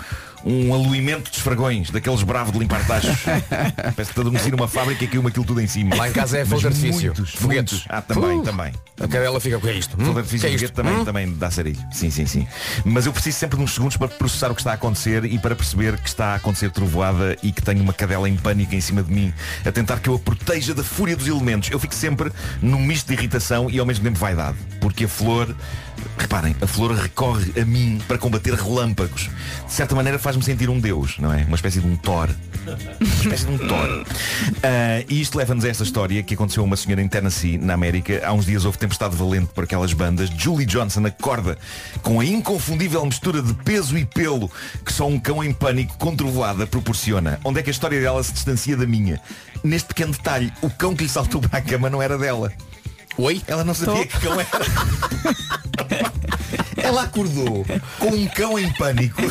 um 0.45 0.73
aluimento 0.73 1.31
de 1.31 1.37
esfragões, 1.37 1.89
daqueles 1.89 2.21
bravos 2.23 2.53
de 2.53 2.59
limpar 2.59 2.85
tachos. 2.85 3.15
Parece 3.95 4.13
que 4.13 4.19
adormeci 4.19 4.51
numa 4.51 4.67
fábrica 4.67 5.03
e 5.03 5.07
caiu 5.07 5.27
aquilo 5.27 5.45
tudo 5.45 5.59
em 5.61 5.67
cima. 5.67 5.95
Lá 5.95 6.07
em 6.07 6.11
casa 6.11 6.37
é 6.37 6.45
fogo 6.45 6.61
de 6.61 6.67
artifício. 6.67 7.13
muitos, 7.15 7.31
Foguetes. 7.33 7.73
muitos. 7.73 7.85
Ah, 7.89 8.01
também, 8.01 8.39
Uh. 8.39 8.43
também. 8.43 8.73
A 9.01 9.07
cadela 9.07 9.39
fica 9.39 9.59
com 9.59 9.67
isto. 9.69 9.91
Fogo 9.97 10.03
Hum? 10.09 10.13
de 10.13 10.19
artifício 10.19 10.47
Que 10.47 10.53
é 10.53 10.55
isto? 10.65 10.73
também, 10.73 10.93
Hum? 10.97 11.05
também 11.05 11.33
dá 11.33 11.49
sarilho. 11.49 11.79
Sim, 11.91 12.09
sim, 12.11 12.25
sim. 12.25 12.47
Mas 12.85 13.05
eu 13.05 13.11
preciso 13.13 13.37
sempre 13.37 13.57
de 13.57 13.63
uns 13.63 13.73
segundos 13.73 13.97
para 13.97 14.07
processar 14.07 14.51
o 14.51 14.55
que 14.55 14.61
está 14.61 14.71
a 14.71 14.75
acontecer 14.75 15.25
e 15.25 15.39
para 15.39 15.55
perceber 15.55 15.97
que 15.99 16.07
está 16.07 16.27
a 16.27 16.35
acontecer 16.35 16.69
trovoada 16.71 17.35
e 17.41 17.51
que 17.51 17.61
tenho 17.61 17.81
uma 17.81 17.93
cadela 17.93 18.29
em 18.29 18.35
pânico 18.37 18.75
em 18.75 18.81
cima 18.81 19.01
de 19.03 19.11
mim, 19.11 19.33
a 19.65 19.71
tentar 19.71 19.99
que 19.99 20.09
eu 20.09 20.15
a 20.15 20.19
proteja 20.19 20.73
da 20.73 20.83
fúria 20.83 21.15
dos 21.15 21.27
elementos. 21.27 21.69
Eu 21.71 21.79
fico 21.79 21.95
sempre 21.95 22.31
num 22.61 22.79
misto 22.79 23.07
de 23.07 23.13
irritação 23.13 23.69
e 23.69 23.79
ao 23.79 23.85
mesmo 23.85 24.03
tempo 24.03 24.17
vaidade. 24.19 24.57
Porque 24.79 25.05
a 25.05 25.07
flor, 25.09 25.53
reparem, 26.17 26.55
a 26.61 26.67
flor 26.67 26.91
recorre 26.93 27.59
a 27.59 27.65
mim 27.65 27.99
para 28.07 28.17
combater 28.17 28.53
relâmpagos. 28.53 29.29
De 29.65 29.73
certa 29.73 29.95
maneira 29.95 30.19
faz 30.19 30.35
faz-me 30.35 30.43
sentir 30.43 30.69
um 30.69 30.79
deus, 30.79 31.17
não 31.17 31.33
é? 31.33 31.43
Uma 31.43 31.55
espécie 31.55 31.79
de 31.79 31.87
um 31.87 31.95
Thor. 31.95 32.29
Uma 32.65 33.13
espécie 33.21 33.45
de 33.45 33.51
um 33.53 33.57
Thor. 33.57 34.05
Ah, 34.61 35.03
e 35.07 35.21
isto 35.21 35.37
leva-nos 35.37 35.63
a 35.63 35.69
esta 35.69 35.83
história 35.83 36.21
que 36.23 36.33
aconteceu 36.33 36.61
a 36.61 36.65
uma 36.65 36.75
senhora 36.75 37.01
em 37.01 37.07
Tennessee, 37.07 37.57
na 37.57 37.73
América. 37.73 38.21
Há 38.25 38.33
uns 38.33 38.45
dias 38.45 38.65
houve 38.65 38.77
tempestade 38.77 39.15
valente 39.15 39.47
por 39.53 39.63
aquelas 39.63 39.93
bandas. 39.93 40.29
Julie 40.29 40.65
Johnson 40.65 41.05
acorda 41.05 41.57
com 42.01 42.19
a 42.19 42.25
inconfundível 42.25 43.05
mistura 43.05 43.41
de 43.41 43.53
peso 43.53 43.97
e 43.97 44.05
pelo 44.05 44.51
que 44.83 44.91
só 44.91 45.07
um 45.07 45.17
cão 45.17 45.43
em 45.43 45.53
pânico 45.53 45.97
com 45.97 46.15
trovoada 46.15 46.67
proporciona. 46.67 47.39
Onde 47.43 47.59
é 47.59 47.63
que 47.63 47.69
a 47.69 47.71
história 47.71 48.01
dela 48.01 48.21
se 48.21 48.33
distancia 48.33 48.75
da 48.75 48.85
minha? 48.85 49.21
Neste 49.63 49.87
pequeno 49.87 50.11
detalhe, 50.11 50.51
o 50.61 50.69
cão 50.69 50.93
que 50.93 51.03
lhe 51.03 51.09
saltou 51.09 51.39
para 51.39 51.59
a 51.59 51.61
cama 51.61 51.89
não 51.89 52.01
era 52.01 52.17
dela. 52.17 52.51
Oi? 53.17 53.41
Ela 53.47 53.63
não 53.63 53.73
sabia 53.73 54.05
que 54.05 54.19
cão 54.19 54.39
era. 54.39 54.49
Ela 56.77 57.03
acordou 57.03 57.65
com 57.97 58.09
um 58.09 58.27
cão 58.27 58.59
em 58.59 58.71
pânico, 58.73 59.21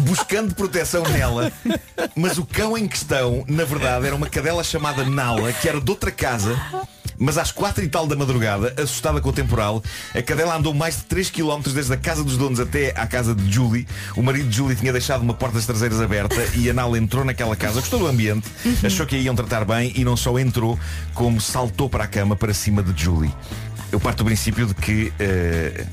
buscando 0.00 0.54
proteção 0.54 1.02
nela, 1.04 1.50
mas 2.14 2.38
o 2.38 2.46
cão 2.46 2.76
em 2.76 2.86
questão, 2.86 3.44
na 3.48 3.64
verdade, 3.64 4.06
era 4.06 4.14
uma 4.14 4.28
cadela 4.28 4.62
chamada 4.62 5.04
Nala, 5.04 5.52
que 5.52 5.68
era 5.68 5.80
de 5.80 5.90
outra 5.90 6.10
casa. 6.10 6.56
Mas 7.18 7.36
às 7.36 7.50
quatro 7.50 7.82
e 7.82 7.88
tal 7.88 8.06
da 8.06 8.14
madrugada, 8.14 8.74
assustada 8.80 9.20
com 9.20 9.28
o 9.30 9.32
temporal, 9.32 9.82
a 10.14 10.22
cadela 10.22 10.56
andou 10.56 10.72
mais 10.72 10.96
de 10.96 11.02
3 11.04 11.30
km 11.30 11.60
desde 11.72 11.92
a 11.92 11.96
casa 11.96 12.22
dos 12.22 12.36
donos 12.36 12.60
até 12.60 12.90
à 12.90 13.06
casa 13.06 13.34
de 13.34 13.50
Julie. 13.50 13.86
O 14.16 14.22
marido 14.22 14.48
de 14.48 14.56
Julie 14.56 14.76
tinha 14.76 14.92
deixado 14.92 15.22
uma 15.22 15.34
porta 15.34 15.56
das 15.56 15.66
traseiras 15.66 16.00
aberta 16.00 16.36
e 16.54 16.70
a 16.70 16.74
Nala 16.74 16.98
entrou 16.98 17.24
naquela 17.24 17.56
casa, 17.56 17.80
gostou 17.80 17.98
do 17.98 18.06
ambiente, 18.06 18.48
achou 18.84 19.06
que 19.06 19.16
a 19.16 19.18
iam 19.18 19.34
tratar 19.34 19.64
bem 19.64 19.92
e 19.96 20.04
não 20.04 20.16
só 20.16 20.38
entrou, 20.38 20.78
como 21.14 21.40
saltou 21.40 21.88
para 21.88 22.04
a 22.04 22.06
cama 22.06 22.36
para 22.36 22.54
cima 22.54 22.82
de 22.82 23.02
Julie. 23.02 23.32
Eu 23.90 23.98
parto 23.98 24.18
do 24.18 24.26
princípio 24.26 24.66
de 24.66 24.74
que 24.74 25.12
eh, 25.18 25.86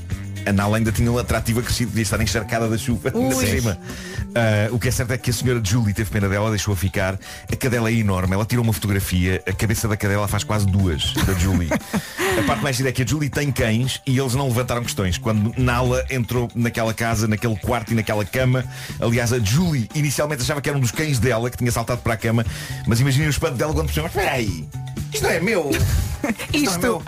a 0.46 0.52
Nala 0.52 0.76
ainda 0.78 0.92
tinha 0.92 1.10
um 1.10 1.18
atrativo 1.18 1.60
acrescido, 1.60 1.90
podia 1.90 2.02
estar 2.02 2.20
encharcada 2.20 2.68
da 2.68 2.78
chuva 2.78 3.10
por 3.10 3.20
Ui. 3.20 3.46
cima. 3.46 3.78
Ah, 4.34 4.68
o 4.70 4.78
que 4.78 4.88
é 4.88 4.90
certo 4.90 5.12
é 5.12 5.18
que 5.18 5.30
a 5.30 5.32
senhora 5.32 5.60
Julie 5.64 5.94
teve 5.94 6.10
pena 6.10 6.28
dela, 6.28 6.50
deixou-a 6.50 6.76
ficar. 6.76 7.18
A 7.50 7.56
cadela 7.56 7.88
é 7.88 7.94
enorme, 7.94 8.34
ela 8.34 8.44
tirou 8.44 8.62
uma 8.62 8.72
fotografia, 8.72 9.42
a 9.46 9.52
cabeça 9.52 9.88
da 9.88 9.96
cadela 9.96 10.28
faz 10.28 10.44
quase 10.44 10.66
duas 10.66 11.14
da 11.14 11.32
Julie. 11.34 11.68
a 11.72 12.42
parte 12.46 12.62
mais 12.62 12.76
gira 12.76 12.90
é 12.90 12.92
que 12.92 13.02
a 13.02 13.06
Julie 13.06 13.30
tem 13.30 13.50
cães 13.50 14.00
e 14.06 14.18
eles 14.18 14.34
não 14.34 14.46
levantaram 14.46 14.82
questões. 14.82 15.18
Quando 15.18 15.54
Nala 15.56 16.04
entrou 16.10 16.50
naquela 16.54 16.92
casa, 16.92 17.26
naquele 17.26 17.56
quarto 17.56 17.92
e 17.92 17.94
naquela 17.94 18.24
cama, 18.24 18.64
aliás, 19.00 19.32
a 19.32 19.38
Julie 19.38 19.88
inicialmente 19.94 20.42
achava 20.42 20.60
que 20.60 20.68
era 20.68 20.76
um 20.76 20.80
dos 20.82 20.92
cães 20.92 21.18
dela 21.18 21.50
que 21.50 21.56
tinha 21.56 21.72
saltado 21.72 22.02
para 22.02 22.12
a 22.14 22.16
cama, 22.16 22.44
mas 22.86 23.00
imaginem 23.00 23.26
o 23.26 23.30
espanto 23.30 23.54
dela 23.56 23.72
quando 23.72 23.86
percebeu, 23.86 24.08
espera 24.08 24.32
aí, 24.32 24.68
isto 25.12 25.22
não 25.22 25.30
é 25.30 25.40
meu. 25.40 25.70
Isto, 26.52 26.70
não 26.70 26.74
é 26.74 26.78
meu. 26.78 27.02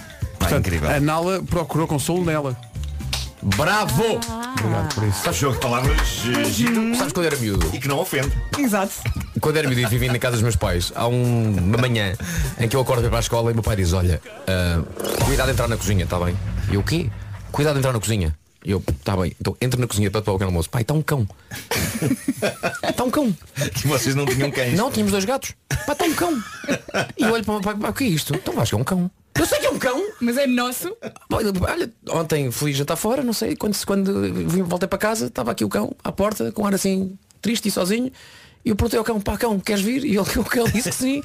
Portanto, 0.40 0.70
a 0.96 0.98
Nala 1.00 1.42
procurou 1.42 1.86
consolo 1.86 2.24
nela. 2.24 2.56
Bravo! 3.42 4.20
Obrigado 4.58 4.94
por 4.94 5.04
isso. 5.04 5.22
Sabes 5.22 5.38
jogo 5.38 5.54
de 5.54 5.60
palavras 5.60 6.08
giro 6.50 6.94
Sabes 6.94 7.12
quando 7.12 7.26
era 7.26 7.36
miúdo? 7.36 7.70
e 7.72 7.78
que 7.78 7.88
não 7.88 7.98
ofende. 7.98 8.30
Exato. 8.58 8.92
Quando 9.40 9.56
era 9.56 9.66
miúdo 9.68 9.80
e 9.80 9.86
vivia 9.86 10.12
na 10.12 10.18
casa 10.18 10.32
dos 10.32 10.42
meus 10.42 10.56
pais, 10.56 10.92
há 10.94 11.06
um- 11.08 11.56
uma 11.56 11.78
manhã 11.78 12.14
em 12.58 12.68
que 12.68 12.76
eu 12.76 12.80
acordo 12.80 13.00
para 13.00 13.06
ir 13.06 13.10
para 13.10 13.18
a 13.18 13.20
escola 13.20 13.50
e 13.50 13.54
meu 13.54 13.62
pai 13.62 13.76
diz, 13.76 13.92
olha, 13.94 14.20
ah, 14.46 14.82
cuidado 15.24 15.46
de 15.46 15.52
entrar 15.52 15.68
na 15.68 15.76
cozinha, 15.78 16.04
está 16.04 16.18
bem? 16.18 16.36
E 16.70 16.74
eu, 16.74 16.80
o 16.80 16.84
quê? 16.84 17.10
Cuidado 17.50 17.74
de 17.74 17.78
entrar 17.80 17.92
na 17.92 18.00
cozinha. 18.00 18.36
E 18.62 18.72
eu, 18.72 18.82
está 18.90 19.16
bem, 19.16 19.34
então 19.40 19.56
entra 19.58 19.80
na 19.80 19.86
cozinha 19.86 20.10
para 20.10 20.20
tomar 20.20 20.34
o 20.34 20.38
pequeno 20.38 20.50
almoço. 20.50 20.68
Pai, 20.68 20.82
está 20.82 20.92
um 20.92 21.00
cão. 21.02 21.26
Está 22.88 23.04
um 23.04 23.10
cão. 23.10 23.34
Que 23.74 23.86
vocês 23.88 24.14
não 24.14 24.24
tinham 24.26 24.50
cães. 24.50 24.76
Não, 24.76 24.90
tínhamos 24.90 25.12
dois 25.12 25.24
gatos. 25.24 25.54
Pá, 25.86 25.92
está 25.92 26.04
um 26.04 26.14
cão. 26.14 26.42
E 27.16 27.22
eu 27.22 27.32
olho 27.32 27.44
para 27.44 27.52
o 27.52 27.54
meu 27.56 27.62
pai, 27.62 27.74
"Pá, 27.74 27.88
o 27.90 27.92
que 27.94 28.04
é 28.04 28.08
isto? 28.08 28.34
Então 28.34 28.58
acho 28.60 28.70
que 28.70 28.74
é 28.74 28.78
um 28.78 28.84
cão. 28.84 29.10
Eu 29.40 29.46
sei 29.46 29.58
que 29.58 29.66
é 29.66 29.70
um 29.70 29.78
cão. 29.78 30.06
Mas 30.20 30.36
é 30.36 30.46
nosso. 30.46 30.94
Olha, 31.32 31.50
olha, 31.62 31.90
ontem 32.10 32.50
fui 32.50 32.74
jantar 32.74 32.96
fora, 32.96 33.22
não 33.22 33.32
sei, 33.32 33.56
quando, 33.56 33.74
quando 33.86 34.22
vim, 34.46 34.62
voltei 34.62 34.86
para 34.86 34.98
casa, 34.98 35.26
estava 35.28 35.50
aqui 35.50 35.64
o 35.64 35.68
cão 35.68 35.96
à 36.04 36.12
porta, 36.12 36.52
com 36.52 36.66
ar 36.66 36.74
assim, 36.74 37.18
triste 37.40 37.68
e 37.68 37.70
sozinho. 37.70 38.12
E 38.62 38.68
eu 38.68 38.76
perguntei 38.76 38.98
ao 38.98 39.04
cão, 39.04 39.18
pá, 39.18 39.38
cão, 39.38 39.58
queres 39.58 39.80
vir? 39.80 40.04
E 40.04 40.10
ele, 40.10 40.18
o 40.36 40.44
cão 40.44 40.64
disse 40.66 40.90
que 40.90 40.94
sim. 40.94 41.22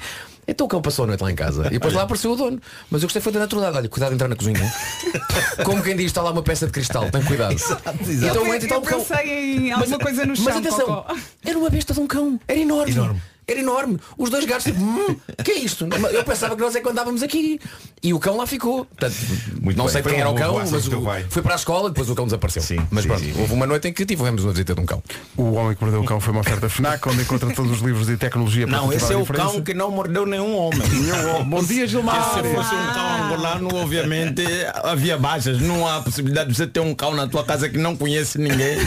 Então 0.48 0.64
o 0.66 0.68
cão 0.68 0.80
passou 0.80 1.04
a 1.04 1.08
noite 1.08 1.20
lá 1.20 1.30
em 1.30 1.34
casa. 1.34 1.66
E 1.66 1.70
depois 1.70 1.92
lá 1.92 2.02
apareceu 2.02 2.32
o 2.32 2.36
dono. 2.36 2.58
Mas 2.90 3.02
eu 3.02 3.06
gostei 3.06 3.20
foi 3.20 3.32
da 3.32 3.40
naturalidade. 3.40 3.76
Olha, 3.76 3.88
cuidado 3.90 4.10
de 4.10 4.14
entrar 4.14 4.28
na 4.28 4.36
cozinha. 4.36 4.72
Como 5.62 5.82
quem 5.82 5.94
diz, 5.94 6.06
está 6.06 6.22
lá 6.22 6.30
uma 6.30 6.42
peça 6.42 6.64
de 6.64 6.72
cristal, 6.72 7.10
tem 7.10 7.22
cuidado. 7.22 7.54
Então 7.54 8.46
eu, 8.46 8.54
entra 8.54 8.54
e 8.54 8.56
está 8.62 8.76
eu 8.76 8.80
cão. 8.80 8.98
pensei 9.00 9.56
em 9.58 9.72
alguma 9.72 9.98
coisa 9.98 10.24
no 10.24 10.34
chão. 10.34 10.44
Mas 10.46 10.56
atenção, 10.56 10.86
Cocó. 10.86 11.16
era 11.44 11.58
uma 11.58 11.68
besta 11.68 11.92
de 11.92 12.00
um 12.00 12.06
cão. 12.06 12.40
Era 12.48 12.58
enorme. 12.58 12.92
Enorme. 12.92 13.22
Era 13.48 13.60
enorme. 13.60 13.96
Os 14.18 14.28
dois 14.28 14.44
gatos, 14.44 14.64
tipo, 14.64 14.80
hum, 14.80 15.16
que 15.44 15.52
é 15.52 15.58
isto? 15.58 15.86
Eu 16.12 16.24
pensava 16.24 16.56
que 16.56 16.60
nós 16.60 16.74
é 16.74 16.80
que 16.80 16.88
andávamos 16.88 17.22
aqui. 17.22 17.60
E 18.02 18.12
o 18.12 18.18
cão 18.18 18.36
lá 18.36 18.44
ficou. 18.44 18.84
Portanto, 18.84 19.14
Muito 19.60 19.76
não 19.76 19.84
bem. 19.84 19.92
sei 19.92 20.02
Foi 20.02 20.12
quem 20.12 20.20
era 20.20 20.30
o 20.30 20.34
cão, 20.34 20.54
mas 20.56 20.88
o, 20.88 21.02
foi 21.30 21.42
para 21.42 21.54
a 21.54 21.56
escola 21.56 21.86
e 21.86 21.90
depois 21.90 22.10
o 22.10 22.14
cão 22.16 22.24
desapareceu. 22.24 22.60
Sim, 22.60 22.84
mas 22.90 23.02
sim, 23.04 23.08
pronto, 23.08 23.22
sim. 23.22 23.34
houve 23.38 23.52
uma 23.52 23.66
noite 23.66 23.86
em 23.86 23.92
que 23.92 24.04
tivemos 24.04 24.42
uma 24.42 24.50
visita 24.52 24.74
de 24.74 24.80
um 24.80 24.84
cão. 24.84 25.00
O 25.36 25.52
Homem 25.52 25.76
que 25.76 25.82
Mordeu 25.82 26.00
o 26.00 26.04
Cão 26.04 26.18
foi 26.18 26.32
uma 26.32 26.40
oferta 26.40 26.68
FNAC, 26.68 27.08
onde 27.08 27.22
encontra 27.22 27.54
todos 27.54 27.70
os 27.70 27.78
livros 27.78 28.08
de 28.08 28.16
tecnologia 28.16 28.66
para 28.66 28.78
Não, 28.78 28.92
esse 28.92 29.12
é 29.12 29.16
o 29.16 29.24
cão 29.24 29.62
que 29.62 29.74
não 29.74 29.92
mordeu 29.92 30.26
nenhum 30.26 30.56
homem. 30.56 30.82
Bom 31.46 31.62
dia, 31.62 31.86
Gilmar. 31.86 32.34
Se 32.34 32.42
fosse 32.42 32.74
um 32.74 32.92
cão 32.92 33.24
angolano, 33.24 33.76
obviamente 33.76 34.42
havia 34.82 35.16
baixas. 35.16 35.60
Não 35.60 35.86
há 35.86 36.02
possibilidade 36.02 36.50
de 36.50 36.56
você 36.56 36.66
ter 36.66 36.80
um 36.80 36.94
cão 36.96 37.14
na 37.14 37.28
tua 37.28 37.44
casa 37.44 37.68
que 37.68 37.78
não 37.78 37.96
conhece 37.96 38.38
ninguém 38.38 38.78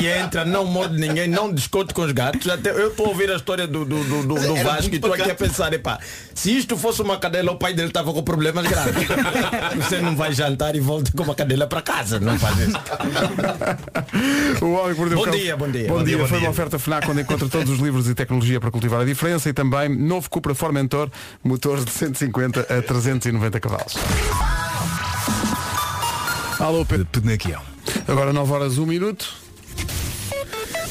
e 0.00 0.06
entra, 0.06 0.44
não 0.44 0.66
morde 0.66 0.98
ninguém, 0.98 1.28
não 1.28 1.50
discute 1.50 1.94
com 1.94 2.02
os 2.02 2.12
gatos. 2.12 2.46
Até 2.46 2.70
eu 2.70 2.88
estou 2.88 3.06
a 3.06 3.08
ouvir 3.08 3.30
a 3.30 3.36
história 3.36 3.66
do, 3.66 3.85
do, 3.86 4.04
do, 4.04 4.22
do, 4.22 4.34
do 4.34 4.56
Vasco 4.56 4.92
e 4.92 4.96
estou 4.96 5.12
aqui 5.12 5.30
a 5.30 5.34
pensar, 5.34 5.72
epá, 5.72 5.98
se 6.34 6.56
isto 6.56 6.76
fosse 6.76 7.00
uma 7.02 7.18
cadela, 7.18 7.52
o 7.52 7.56
pai 7.56 7.72
dele 7.72 7.88
estava 7.88 8.12
com 8.12 8.22
problemas 8.22 8.66
graves. 8.66 9.06
Você 9.76 10.00
não 10.00 10.16
vai 10.16 10.32
jantar 10.32 10.74
e 10.76 10.80
volta 10.80 11.10
com 11.12 11.22
uma 11.22 11.34
cadela 11.34 11.66
para 11.66 11.80
casa, 11.82 12.20
não 12.20 12.38
faz 12.38 12.58
isso. 12.58 12.76
O 14.62 14.72
Homem 14.72 14.92
o 14.92 15.16
Bom 15.16 15.30
dia, 15.30 15.56
bom 15.56 15.70
dia. 15.70 15.88
Bom, 15.88 15.98
Bom 15.98 16.04
dia, 16.04 16.18
foi 16.18 16.38
dia. 16.38 16.38
uma 16.38 16.50
oferta 16.50 16.78
FNAC 16.78 17.10
onde 17.10 17.22
encontra 17.22 17.48
todos 17.48 17.70
os 17.70 17.78
livros 17.78 18.04
de 18.04 18.14
tecnologia 18.14 18.60
para 18.60 18.70
cultivar 18.70 19.00
a 19.00 19.04
diferença 19.04 19.48
e 19.48 19.52
também 19.52 19.88
novo 19.88 20.28
Cupra 20.28 20.54
Formentor, 20.54 21.10
motores 21.42 21.84
de 21.84 21.90
150 21.92 22.60
a 22.60 22.82
390 22.82 23.60
cavalos. 23.60 23.94
Alô, 26.58 26.84
Pedro. 26.84 27.06
Penaquião. 27.06 27.60
Agora 28.08 28.32
9 28.32 28.52
horas 28.52 28.78
1 28.78 28.86
minuto. 28.86 29.45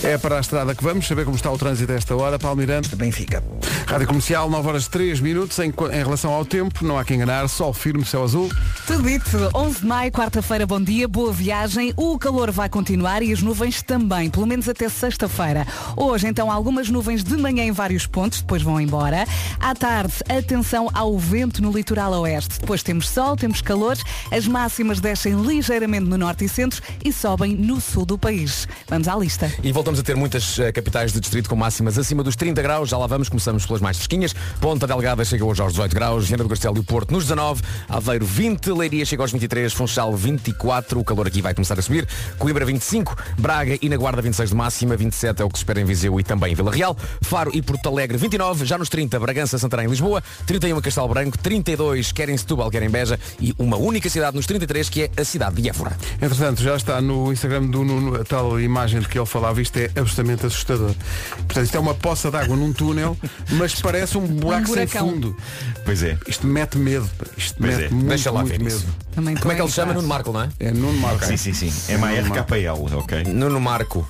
É 0.05 0.19
para 0.19 0.37
a 0.37 0.39
estrada 0.39 0.75
que 0.75 0.83
vamos, 0.83 1.07
saber 1.07 1.25
como 1.25 1.35
está 1.35 1.51
o 1.51 1.57
trânsito 1.57 1.91
a 1.91 1.95
esta 1.95 2.15
hora. 2.15 2.37
Paulo 2.37 2.57
Mirante. 2.57 2.95
Benfica. 2.95 3.43
Rádio 3.87 4.05
Comercial, 4.05 4.47
9 4.47 4.67
horas 4.67 4.87
3 4.87 5.19
minutos. 5.19 5.57
Em, 5.57 5.69
em 5.69 6.03
relação 6.03 6.31
ao 6.31 6.45
tempo, 6.45 6.85
não 6.85 6.95
há 6.95 7.03
que 7.03 7.15
enganar. 7.15 7.47
Sol 7.49 7.73
firme, 7.73 8.05
céu 8.05 8.23
azul. 8.23 8.51
Tudo 8.85 9.01
dito. 9.01 9.49
11 9.55 9.79
de 9.79 9.85
maio, 9.87 10.11
quarta-feira, 10.11 10.67
bom 10.67 10.79
dia, 10.79 11.07
boa 11.07 11.33
viagem. 11.33 11.91
O 11.97 12.19
calor 12.19 12.51
vai 12.51 12.69
continuar 12.69 13.23
e 13.23 13.33
as 13.33 13.41
nuvens 13.41 13.81
também, 13.81 14.29
pelo 14.29 14.45
menos 14.45 14.69
até 14.69 14.87
sexta-feira. 14.87 15.65
Hoje, 15.97 16.27
então, 16.27 16.51
algumas 16.51 16.87
nuvens 16.87 17.23
de 17.23 17.35
manhã 17.35 17.63
em 17.63 17.71
vários 17.71 18.05
pontos, 18.05 18.41
depois 18.41 18.61
vão 18.61 18.79
embora. 18.79 19.25
À 19.59 19.73
tarde, 19.73 20.13
atenção 20.29 20.87
ao 20.93 21.17
vento 21.17 21.63
no 21.63 21.71
litoral 21.71 22.11
oeste. 22.21 22.59
Depois 22.59 22.83
temos 22.83 23.09
sol, 23.09 23.35
temos 23.35 23.59
calor, 23.59 23.97
as 24.31 24.47
máximas 24.47 24.99
descem 24.99 25.33
ligeiramente 25.41 26.05
no 26.05 26.17
norte 26.17 26.45
e 26.45 26.49
centro 26.49 26.79
e 27.03 27.11
sobem 27.11 27.55
no 27.55 27.81
sul 27.81 28.05
do 28.05 28.19
país. 28.19 28.67
Vamos 28.87 29.07
à 29.07 29.15
lista. 29.15 29.51
E 29.63 29.71
voltamos 29.71 29.94
a 29.99 30.03
ter 30.03 30.15
muitas 30.15 30.59
eh, 30.59 30.71
capitais 30.71 31.11
de 31.11 31.19
distrito 31.19 31.49
com 31.49 31.55
máximas 31.55 31.97
acima 31.97 32.23
dos 32.23 32.35
30 32.35 32.61
graus. 32.61 32.89
Já 32.89 32.97
lá 32.97 33.07
vamos, 33.07 33.29
começamos 33.29 33.65
pelas 33.65 33.81
mais 33.81 33.97
fresquinhas. 33.97 34.33
Ponta 34.59 34.87
Delgada 34.87 35.23
chega 35.23 35.45
hoje 35.45 35.61
aos 35.61 35.73
18 35.73 35.93
graus, 35.93 36.27
Viana 36.27 36.43
do 36.43 36.49
Castelo 36.49 36.77
e 36.77 36.83
Porto 36.83 37.11
nos 37.11 37.23
19, 37.23 37.61
Aveiro 37.87 38.25
20, 38.25 38.71
Leiria 38.71 39.05
chega 39.05 39.23
aos 39.23 39.31
23, 39.31 39.71
Funchal 39.73 40.15
24, 40.15 40.99
o 40.99 41.03
calor 41.03 41.27
aqui 41.27 41.41
vai 41.41 41.53
começar 41.53 41.77
a 41.77 41.81
subir, 41.81 42.07
Coimbra 42.37 42.65
25, 42.65 43.15
Braga 43.37 43.77
e 43.81 43.89
na 43.89 43.97
Guarda 43.97 44.21
26 44.21 44.49
de 44.49 44.55
máxima, 44.55 44.95
27 44.95 45.41
é 45.41 45.45
o 45.45 45.49
que 45.49 45.57
se 45.57 45.63
espera 45.63 45.79
em 45.79 45.85
Viseu 45.85 46.19
e 46.19 46.23
também 46.23 46.51
em 46.51 46.55
Vila 46.55 46.71
Real, 46.71 46.95
Faro 47.21 47.51
e 47.53 47.61
Porto 47.61 47.89
Alegre 47.89 48.17
29, 48.17 48.65
já 48.65 48.77
nos 48.77 48.89
30, 48.89 49.19
Bragança, 49.19 49.57
Santarém 49.57 49.85
e 49.85 49.89
Lisboa, 49.89 50.23
31 50.45 50.81
Castelo 50.81 51.07
Branco, 51.07 51.37
32 51.37 52.11
quer 52.11 52.29
em 52.29 52.37
Setúbal, 52.37 52.69
quer 52.69 52.83
em 52.83 52.89
Beja 52.89 53.19
e 53.39 53.53
uma 53.57 53.77
única 53.77 54.09
cidade 54.09 54.35
nos 54.35 54.45
33 54.45 54.89
que 54.89 55.03
é 55.03 55.11
a 55.17 55.23
cidade 55.23 55.61
de 55.61 55.69
Évora. 55.69 55.95
Entretanto, 56.21 56.61
já 56.61 56.75
está 56.75 57.01
no 57.01 57.31
Instagram 57.31 57.65
do 57.67 57.83
Nuno 57.83 58.15
a 58.15 58.23
tal 58.23 58.59
imagem 58.59 58.99
de 58.99 59.07
que 59.07 59.17
ele 59.17 59.25
falava. 59.25 59.61
Isto 59.61 59.74
é 59.79 59.85
absolutamente 59.95 60.45
assustador. 60.45 60.93
Portanto, 61.35 61.65
isto 61.65 61.75
é 61.77 61.79
uma 61.79 61.93
poça 61.93 62.29
de 62.31 62.37
água 62.37 62.55
num 62.55 62.71
túnel, 62.73 63.17
mas 63.51 63.75
parece 63.81 64.17
um 64.17 64.25
buraco 64.25 64.65
sem 64.67 64.75
buracão. 64.75 65.09
fundo. 65.09 65.35
Pois 65.83 66.03
é. 66.03 66.17
Isto 66.27 66.47
mete 66.47 66.77
medo. 66.77 67.09
Isto 67.37 67.55
Pois 67.59 67.77
mete 67.77 67.85
é. 67.85 67.89
muito, 67.89 68.07
Deixa 68.07 68.31
lá 68.31 68.41
muito 68.41 68.51
ver 68.51 68.59
medo. 68.63 68.75
isso. 68.75 68.87
Também 69.13 69.35
Como 69.35 69.51
é 69.51 69.55
que 69.55 69.61
ele 69.61 69.71
chama? 69.71 69.93
Nuno 69.93 70.07
Marco, 70.07 70.31
não 70.31 70.41
é? 70.41 70.49
É 70.59 70.71
Nuno 70.71 70.99
Marco. 70.99 71.25
Sim, 71.25 71.37
sim, 71.37 71.53
sim. 71.53 71.71
É 71.93 71.97
uma 71.97 72.11
RKPL, 72.11 72.95
ok? 72.97 73.23
Nuno 73.25 73.59
Marco. 73.61 74.07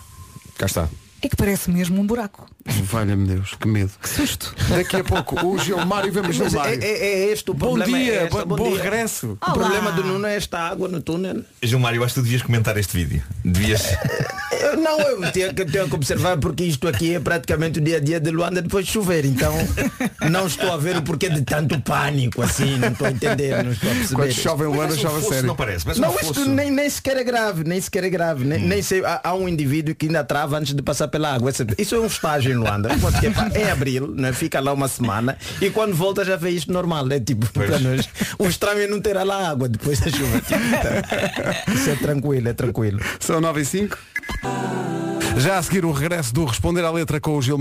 Cá 0.57 0.65
está. 0.65 0.87
É 1.25 1.27
que 1.27 1.35
parece 1.35 1.71
mesmo 1.71 1.99
um 1.99 2.05
buraco. 2.05 2.45
Valha-me 2.83 3.27
Deus, 3.27 3.55
que 3.59 3.67
medo. 3.67 3.91
Que 3.99 4.07
susto. 4.07 4.55
Daqui 4.69 4.97
a 4.97 5.03
pouco 5.03 5.43
o 5.43 5.57
Gilmário, 5.57 6.13
vamos 6.13 6.37
Mas 6.37 6.51
Gilmário. 6.51 6.79
é, 6.83 6.85
é, 6.85 7.07
é 7.25 7.31
este 7.31 7.49
o 7.49 7.53
Bom 7.55 7.73
problema. 7.73 7.97
dia, 7.97 8.13
é 8.13 8.23
esta, 8.25 8.45
bom, 8.45 8.55
bom 8.55 8.69
dia. 8.69 8.83
regresso. 8.83 9.31
O 9.41 9.51
problema 9.53 9.91
do 9.91 10.03
Nuno 10.03 10.27
é 10.27 10.35
esta 10.35 10.59
água 10.59 10.87
no 10.87 11.01
túnel. 11.01 11.43
Gilmário, 11.63 11.97
eu 11.99 12.03
acho 12.03 12.13
que 12.13 12.19
tu 12.19 12.23
devias 12.23 12.43
comentar 12.43 12.77
este 12.77 12.95
vídeo. 12.95 13.23
Devias. 13.43 13.81
Não, 14.81 14.99
eu 14.99 15.31
tenho 15.31 15.53
que, 15.53 15.65
tenho 15.65 15.87
que 15.87 15.95
observar 15.95 16.37
porque 16.37 16.63
isto 16.63 16.87
aqui 16.87 17.15
é 17.15 17.19
praticamente 17.19 17.79
o 17.79 17.81
dia 17.81 17.97
a 17.97 17.99
dia 17.99 18.19
de 18.19 18.31
Luanda 18.31 18.61
depois 18.61 18.85
de 18.85 18.91
chover. 18.91 19.25
Então 19.25 19.53
não 20.29 20.47
estou 20.47 20.71
a 20.71 20.77
ver 20.77 20.97
o 20.97 21.01
porquê 21.01 21.29
de 21.29 21.41
tanto 21.43 21.79
pânico 21.81 22.41
assim, 22.41 22.77
não 22.77 22.89
estou 22.89 23.07
a 23.07 23.11
entender, 23.11 23.63
não 23.63 23.71
estou 23.71 23.89
a 23.91 23.93
perceber. 23.93 24.15
Quando 24.15 24.31
chove 24.31 24.63
em 24.63 24.67
Luanda, 24.67 24.95
chove 24.95 25.17
a 25.17 25.19
fosso, 25.19 25.33
sério. 25.33 25.47
não 25.47 25.55
parece? 25.55 25.85
Parece 25.85 26.01
um 26.01 26.05
Não, 26.05 26.15
isto 26.19 26.45
nem, 26.49 26.71
nem 26.71 26.89
sequer 26.89 27.17
é 27.17 27.23
grave, 27.23 27.63
nem 27.63 27.79
sequer 27.79 28.03
é 28.05 28.09
grave. 28.09 28.43
Nem, 28.43 28.59
nem 28.59 28.81
sei, 28.81 29.03
há, 29.05 29.21
há 29.23 29.33
um 29.35 29.47
indivíduo 29.47 29.93
que 29.93 30.07
ainda 30.07 30.23
trava 30.23 30.57
antes 30.57 30.73
de 30.73 30.81
passar 30.81 31.07
pela 31.15 31.33
água. 31.33 31.49
Isso 31.77 31.95
é 31.95 31.99
um 31.99 32.07
estágio 32.07 32.51
em 32.51 32.55
Luanda. 32.55 32.89
É 33.53 33.71
abril, 33.71 34.13
né? 34.13 34.33
fica 34.33 34.59
lá 34.59 34.73
uma 34.73 34.89
semana 34.89 35.37
e 35.61 35.69
quando 35.69 35.95
volta 35.95 36.25
já 36.25 36.35
vê 36.35 36.49
isto 36.49 36.73
normal. 36.73 37.09
É 37.09 37.21
tipo, 37.21 37.49
para 37.53 37.79
nós, 37.79 38.09
o 38.37 38.47
estranho 38.47 38.81
é 38.81 38.87
não 38.87 38.99
ter 38.99 39.13
lá 39.13 39.49
água 39.49 39.69
depois 39.69 39.97
da 40.01 40.11
chuva. 40.11 40.41
Isso 41.73 41.89
é 41.89 41.95
tranquilo, 41.95 42.49
é 42.49 42.53
tranquilo. 42.53 42.99
São 43.17 43.39
9 43.39 43.61
e 43.61 43.65
5. 43.65 43.97
Já 45.37 45.57
a 45.57 45.63
seguir 45.63 45.85
o 45.85 45.91
regresso 45.93 46.33
do 46.33 46.43
Responder 46.43 46.83
à 46.83 46.91
Letra 46.91 47.21
com 47.21 47.37
o 47.37 47.41
Gil. 47.41 47.59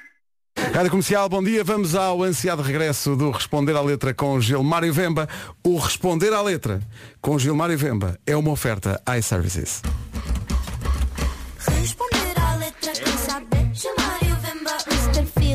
Rádio 0.72 0.90
Comercial, 0.90 1.28
bom 1.28 1.42
dia. 1.42 1.62
Vamos 1.62 1.94
ao 1.94 2.24
ansiado 2.24 2.60
regresso 2.60 3.14
do 3.14 3.30
Responder 3.30 3.76
à 3.76 3.80
Letra 3.80 4.12
com 4.12 4.40
Gilmário 4.40 4.92
Vemba. 4.92 5.28
O 5.62 5.78
Responder 5.78 6.32
à 6.32 6.42
Letra 6.42 6.80
com 7.20 7.38
Gilmário 7.38 7.78
Vemba 7.78 8.18
é 8.26 8.36
uma 8.36 8.50
oferta 8.50 9.00
iServices. 9.16 9.80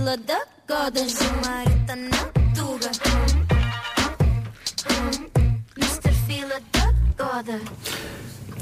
Mr. 0.10 0.18
Fila 0.18 0.18
da 0.26 0.42
Goda 0.68 1.08
Gilmário 1.08 1.86
tá 1.86 1.96
na 1.96 2.18
Tuga 2.56 2.90
Mr. 5.78 6.14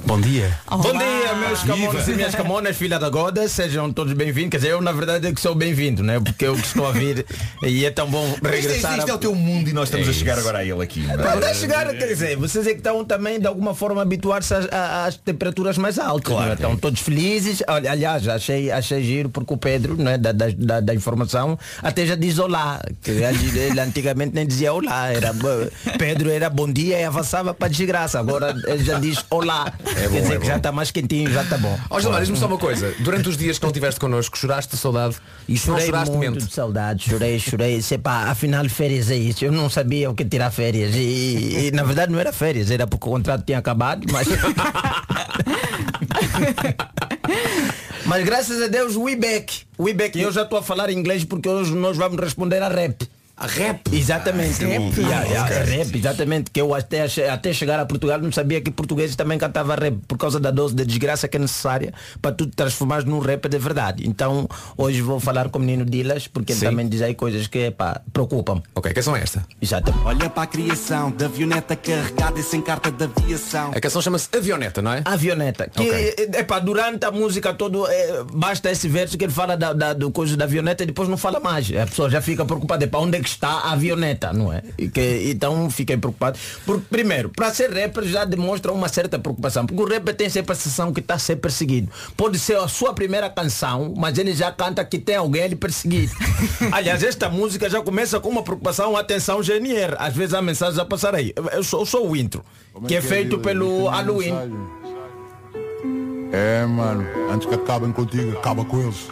Bom 0.08 0.22
dia. 0.22 0.58
Bom 0.70 0.82
dia, 0.82 1.36
meus 1.36 1.64
camones 1.64 2.08
e 2.08 2.14
minhas 2.14 2.34
camonas, 2.34 2.78
filha 2.78 2.98
da 2.98 3.10
Goda, 3.10 3.46
sejam 3.50 3.92
todos 3.92 4.14
bem-vindos. 4.14 4.52
Quer 4.52 4.58
dizer, 4.58 4.70
eu 4.72 4.82
na 4.82 4.94
verdade 4.94 5.28
é 5.28 5.34
que 5.34 5.42
sou 5.42 5.54
bem-vindo, 5.54 6.02
né? 6.02 6.18
Porque 6.18 6.46
eu 6.48 6.56
estou 6.56 6.88
a 6.88 6.94
vir 6.94 7.26
e 7.62 7.86
é 7.86 7.92
tão 7.92 8.10
bom 8.10 8.26
regressar. 8.42 8.98
isto 8.98 9.12
é 9.12 9.14
o 9.14 9.18
teu 9.18 9.36
mundo 9.36 9.70
e 9.70 9.74
nós 9.74 9.90
estamos 9.90 10.08
É 10.08 10.12
a 10.12 10.14
chegar 10.14 10.40
agora 10.40 10.60
a 10.60 10.64
ele 10.66 10.82
aqui. 10.82 11.02
não 11.02 11.14
é? 11.26 11.50
A 11.50 11.54
chegar, 11.54 11.94
quer 11.94 12.08
dizer, 12.08 12.38
vocês 12.38 12.66
é 12.66 12.72
que 12.72 12.78
estão 12.78 13.04
também 13.04 13.38
de 13.38 13.48
alguma 13.48 13.76
forma 13.76 14.00
a 14.00 14.04
habituar-se 14.04 14.54
às, 14.54 14.66
às 14.72 15.18
temperaturas 15.18 15.78
mais 15.78 16.00
altas. 16.00 16.32
Claro. 16.34 16.52
é? 16.52 16.54
Estão 16.54 16.78
todos 16.78 17.02
felizes. 17.02 17.62
Olha, 17.68 17.92
aliás, 17.92 18.26
achei, 18.30 18.72
achei 18.72 19.04
giro 19.04 19.28
porque 19.30 19.54
o 19.54 19.58
Pedro, 19.58 19.98
não 19.98 20.10
é, 20.12 20.18
da, 20.18 20.32
da, 20.32 20.80
da- 20.80 20.94
informação, 20.96 21.60
até 21.84 22.06
já 22.06 22.16
diz 22.16 22.40
olá. 22.40 22.82
Que 23.02 23.12
ele, 23.12 23.80
antigamente 23.82 24.34
nem 24.34 24.48
dizia 24.48 24.72
olá. 24.72 25.10
Era, 25.12 25.34
Pedro 26.00 26.30
era 26.30 26.50
bom 26.50 26.72
dia 26.72 26.98
e 26.98 27.04
avançava 27.04 27.54
para 27.54 27.68
desgraça. 27.68 28.18
Agora 28.20 28.56
ele 28.68 28.84
já 28.86 28.98
diz 29.00 29.24
olá. 29.30 29.74
Quer 30.02 30.10
bom, 30.10 30.22
dizer 30.22 30.34
é 30.34 30.36
que 30.36 30.42
bom. 30.42 30.46
já 30.46 30.58
está 30.58 30.72
mais 30.72 30.92
quentinho, 30.92 31.32
já 31.32 31.44
está 31.44 31.58
bom. 31.58 31.80
Ó 31.90 32.00
Gilmar, 32.00 32.22
diz-me 32.22 32.38
só 32.38 32.48
uma 32.48 32.58
coisa. 32.58 32.94
Durante 33.00 33.30
os 33.30 33.38
dias 33.38 33.58
que 33.58 33.64
não 33.64 33.70
estiveste 33.70 34.00
connosco, 34.00 34.38
choraste 34.38 34.72
de 34.76 34.78
saudade 34.82 35.18
e 35.48 35.58
Chorei 35.58 35.86
choraste 35.86 36.16
muito 36.16 36.32
mente. 36.34 36.46
de 36.46 36.54
saudade, 36.54 37.10
chorei, 37.10 37.40
chorei. 37.40 37.82
Sei 37.82 37.98
pá, 37.98 38.30
afinal 38.30 38.68
férias 38.70 39.10
é 39.10 39.16
isso. 39.16 39.44
Eu 39.44 39.52
não 39.52 39.70
sabia 39.70 40.10
o 40.10 40.16
que 40.16 40.24
tirar 40.26 40.52
férias. 40.52 40.94
E, 40.96 41.68
e, 41.68 41.72
na 41.72 41.84
verdade 41.84 42.12
não 42.12 42.20
era 42.20 42.32
férias, 42.34 42.70
era 42.72 42.86
porque 42.88 43.08
o 43.08 43.12
contrato 43.12 43.44
tinha 43.46 43.58
acabado, 43.58 44.06
mas. 44.12 44.28
mas 48.06 48.26
graças 48.26 48.62
a 48.62 48.68
Deus 48.68 48.96
we 48.96 49.16
back. 49.16 49.66
We 49.80 49.94
back. 49.94 50.20
Eu 50.20 50.32
já 50.32 50.44
estou 50.44 50.60
a 50.60 50.64
falar 50.64 50.90
inglês 50.90 51.24
porque 51.24 51.48
hoje 51.50 51.74
nós 51.76 51.98
vamos 51.98 52.20
responder 52.20 52.62
a 52.62 52.70
rap. 52.70 53.08
A 53.40 53.46
rap? 53.46 53.82
Exatamente. 53.94 54.66
Rap? 54.66 54.98
Yeah, 55.00 55.26
yeah, 55.28 55.48
rap, 55.64 55.96
exatamente. 55.96 56.50
Que 56.50 56.60
eu 56.60 56.74
até, 56.74 57.06
até 57.32 57.54
chegar 57.54 57.80
a 57.80 57.86
Portugal 57.86 58.18
não 58.20 58.32
sabia 58.32 58.60
que 58.62 58.72
português 58.72 59.16
também 59.16 59.38
cantava 59.38 59.76
rap 59.76 59.96
por 60.08 60.18
causa 60.18 60.40
da 60.40 60.50
dose 60.50 60.74
de 60.74 60.84
desgraça 60.84 61.28
que 61.28 61.38
é 61.38 61.40
necessária 61.40 61.94
para 62.20 62.32
tu 62.32 62.48
te 62.48 62.56
transformares 62.56 63.06
num 63.06 63.20
rap 63.20 63.48
de 63.48 63.60
verdade. 63.60 64.08
Então 64.08 64.50
hoje 64.76 65.02
vou 65.02 65.20
falar 65.20 65.50
com 65.50 65.60
o 65.60 65.62
menino 65.62 65.86
Dilas 65.86 66.28
porque 66.28 66.54
ele 66.54 66.60
Sim. 66.60 66.66
também 66.66 66.90
diz 66.90 67.00
aí 67.04 67.14
coisas 67.14 67.46
que 67.46 67.70
pá, 67.70 68.02
preocupam. 68.12 68.60
Ok, 68.74 68.90
que 68.90 68.96
canção 68.96 69.16
é 69.16 69.22
esta? 69.22 69.46
Exatamente. 69.62 70.04
Olha 70.04 70.30
para 70.32 70.42
a 70.44 70.48
criação 70.48 71.12
da 71.12 71.26
avioneta 71.26 71.76
carregada 71.76 72.40
e 72.40 72.44
sem 72.44 72.60
carta 72.60 72.90
de 72.90 73.04
aviação. 73.04 73.72
A 73.76 73.80
canção 73.80 74.02
chama-se 74.02 74.30
Avioneta, 74.36 74.82
não 74.82 74.94
é? 74.94 75.04
Avioneta. 75.06 75.70
Que, 75.70 75.82
Ok. 75.82 76.16
é, 76.34 76.44
pá, 76.44 76.58
durante 76.58 77.06
a 77.06 77.12
música 77.12 77.54
todo 77.54 77.86
é, 77.88 78.24
basta 78.34 78.72
esse 78.72 78.88
verso 78.88 79.16
que 79.16 79.26
ele 79.26 79.32
fala 79.34 79.56
da, 79.56 79.74
da, 79.74 79.94
do 79.94 80.10
coisa 80.10 80.36
da 80.36 80.46
avioneta 80.46 80.82
e 80.82 80.88
depois 80.88 81.08
não 81.08 81.18
fala 81.18 81.40
mais. 81.40 81.70
A 81.72 81.86
pessoa 81.86 82.10
já 82.10 82.20
fica 82.20 82.44
preocupada. 82.44 82.88
Para 82.88 83.00
onde 83.00 83.18
é 83.18 83.20
que 83.20 83.27
está 83.30 83.50
a 83.50 83.72
avioneta, 83.72 84.34
não 84.34 84.52
é? 84.52 84.64
E 84.78 84.90
que, 84.90 85.30
então 85.32 85.70
fiquei 85.70 85.98
preocupado. 85.98 86.38
Porque, 86.66 86.86
primeiro, 86.90 87.30
para 87.30 87.54
ser 87.54 87.72
rapper 87.72 88.04
já 88.04 88.26
demonstra 88.26 88.72
uma 88.72 88.88
certa 88.88 89.20
preocupação. 89.20 89.66
Porque 89.66 89.82
o 89.82 89.88
rapper 89.88 90.16
tem 90.16 90.30
sempre 90.30 90.54
a 90.54 90.56
sensação 90.56 90.94
que 90.94 91.00
está 91.00 91.16
a 91.16 91.20
ser 91.20 91.38
perseguido. 91.38 91.92
Pode 92.16 92.40
ser 92.40 92.58
a 92.58 92.68
sua 92.68 92.94
primeira 92.94 93.30
canção, 93.30 93.94
mas 93.96 94.18
ele 94.18 94.34
já 94.34 94.52
canta 94.52 94.84
que 94.84 95.00
tem 95.00 95.16
alguém 95.16 95.44
a 95.44 95.48
lhe 95.48 95.56
perseguir. 95.56 96.10
Aliás, 96.72 97.04
esta 97.04 97.30
música 97.30 97.70
já 97.70 97.82
começa 97.82 98.20
com 98.20 98.30
uma 98.30 98.44
preocupação, 98.44 98.96
atenção, 98.96 99.42
GNR. 99.42 99.96
Às 99.98 100.16
vezes 100.16 100.34
a 100.34 100.42
mensagem 100.42 100.80
a 100.80 100.86
passar 100.86 101.16
aí. 101.16 101.34
Eu 101.52 101.64
sou, 101.64 101.82
eu 101.82 101.86
sou 101.86 102.10
o 102.10 102.16
intro, 102.16 102.44
que 102.88 102.96
é 102.96 103.02
feito 103.02 103.40
pelo 103.40 103.88
Halloween. 103.88 104.34
É, 106.32 106.66
mano, 106.66 107.06
antes 107.32 107.48
que 107.48 107.56
acabem 107.56 107.92
contigo, 107.92 108.38
acaba 108.38 108.66
com 108.66 108.82
eles. 108.82 109.08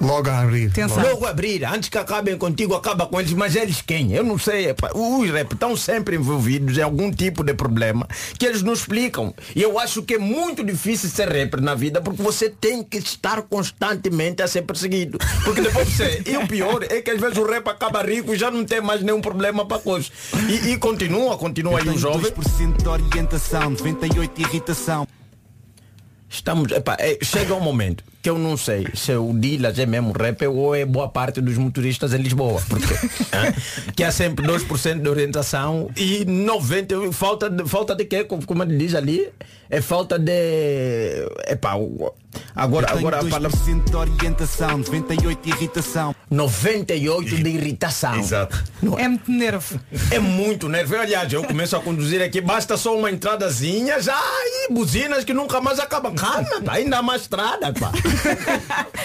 Logo 0.00 0.30
a 0.30 0.40
abrir. 0.40 0.72
Logo 1.02 1.26
abrir, 1.26 1.64
antes 1.64 1.90
que 1.90 1.98
acabem 1.98 2.36
contigo, 2.38 2.74
acaba 2.74 3.06
com 3.06 3.20
eles, 3.20 3.32
mas 3.34 3.54
eles 3.54 3.82
quem? 3.82 4.12
Eu 4.12 4.24
não 4.24 4.38
sei. 4.38 4.68
epá. 4.70 4.90
Os 4.94 5.30
rap 5.30 5.52
estão 5.52 5.76
sempre 5.76 6.16
envolvidos 6.16 6.78
em 6.78 6.82
algum 6.82 7.10
tipo 7.10 7.44
de 7.44 7.52
problema 7.52 8.08
que 8.38 8.46
eles 8.46 8.62
não 8.62 8.72
explicam. 8.72 9.34
E 9.54 9.62
eu 9.62 9.78
acho 9.78 10.02
que 10.02 10.14
é 10.14 10.18
muito 10.18 10.64
difícil 10.64 11.10
ser 11.10 11.28
rapper 11.28 11.60
na 11.60 11.74
vida 11.74 12.00
porque 12.00 12.22
você 12.22 12.48
tem 12.48 12.82
que 12.82 12.96
estar 12.98 13.42
constantemente 13.42 14.42
a 14.42 14.48
ser 14.48 14.62
perseguido. 14.62 15.18
Porque 15.44 15.60
depois 15.60 15.88
você. 15.88 16.22
E 16.26 16.36
o 16.36 16.46
pior 16.46 16.82
é 16.88 17.02
que 17.02 17.10
às 17.10 17.20
vezes 17.20 17.36
o 17.36 17.44
rap 17.44 17.68
acaba 17.68 18.02
rico 18.02 18.32
e 18.34 18.38
já 18.38 18.50
não 18.50 18.64
tem 18.64 18.80
mais 18.80 19.02
nenhum 19.02 19.20
problema 19.20 19.66
para 19.66 19.78
coisa. 19.78 20.08
E, 20.48 20.70
e 20.70 20.78
continua, 20.78 21.36
continua 21.36 21.78
aí 21.78 21.88
o 21.88 21.98
jovem. 21.98 22.30
2% 22.32 22.82
de 22.82 22.88
orientação, 22.88 23.74
98% 23.74 24.30
de 24.34 24.42
irritação. 24.42 25.06
Estamos, 26.32 26.70
epá, 26.70 26.96
é, 27.00 27.18
chega 27.24 27.52
um 27.54 27.60
momento 27.60 28.04
que 28.22 28.30
eu 28.30 28.38
não 28.38 28.56
sei 28.56 28.86
se 28.94 29.12
o 29.16 29.32
Dilas 29.36 29.76
é 29.80 29.84
mesmo 29.84 30.12
rapper 30.12 30.48
ou 30.48 30.76
é 30.76 30.84
boa 30.84 31.08
parte 31.08 31.40
dos 31.40 31.58
motoristas 31.58 32.14
em 32.14 32.18
Lisboa. 32.18 32.62
Porque 32.68 32.94
que 33.96 34.04
há 34.04 34.12
sempre 34.12 34.46
2% 34.46 35.02
de 35.02 35.08
orientação 35.08 35.90
e 35.96 36.24
90% 36.24 37.12
falta 37.12 37.50
de, 37.50 37.68
falta 37.68 37.96
de 37.96 38.04
quê? 38.04 38.22
Como, 38.22 38.62
ele 38.62 38.76
diz 38.76 38.94
ali? 38.94 39.28
É 39.68 39.80
falta 39.80 40.18
de. 40.20 40.30
Epá, 41.48 41.74
o- 41.74 42.12
agora, 42.54 42.90
agora 42.90 43.20
a 43.20 43.24
palavra. 43.24 43.50
2% 43.50 43.90
de 43.90 43.96
orientação, 43.96 44.82
98% 44.82 45.40
de 45.42 45.50
irritação. 45.50 46.14
98 46.30 47.36
de 47.36 47.48
irritação. 47.48 48.18
Exato. 48.18 48.64
É 48.98 49.08
muito 49.08 49.30
nervo. 49.30 49.80
É 50.10 50.18
muito 50.18 50.68
nervo. 50.68 50.96
Aliás, 50.96 51.32
eu 51.32 51.42
começo 51.42 51.76
a 51.76 51.80
conduzir 51.80 52.22
aqui, 52.22 52.40
basta 52.40 52.76
só 52.76 52.96
uma 52.96 53.10
entradazinha, 53.10 54.00
já 54.00 54.18
e 54.18 54.72
buzinas 54.72 55.24
que 55.24 55.34
nunca 55.34 55.60
mais 55.60 55.80
acabam. 55.80 56.14
Calma, 56.14 56.60
pá, 56.64 56.74
ainda 56.74 56.98
há 56.98 57.02
mais 57.02 57.22
estrada, 57.22 57.72
pá. 57.72 57.90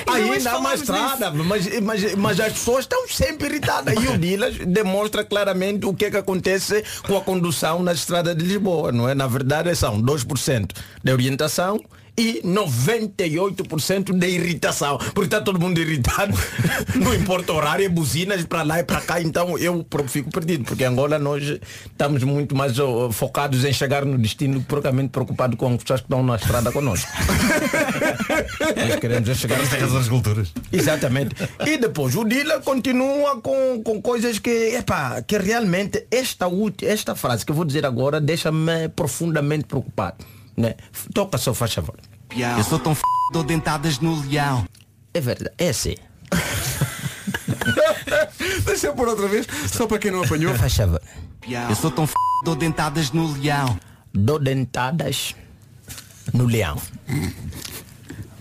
ainda 0.08 0.52
há 0.52 0.60
mais 0.60 0.82
estrada, 0.82 1.32
mas, 1.32 1.82
mas, 1.82 2.16
mas 2.16 2.40
as 2.40 2.54
pessoas 2.54 2.82
estão 2.82 3.08
sempre 3.08 3.48
irritadas. 3.48 3.96
E 3.96 4.08
o 4.08 4.18
Dilas 4.20 4.58
demonstra 4.58 5.24
claramente 5.24 5.86
o 5.86 5.94
que 5.94 6.06
é 6.06 6.12
que 6.12 6.18
acontece 6.18 6.84
com 7.08 7.18
a 7.18 7.22
condução 7.22 7.82
nas 7.82 8.00
estradas 8.00 8.36
de 8.36 8.44
Lisboa, 8.44 8.92
não 8.92 9.10
é? 9.10 9.16
Na 9.16 9.28
verdade, 9.28 9.76
são 9.76 10.02
2% 10.02 10.70
de 11.04 11.12
orientação 11.12 11.80
e 12.18 12.41
98% 12.43 14.18
de 14.18 14.28
irritação. 14.28 14.97
Porque 14.97 15.24
está 15.24 15.41
todo 15.41 15.59
mundo 15.59 15.80
irritado. 15.80 16.34
Não 16.95 17.13
importa 17.13 17.53
o 17.53 17.55
horário, 17.55 17.86
é 17.86 17.89
buzinas 17.89 18.43
para 18.45 18.63
lá 18.63 18.80
e 18.80 18.84
para 18.84 19.01
cá. 19.01 19.22
Então 19.22 19.57
eu 19.57 19.86
fico 20.07 20.30
perdido. 20.30 20.63
Porque 20.63 20.84
em 20.84 20.88
Angola 20.88 21.20
nós 21.20 21.59
estamos 21.86 22.24
muito 22.24 22.55
mais 22.55 22.74
focados 23.11 23.66
em 23.66 23.74
chegar 23.74 24.05
no 24.05 24.18
destino 24.18 24.59
que 24.59 24.66
propriamente 24.66 25.09
preocupados 25.09 25.57
com 25.57 25.74
as 25.74 25.82
pessoas 25.82 26.01
que 26.01 26.05
estão 26.05 26.24
na 26.24 26.36
estrada 26.36 26.72
conosco. 26.72 27.09
nós 28.76 28.95
queremos 28.99 29.30
é 29.30 29.36
chegar 29.36 29.59
Tem 29.70 29.80
razão 29.80 29.99
as 29.99 30.07
culturas. 30.07 30.53
Exatamente. 30.72 31.36
E 31.66 31.78
depois 31.78 32.16
o 32.16 32.24
Dila 32.24 32.61
continua 32.61 33.41
com, 33.41 33.82
com 33.84 34.01
coisas 34.01 34.39
que, 34.39 34.76
epá, 34.76 35.22
que 35.22 35.38
realmente 35.38 36.05
esta, 36.09 36.47
esta 36.84 37.16
frase 37.16 37.45
que 37.45 37.51
eu 37.51 37.55
vou 37.55 37.66
dizer 37.66 37.86
agora 37.86 38.22
deixa-me 38.22 38.89
profundamente 38.89 39.66
preocupado. 39.66 40.26
Né? 40.58 40.76
Toca 41.14 41.38
só, 41.38 41.53
faz 41.53 41.74
favor. 41.74 41.95
Eu 42.30 42.64
sou 42.64 42.80
tão 42.80 42.93
f... 42.93 43.01
dou 43.32 43.43
dentadas 43.43 43.99
no 43.99 44.22
leão. 44.28 44.68
É 45.14 45.22
verdade, 45.22 45.53
é 45.58 45.70
assim. 45.70 45.95
Deixa 48.66 48.88
eu 48.88 48.93
pôr 48.93 49.08
outra 49.08 49.28
vez, 49.28 49.47
só 49.72 49.88
para 49.88 49.99
quem 49.99 50.12
não 50.12 50.24
apanhou. 50.24 50.53
Faz 50.56 50.76
favor. 50.76 51.01
Eu 51.70 51.76
sou 51.76 51.91
tão 51.91 52.06
f... 52.06 52.14
dou 52.43 52.56
dentadas 52.56 53.12
no 53.12 53.32
leão. 53.34 53.80
Dou 54.14 54.39
dentadas 54.39 55.36
no 56.34 56.45
leão. 56.45 56.82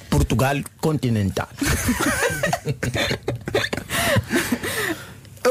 Portugal 0.09 0.57
continental. 0.81 1.49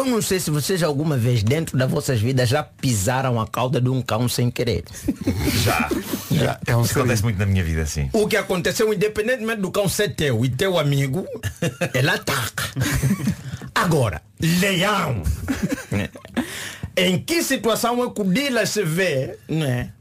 Eu 0.03 0.09
não 0.09 0.21
sei 0.21 0.37
se 0.37 0.51
vocês 0.51 0.83
alguma 0.83 1.15
vez 1.15 1.43
dentro 1.43 1.77
das 1.77 1.89
vossas 1.89 2.19
vidas 2.19 2.49
já 2.49 2.61
pisaram 2.61 3.39
a 3.39 3.47
cauda 3.47 3.79
de 3.79 3.87
um 3.87 4.01
cão 4.01 4.27
sem 4.27 4.51
querer. 4.51 4.83
Já. 5.63 5.89
Já, 6.29 6.59
é 6.67 6.75
um 6.75 6.81
Isso 6.81 6.99
acontece 6.99 7.23
muito 7.23 7.39
na 7.39 7.45
minha 7.45 7.63
vida, 7.63 7.85
sim. 7.85 8.09
O 8.11 8.27
que 8.27 8.35
aconteceu, 8.35 8.93
independentemente 8.93 9.61
do 9.61 9.71
cão 9.71 9.87
ser 9.87 10.13
teu 10.13 10.43
e 10.43 10.49
teu 10.49 10.77
amigo, 10.77 11.25
ele 11.95 12.09
ataca. 12.09 12.65
Agora, 13.73 14.21
leão. 14.41 15.23
Em 16.97 17.17
que 17.17 17.41
situação 17.41 18.03
é 18.03 18.09
que 18.09 18.21
o 18.21 18.25
Dila 18.25 18.65
se 18.65 18.83
vê, 18.83 19.37
né? 19.47 19.93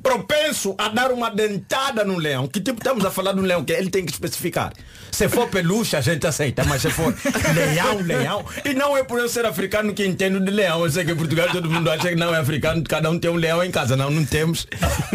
Propenso 0.00 0.74
a 0.78 0.88
dar 0.88 1.10
uma 1.10 1.30
dentada 1.30 2.04
no 2.04 2.16
leão. 2.16 2.46
Que 2.46 2.60
tipo 2.60 2.78
estamos 2.78 3.04
a 3.04 3.10
falar 3.10 3.32
do 3.32 3.42
leão 3.42 3.64
que 3.64 3.72
ele 3.72 3.90
tem 3.90 4.06
que 4.06 4.12
especificar. 4.12 4.72
Se 5.10 5.28
for 5.28 5.48
peluche, 5.48 5.96
a 5.96 6.00
gente 6.00 6.26
aceita, 6.26 6.64
mas 6.64 6.80
se 6.80 6.90
for 6.90 7.14
leão, 7.54 7.98
leão. 8.00 8.44
E 8.64 8.72
não 8.72 8.96
é 8.96 9.04
por 9.04 9.18
eu 9.18 9.28
ser 9.28 9.44
africano 9.44 9.92
que 9.92 10.06
entendo 10.06 10.40
de 10.40 10.50
leão. 10.50 10.84
Eu 10.84 10.90
sei 10.90 11.04
que 11.04 11.12
em 11.12 11.16
Portugal 11.16 11.48
todo 11.50 11.68
mundo 11.68 11.90
acha 11.90 12.08
que 12.08 12.14
não 12.14 12.34
é 12.34 12.38
africano, 12.38 12.82
cada 12.84 13.10
um 13.10 13.18
tem 13.18 13.30
um 13.30 13.36
leão 13.36 13.62
em 13.62 13.70
casa. 13.70 13.96
Não, 13.96 14.10
não 14.10 14.24
temos. 14.24 14.66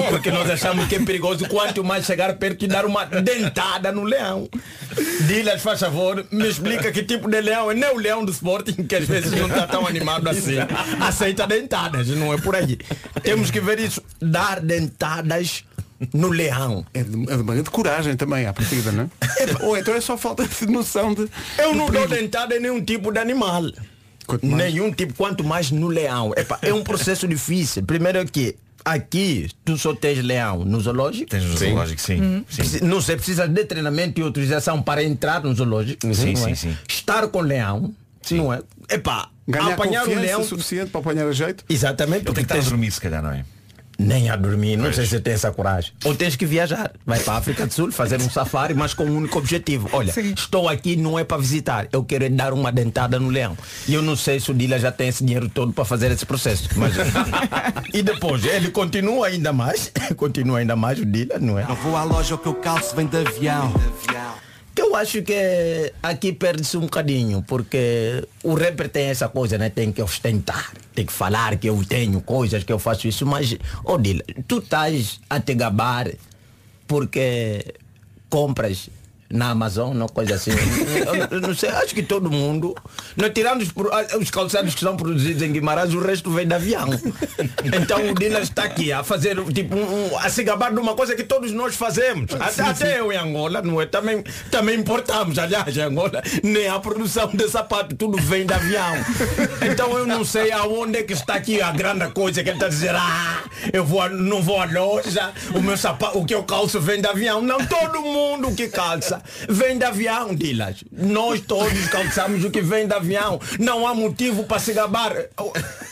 Porque 0.10 0.30
nós 0.30 0.50
achamos 0.50 0.88
que 0.88 0.96
é 0.96 1.00
perigoso 1.00 1.48
quanto 1.48 1.84
mais 1.84 2.06
chegar 2.06 2.34
perto 2.36 2.66
e 2.66 2.68
dar 2.68 2.86
uma 2.86 3.06
dentada 3.06 3.92
no 3.92 4.04
leão. 4.04 4.48
Dilas, 5.28 5.62
faz 5.64 5.80
favor, 5.80 6.24
me 6.32 6.48
explica 6.48 6.92
que 6.92 7.02
tipo 7.04 7.30
de 7.30 7.42
leão 7.42 7.72
é. 7.72 7.88
É 7.88 7.92
o 7.94 7.98
leão 7.98 8.26
do 8.26 8.32
Sporting, 8.32 8.84
que 8.84 8.96
às 8.96 9.06
vezes 9.06 9.32
não 9.32 9.48
está 9.48 9.66
tão 9.66 9.88
animado 9.88 10.28
assim. 10.28 10.56
Aceita 11.00 11.48
dentadas, 11.48 12.08
não 12.10 12.34
é 12.34 12.38
por 12.38 12.54
aí. 12.54 12.78
Temos 13.24 13.50
que 13.50 13.62
ver 13.62 13.80
isso. 13.80 14.02
Dar 14.22 14.60
dentadas 14.68 15.64
no 16.14 16.28
leão. 16.30 16.86
É 16.94 17.02
de, 17.04 17.24
é 17.24 17.38
de 17.38 17.44
maneira 17.44 17.64
de 17.64 17.70
coragem 17.72 18.16
também, 18.16 18.46
à 18.46 18.54
partida, 18.54 18.92
não 18.92 19.04
é? 19.06 19.10
Ou 19.66 19.76
então 19.78 19.94
é 19.96 20.02
só 20.02 20.16
falta 20.18 20.48
de 20.48 20.68
noção 20.68 21.14
de. 21.14 21.28
Eu 21.58 21.74
não 21.74 21.90
dou 21.90 22.04
perigo. 22.08 22.10
dentada 22.16 22.56
em 22.56 22.60
nenhum 22.60 22.84
tipo 22.84 23.12
de 23.12 23.20
animal. 23.20 23.64
Nenhum 24.44 24.92
tipo, 24.92 25.14
quanto 25.14 25.44
mais 25.44 25.72
no 25.72 25.88
leão. 25.88 26.34
Epa, 26.36 26.60
é 26.62 26.74
um 26.74 26.84
processo 26.84 27.26
difícil. 27.30 27.82
Primeiro 27.84 28.20
é 28.20 28.26
que 28.26 28.56
aqui 28.84 29.50
tu 29.66 29.78
só 29.78 29.94
tens 29.96 30.22
leão 30.24 30.66
no 30.66 30.80
zoológico. 30.82 31.30
Tens 31.32 31.46
no 31.46 31.58
zoológico, 31.58 32.02
sim. 32.02 32.44
sim. 32.50 32.56
Preci- 32.58 32.84
Não 32.84 33.02
sei, 33.02 33.16
precisa 33.16 33.48
de 33.48 33.64
treinamento 33.66 34.20
e 34.20 34.24
autorização 34.24 34.82
para 34.82 35.02
entrar 35.04 35.42
no 35.44 35.56
zoológico. 35.56 36.14
Sim, 36.14 36.34
é? 36.34 36.36
sim, 36.36 36.56
sim. 36.56 36.78
Estar 36.88 37.26
com 37.30 37.40
leão, 37.40 37.94
não 38.32 38.54
é? 38.54 38.62
Epá, 38.90 39.30
Ganhar 39.48 39.74
apanhar 39.74 40.06
o 40.06 40.14
leão. 40.14 40.44
suficiente 40.44 40.92
para 40.92 41.00
apanhar 41.00 41.26
a 41.26 41.32
jeito. 41.32 41.64
Exatamente, 41.70 42.26
Ele 42.28 42.34
tem 42.34 42.34
porque 42.34 42.40
que 42.42 42.46
estar 42.48 42.56
a 42.56 42.58
tens 42.60 42.70
dormir, 42.70 42.92
se 42.92 43.00
calhar, 43.02 43.24
não 43.24 43.32
é? 43.32 43.46
Nem 43.98 44.30
a 44.30 44.36
dormir, 44.36 44.78
não 44.78 44.92
sei 44.94 45.06
se 45.06 45.20
tem 45.20 45.34
essa 45.34 45.52
coragem. 45.52 45.92
Ou 46.06 46.16
tens 46.16 46.36
que 46.36 46.46
viajar, 46.46 46.92
vai 47.06 47.20
para 47.20 47.34
a 47.34 47.38
África 47.38 47.66
do 47.66 47.74
Sul 47.74 47.92
fazer 47.92 48.22
um 48.22 48.30
safari, 48.30 48.74
mas 48.74 48.94
com 48.94 49.06
um 49.06 49.18
único 49.18 49.38
objetivo. 49.40 49.90
Olha, 49.92 50.14
estou 50.36 50.70
aqui 50.70 50.96
não 50.96 51.18
é 51.18 51.24
para 51.24 51.38
visitar, 51.38 51.88
eu 51.92 52.04
quero 52.04 52.26
é 52.26 52.30
dar 52.30 52.54
uma 52.54 52.72
dentada 52.72 53.20
no 53.20 53.30
leão. 53.30 53.58
E 53.88 53.94
eu 53.94 54.02
não 54.02 54.16
sei 54.16 54.40
se 54.40 54.52
o 54.52 54.54
Dila 54.54 54.78
já 54.78 54.92
tem 54.92 55.08
esse 55.08 55.24
dinheiro 55.24 55.50
todo 55.50 55.74
para 55.74 55.86
fazer 55.86 56.12
esse 56.12 56.26
processo. 56.26 56.70
Mas... 56.76 56.94
e 57.94 58.02
depois, 58.02 58.44
ele 58.46 58.70
continua 58.70 59.28
ainda 59.28 59.52
mais, 59.52 59.92
continua 60.16 60.60
ainda 60.60 60.76
mais 60.76 61.00
o 61.00 61.06
Dila, 61.06 61.40
não 61.40 61.58
é? 61.58 61.66
Não 61.68 61.76
vou 61.76 61.96
à 61.96 62.04
loja, 62.04 62.36
o 62.36 62.38
que 62.38 62.48
eu 62.48 62.56
calço 62.56 62.96
vem 62.96 63.08
de 63.08 63.18
avião. 63.18 63.72
Que 63.72 64.14
eu 64.14 64.47
acho 64.98 65.22
que 65.22 65.94
aqui 66.04 66.34
perde-se 66.34 66.78
um 66.78 66.82
bocadinho, 66.82 67.44
porque 67.48 68.28
o 68.44 68.54
rapper 68.54 68.90
tem 68.90 69.06
essa 69.08 69.30
coisa, 69.30 69.58
né? 69.58 69.70
Tem 69.70 69.92
que 69.92 70.02
ostentar, 70.02 70.74
tem 70.94 71.06
que 71.06 71.14
falar 71.14 71.56
que 71.58 71.68
eu 71.68 71.82
tenho 71.88 72.20
coisas, 72.22 72.64
que 72.64 72.74
eu 72.74 72.80
faço 72.80 73.08
isso, 73.08 73.26
mas, 73.26 73.56
ô 73.84 73.98
Dila, 73.98 74.24
tu 74.48 74.58
estás 74.60 75.20
a 75.30 75.40
te 75.40 75.54
gabar 75.54 76.12
porque 76.88 77.76
compras 78.30 78.90
na 79.30 79.50
Amazon, 79.50 79.94
não 79.96 80.08
coisa 80.08 80.36
assim. 80.36 80.52
Eu, 80.52 81.06
não- 81.06 81.28
eu 81.32 81.42
não 81.42 81.54
sei, 81.56 81.70
acho 81.70 81.94
que 81.94 82.02
todo 82.04 82.32
mundo, 82.32 82.74
não, 83.16 83.30
tirando 83.30 83.62
os, 83.62 83.70
ah, 83.92 84.18
os 84.18 84.32
calçados 84.32 84.74
que 84.74 84.80
são 84.80 84.96
produzidos 84.96 85.42
em 85.44 85.52
Guimarães, 85.52 85.94
o 85.94 86.00
resto 86.00 86.32
vem 86.32 86.48
de 86.48 86.54
avião. 86.54 86.88
Então 87.64 88.10
o 88.10 88.14
Dila 88.16 88.40
está 88.40 88.64
aqui 88.64 88.92
a 88.92 89.04
fazer, 89.04 89.36
tipo, 89.54 89.76
um- 89.76 90.18
a 90.18 90.30
se 90.30 90.44
gabar 90.44 90.74
de 90.74 90.80
uma 90.80 90.94
coisa 90.96 91.16
que 91.16 91.24
todos 91.24 91.52
nós 91.52 91.76
fazemos. 91.76 92.32
Até, 92.40 92.62
até 92.64 93.00
eu 93.00 93.12
em 93.12 93.18
Angola, 93.18 93.62
não 93.62 93.82
é? 93.82 93.86
Também, 93.86 94.24
também 94.50 94.80
importamos, 94.80 95.38
aliás, 95.38 95.76
em 95.76 95.82
Angola, 95.82 96.22
nem 96.44 96.68
a 96.68 96.80
produção 96.80 97.28
de 97.34 97.48
sapato, 97.50 97.96
tudo 97.96 98.18
vem 98.22 98.46
de 98.46 98.54
avião. 98.54 98.94
Então 99.70 99.98
eu 99.98 100.06
não 100.08 100.24
sei 100.24 100.52
aonde 100.52 101.00
é 101.00 101.04
que 101.04 101.14
está 101.14 101.36
aqui 101.36 101.62
a 101.62 101.72
grande 101.72 102.08
coisa 102.12 102.42
que 102.44 102.50
ele 102.50 102.56
está 102.58 102.68
a 102.68 102.70
dizer, 102.70 102.96
ah, 102.96 103.44
eu 103.74 103.84
vou, 103.84 104.10
não 104.10 104.42
vou 104.42 104.62
à 104.62 104.66
loja, 104.66 105.32
o 105.54 105.62
meu 105.62 105.78
sapato, 105.78 106.18
o 106.20 106.26
que 106.26 106.34
eu 106.34 106.44
calço 106.44 106.80
vem 106.80 107.02
de 107.02 107.08
avião. 107.08 107.42
Não, 107.42 107.58
todo 107.66 108.02
mundo 108.02 108.54
que 108.56 108.68
calça 108.70 109.17
vem 109.50 109.78
de 109.78 109.86
avião, 109.86 110.34
Dilas. 110.36 110.84
Nós 110.92 111.42
todos 111.42 111.88
calçamos 111.90 112.44
o 112.44 112.52
que 112.52 112.62
vem 112.62 112.88
de 112.88 112.94
avião. 112.94 113.40
Não 113.60 113.88
há 113.88 113.94
motivo 113.94 114.44
para 114.44 114.60
se 114.60 114.74
gabar. 114.74 115.14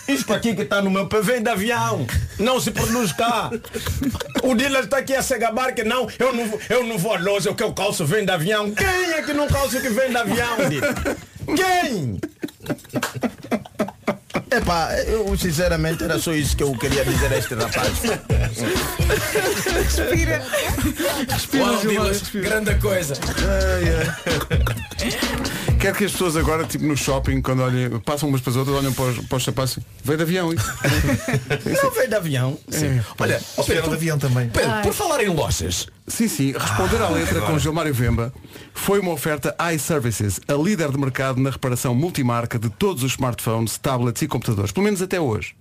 Isto 0.08 0.34
aqui 0.34 0.56
que 0.56 0.62
está 0.64 0.82
no 0.82 0.90
meu 0.92 1.08
pé 1.08 1.22
vem 1.22 1.42
de 1.42 1.50
avião. 1.50 2.06
Não 2.40 2.60
se 2.60 2.72
produz 2.72 3.12
cá. 3.14 3.50
O 4.44 4.56
Dilas 4.56 4.86
está 4.86 4.98
aqui 4.98 5.16
a 5.16 5.22
se 5.22 5.38
gabar 5.38 5.74
que 5.74 5.84
não, 5.84 6.08
eu 6.20 6.34
não, 6.34 6.48
vou- 6.48 6.60
eu 6.70 6.84
não 6.84 6.98
vou 6.98 7.14
à 7.14 7.20
loja, 7.20 7.52
o 7.52 7.56
que 7.56 7.64
eu 7.64 7.74
calço 7.74 8.06
vem 8.06 8.26
de 8.26 8.32
avião. 8.32 8.72
Quem 8.72 8.86
é 9.14 9.22
que 9.22 9.34
não 9.34 9.48
calça 9.48 9.78
o 9.78 9.82
que 9.82 9.90
vem 9.90 10.10
de 10.10 10.18
avião, 10.18 10.58
Dilas? 10.70 10.96
Quem? 11.56 12.20
Epá, 14.56 14.90
eu 15.06 15.38
sinceramente 15.38 16.04
era 16.04 16.18
só 16.18 16.34
isso 16.34 16.56
que 16.56 16.64
eu 16.64 16.72
queria 16.78 17.04
dizer 17.04 17.34
a 17.34 17.38
este 17.38 17.56
rapaz. 17.56 18.02
Respira. 19.74 20.42
Uau, 21.56 21.78
Dilas, 21.78 22.22
grande 22.34 22.76
coisa. 22.76 23.16
Quero 25.86 25.98
que 26.00 26.06
as 26.06 26.14
pessoas 26.14 26.36
agora, 26.36 26.64
tipo 26.66 26.84
no 26.84 26.98
shopping, 26.98 27.44
quando 27.44 27.62
olhem, 27.62 28.00
passam 28.00 28.28
umas 28.28 28.42
para 28.42 28.50
as 28.50 28.58
outras, 28.58 28.76
olham 28.76 28.92
para 28.92 29.06
os, 29.06 29.20
para 29.20 29.38
os 29.38 29.44
sapatos 29.44 29.74
assim, 29.74 29.86
veio 30.04 30.18
de 30.18 30.24
avião 30.24 30.52
isso. 30.52 30.74
Não 31.84 31.92
veio 31.92 32.10
de 32.10 32.16
avião. 32.16 32.58
Sim. 32.70 33.00
Olha, 33.20 33.40
ó 33.56 33.62
Pedro, 33.62 33.90
de 33.90 33.94
avião 33.94 34.18
também. 34.18 34.50
Pedro, 34.50 34.82
por 34.82 34.94
falar 34.96 35.24
em 35.24 35.28
lojas. 35.28 35.86
Sim, 36.08 36.28
sim. 36.28 36.54
Responder 36.54 37.00
à 37.04 37.10
letra 37.10 37.40
com 37.42 37.60
Gilmário 37.60 37.94
Vemba 37.94 38.34
foi 38.74 39.00
uma 39.00 39.12
oferta 39.12 39.56
iServices, 39.76 40.40
a 40.48 40.54
líder 40.54 40.90
de 40.90 40.98
mercado 40.98 41.40
na 41.40 41.52
reparação 41.52 41.94
multimarca 41.94 42.58
de 42.58 42.72
todos 42.72 43.04
os 43.04 43.12
smartphones, 43.12 43.78
tablets 43.78 44.24
e 44.24 44.28
computadores, 44.28 44.72
pelo 44.72 44.86
menos 44.86 45.04
até 45.04 45.22
hoje. 45.22 45.56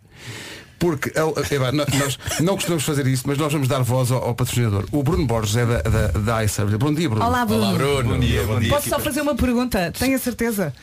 Porque 0.85 1.11
é, 1.15 1.59
pá, 1.59 1.73
no- 1.73 1.87
nós 1.99 2.19
não 2.41 2.57
costumamos 2.57 2.85
fazer 2.85 3.07
isso, 3.07 3.23
mas 3.27 3.39
nós 3.39 3.51
vamos 3.51 3.67
dar 3.67 3.81
voz 3.81 4.13
ao, 4.13 4.23
ao 4.23 4.35
patrocinador. 4.35 4.85
O 4.93 5.03
Bruno 5.03 5.27
Borges 5.27 5.57
é 5.57 5.65
da, 5.65 5.81
da, 5.81 6.07
da. 6.09 6.79
Bom 6.79 6.93
dia, 6.93 7.09
Bruno. 7.09 7.25
Olá, 7.25 7.47
Bruno. 7.47 8.03
Bom 8.05 8.19
dia, 8.19 8.43
bom 8.45 8.61
dia. 8.61 8.69
Posso 8.69 8.91
só 8.91 8.99
fazer 8.99 9.23
uma 9.23 9.35
pergunta? 9.35 9.91
Tenho 9.99 10.15
a 10.15 10.19
certeza. 10.19 10.75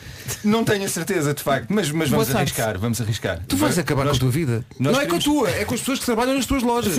Não 0.43 0.63
tenho 0.63 0.85
a 0.85 0.87
certeza, 0.87 1.35
de 1.35 1.43
facto, 1.43 1.67
mas, 1.69 1.91
mas 1.91 2.09
vamos 2.09 2.33
arriscar, 2.33 2.79
vamos 2.79 2.99
arriscar. 2.99 3.41
Tu 3.47 3.55
vais 3.57 3.77
acabar 3.77 4.05
com 4.07 4.15
a 4.15 4.17
tua 4.17 4.31
vida. 4.31 4.65
nós 4.79 4.93
não 4.93 5.01
é 5.01 5.05
com 5.05 5.17
a 5.17 5.19
tua, 5.19 5.49
é 5.51 5.65
com 5.65 5.75
as 5.75 5.81
pessoas 5.81 5.99
que 5.99 6.05
trabalham 6.05 6.33
nas 6.33 6.47
tuas 6.47 6.63
lojas. 6.63 6.95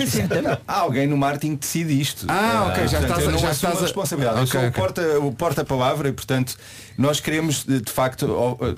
Há 0.65 0.79
alguém 0.79 1.05
no 1.05 1.17
marketing 1.17 1.55
que 1.55 1.61
decide 1.61 1.99
isto. 1.99 2.25
Ah, 2.29 2.67
ok, 2.71 2.87
já 2.87 2.99
portanto, 2.99 3.19
estás 3.19 3.41
já 3.41 3.51
estás 3.51 3.77
a- 3.79 3.81
responsabilidade. 3.81 4.39
Ok, 4.39 4.45
eu 4.45 4.47
sou 4.47 4.61
ok. 4.61 4.69
o 4.69 4.73
porta- 4.73 5.19
o 5.19 5.31
porta-palavra 5.33 6.07
e, 6.07 6.13
portanto, 6.13 6.55
nós 6.97 7.19
queremos, 7.19 7.65
de 7.65 7.91
facto, 7.91 8.27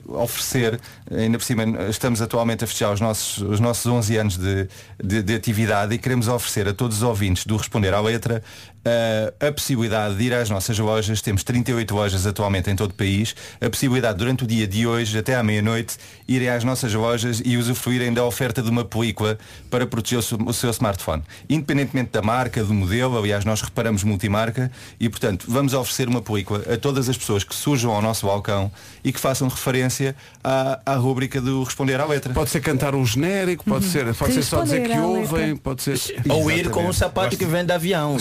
oferecer, 0.07 0.80
ainda 1.11 1.38
por 1.38 1.43
cima, 1.43 1.63
estamos 1.89 2.21
atualmente 2.21 2.63
a 2.63 2.67
fechar 2.67 2.91
os 2.91 2.99
nossos, 3.01 3.38
os 3.43 3.59
nossos 3.59 3.86
11 3.86 4.14
anos 4.18 4.38
de, 4.38 4.68
de- 5.03 5.22
de 5.24 5.36
atividade 5.36 5.93
e 5.93 5.97
queremos 5.97 6.28
oferecer 6.28 6.68
a 6.68 6.74
todos 6.74 6.97
os 6.97 7.03
ouvintes 7.03 7.45
do 7.45 7.55
Responder 7.57 7.93
à 7.93 7.99
Letra 8.01 8.43
eh, 8.88 9.33
a 9.39 9.51
possibilidade 9.51 10.15
de 10.15 10.25
ir 10.25 10.33
às 10.33 10.47
nossas 10.47 10.77
lojas. 10.77 11.19
Temos 11.19 11.43
38 11.43 11.95
lojas 11.95 12.27
atualmente 12.27 12.69
em 12.69 12.75
todo 12.75 12.91
o 12.91 12.93
país. 12.93 13.36
A 13.59 13.67
possibilidade, 13.67 14.19
durante 14.19 14.43
o 14.43 14.47
dia 14.47 14.67
de 14.67 14.86
hoje, 14.86 15.17
até 15.17 15.36
à 15.36 15.41
meia-noite, 15.41 15.97
irem 16.27 16.49
às 16.49 16.63
nossas 16.63 16.93
lojas 16.93 17.41
e 17.43 17.57
usufruírem 17.57 18.13
da 18.13 18.23
oferta 18.23 18.61
de 18.61 18.69
uma 18.69 18.86
película 18.86 19.39
para 19.71 19.88
proteger 19.88 20.19
o 20.19 20.53
seu, 20.53 20.69
smartphone. 20.69 21.23
Independentemente 21.49 22.11
da 22.11 22.21
marca, 22.21 22.63
do 22.63 22.75
modelo, 22.75 23.17
aliás, 23.17 23.43
nós 23.43 23.61
reparamos 23.61 24.03
multimarca 24.03 24.71
e, 24.99 25.09
portanto, 25.09 25.45
vamos 25.47 25.73
oferecer 25.73 26.07
uma 26.07 26.21
película 26.21 26.63
a 26.71 26.77
todas 26.77 27.09
as 27.09 27.17
pessoas 27.17 27.43
que 27.43 27.55
surjam 27.55 27.91
ao 27.91 28.03
nosso 28.03 28.27
balcão 28.27 28.71
e 29.03 29.11
que 29.11 29.19
façam 29.19 29.47
referência 29.47 30.15
à, 30.43 30.79
à 30.86 30.95
rúbrica 30.95 31.41
do 31.41 31.63
Responder 31.63 31.99
à 31.99 32.05
Letra. 32.05 32.31
Pode 32.33 32.51
ser 32.51 32.59
cantar 32.59 32.93
um 32.93 33.03
genérico, 33.05 33.63
pode 33.63 33.86
ser, 33.86 34.13
pode 34.13 34.33
ser 34.33 34.43
só 34.43 34.61
dizer 34.61 34.88
que 34.88 34.99
ouvem, 34.99 35.55
pode 35.55 35.81
ser. 35.81 35.99
Ou 36.29 36.51
ir 36.51 36.69
com 36.69 36.86
um 36.86 36.93
sapato 36.93 37.36
que 37.36 37.45
vem 37.45 37.65
de 37.65 37.73
avião. 37.73 38.17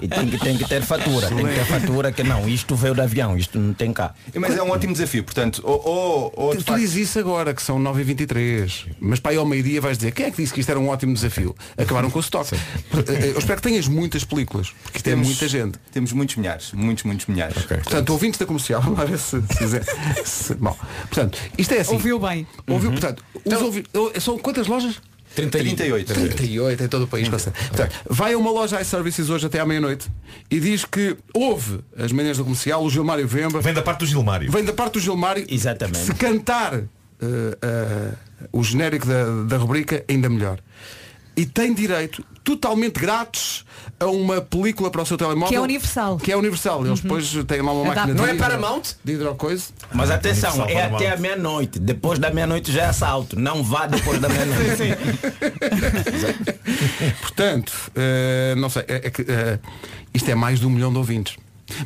E 0.00 0.08
tem 0.08 0.28
que, 0.28 0.38
tem 0.38 0.56
que 0.58 0.64
ter 0.68 0.82
fatura. 0.82 1.28
Tem 1.28 1.38
que 1.38 1.54
ter 1.54 1.64
fatura 1.64 2.12
que 2.12 2.22
não, 2.22 2.48
isto 2.48 2.74
veio 2.74 2.94
de 2.94 3.00
avião, 3.00 3.36
isto 3.36 3.58
não 3.58 3.72
tem 3.72 3.92
cá. 3.92 4.14
Mas 4.34 4.56
é 4.56 4.62
um 4.62 4.70
ótimo 4.70 4.92
desafio, 4.92 5.22
portanto, 5.24 5.60
ou, 5.64 5.80
ou, 5.86 6.32
ou 6.36 6.50
de 6.52 6.58
Tu 6.58 6.64
facto- 6.64 6.80
dizes 6.80 7.08
isso 7.08 7.18
agora, 7.18 7.54
que 7.54 7.62
são 7.62 7.78
9h23, 7.80 8.86
mas 9.00 9.20
para 9.20 9.32
aí 9.32 9.36
ao 9.38 9.46
meio-dia 9.46 9.80
vais 9.80 9.96
dizer 9.98 10.12
quem 10.12 10.26
é 10.26 10.30
que 10.30 10.36
disse 10.42 10.52
que 10.52 10.60
isto 10.60 10.70
era 10.70 10.78
um 10.80 10.88
ótimo 10.88 11.14
desafio? 11.14 11.54
Acabaram 11.76 12.10
com 12.10 12.18
o 12.18 12.22
stock. 12.22 12.50
Eu 13.32 13.38
espero 13.38 13.60
que 13.60 13.68
tenhas 13.68 13.86
muitas 13.88 14.24
películas, 14.24 14.70
porque 14.84 14.98
isto 14.98 15.06
é 15.06 15.10
Temos- 15.10 15.26
muita 15.28 15.48
gente. 15.48 15.78
Temos 15.92 16.12
muitos 16.12 16.36
milhares, 16.36 16.72
muitos, 16.72 17.04
muitos 17.04 17.26
milhares. 17.26 17.62
Portanto, 17.64 18.10
ouvintes 18.10 18.38
da 18.38 18.46
comercial, 18.46 18.80
vamos 18.82 18.98
lá 18.98 19.04
ver 19.04 19.18
se, 19.18 19.40
se, 19.42 20.24
se- 20.24 20.54
Bom, 20.54 20.76
portanto, 21.02 21.38
isto 21.56 21.72
é 21.74 21.80
assim. 21.80 21.94
Ouviu 21.94 22.18
bem. 22.18 22.46
Ouviu, 22.68 22.90
portanto, 22.90 23.22
os 23.44 23.52
ouvi- 23.62 23.84
são 24.20 24.38
quantas 24.38 24.66
lojas? 24.66 25.00
38. 25.34 26.14
38 26.14 26.84
em 26.84 26.88
todo 26.88 27.02
o 27.02 27.06
país. 27.06 27.28
Portanto, 27.28 27.54
vai 28.08 28.34
a 28.34 28.38
uma 28.38 28.50
loja 28.50 28.80
iServices 28.80 29.30
hoje 29.30 29.46
até 29.46 29.60
à 29.60 29.66
meia-noite 29.66 30.10
e 30.50 30.60
diz 30.60 30.84
que 30.84 31.16
houve 31.34 31.80
as 31.96 32.12
manhãs 32.12 32.36
do 32.36 32.44
comercial, 32.44 32.84
o 32.84 32.90
Gilmário 32.90 33.26
Vemba. 33.26 33.60
Vem 33.60 33.74
da 33.74 33.82
parte 33.82 34.00
do 34.00 34.06
Gilmário. 34.06 34.50
Vem 34.50 34.64
da 34.64 34.72
parte 34.72 34.94
do 34.94 35.00
Gilmário. 35.00 35.46
Exatamente. 35.48 35.98
Se 35.98 36.14
cantar 36.14 36.74
eh, 36.74 37.58
eh, 37.62 38.12
o 38.52 38.62
genérico 38.62 39.06
da, 39.06 39.24
da 39.48 39.56
rubrica, 39.56 40.04
ainda 40.08 40.28
melhor. 40.28 40.58
E 41.36 41.46
tem 41.46 41.72
direito 41.72 42.24
totalmente 42.44 42.98
grátis 43.00 43.64
a 44.00 44.06
uma 44.06 44.40
película 44.40 44.90
para 44.90 45.00
o 45.02 45.06
seu 45.06 45.16
telemóvel. 45.16 45.48
Que 45.48 45.54
é 45.54 45.60
universal. 45.60 46.16
Que 46.18 46.32
é 46.32 46.36
universal. 46.36 46.84
Eles 46.84 47.00
depois 47.00 47.32
têm 47.46 47.62
lá 47.62 47.72
uma 47.72 47.84
É 47.84 47.88
máquina 47.88 48.06
da- 48.08 48.12
de 48.12 48.18
Não 48.18 48.26
é 48.26 48.34
Paramount? 48.34 48.82
De 49.04 49.12
hidrocoisa. 49.12 49.66
Mas 49.92 50.10
atenção, 50.10 50.50
Universal 50.54 50.76
é 50.76 50.80
Paramount. 50.82 50.96
até 51.02 51.12
a 51.12 51.16
meia-noite. 51.16 51.78
Depois 51.78 52.18
da 52.18 52.30
meia-noite 52.30 52.72
já 52.72 52.82
é 52.82 52.86
assalto. 52.86 53.38
Não 53.38 53.62
vá 53.62 53.86
depois 53.86 54.20
da 54.20 54.28
meia-noite. 54.28 54.82
Portanto, 57.20 57.72
eh, 57.94 58.54
não 58.56 58.68
sei, 58.70 58.84
é, 58.88 59.06
é 59.06 59.10
que, 59.10 59.22
eh, 59.22 59.58
isto 60.12 60.30
é 60.30 60.34
mais 60.34 60.60
de 60.60 60.66
um 60.66 60.70
milhão 60.70 60.92
de 60.92 60.98
ouvintes. 60.98 61.36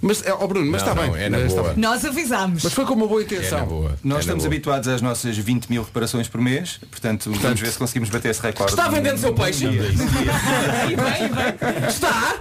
Mas, 0.03 0.25
é, 0.25 0.33
ó 0.33 0.47
Bruno, 0.47 0.71
mas 0.71 0.83
Não, 0.83 0.89
está 0.93 1.03
não, 1.07 1.13
bem. 1.13 1.23
é 1.23 1.29
na 1.29 1.39
eh, 1.39 1.47
está 1.47 1.61
boa. 1.63 1.75
bem. 1.75 1.83
Nós 1.83 2.05
avisámos. 2.05 2.65
Mas 2.65 2.73
foi 2.73 2.85
com 2.85 2.95
uma 2.95 3.07
boa 3.07 3.23
intenção. 3.23 3.91
Nós 4.03 4.21
estamos 4.21 4.45
habituados 4.45 4.89
às 4.89 5.01
nossas 5.03 5.37
20 5.37 5.67
mil 5.69 5.83
reparações 5.83 6.29
por 6.29 6.41
mês, 6.41 6.79
portanto, 6.91 7.31
vamos 7.41 7.61
ver 7.61 7.71
se 7.73 7.79
conseguimos 7.79 8.09
bater 8.11 8.31
esse 8.31 8.41
recorde. 8.43 8.73
Está 8.73 8.89
vendendo 8.89 9.19
seu 9.19 9.35
peixe? 9.35 9.67
Está? 11.89 12.37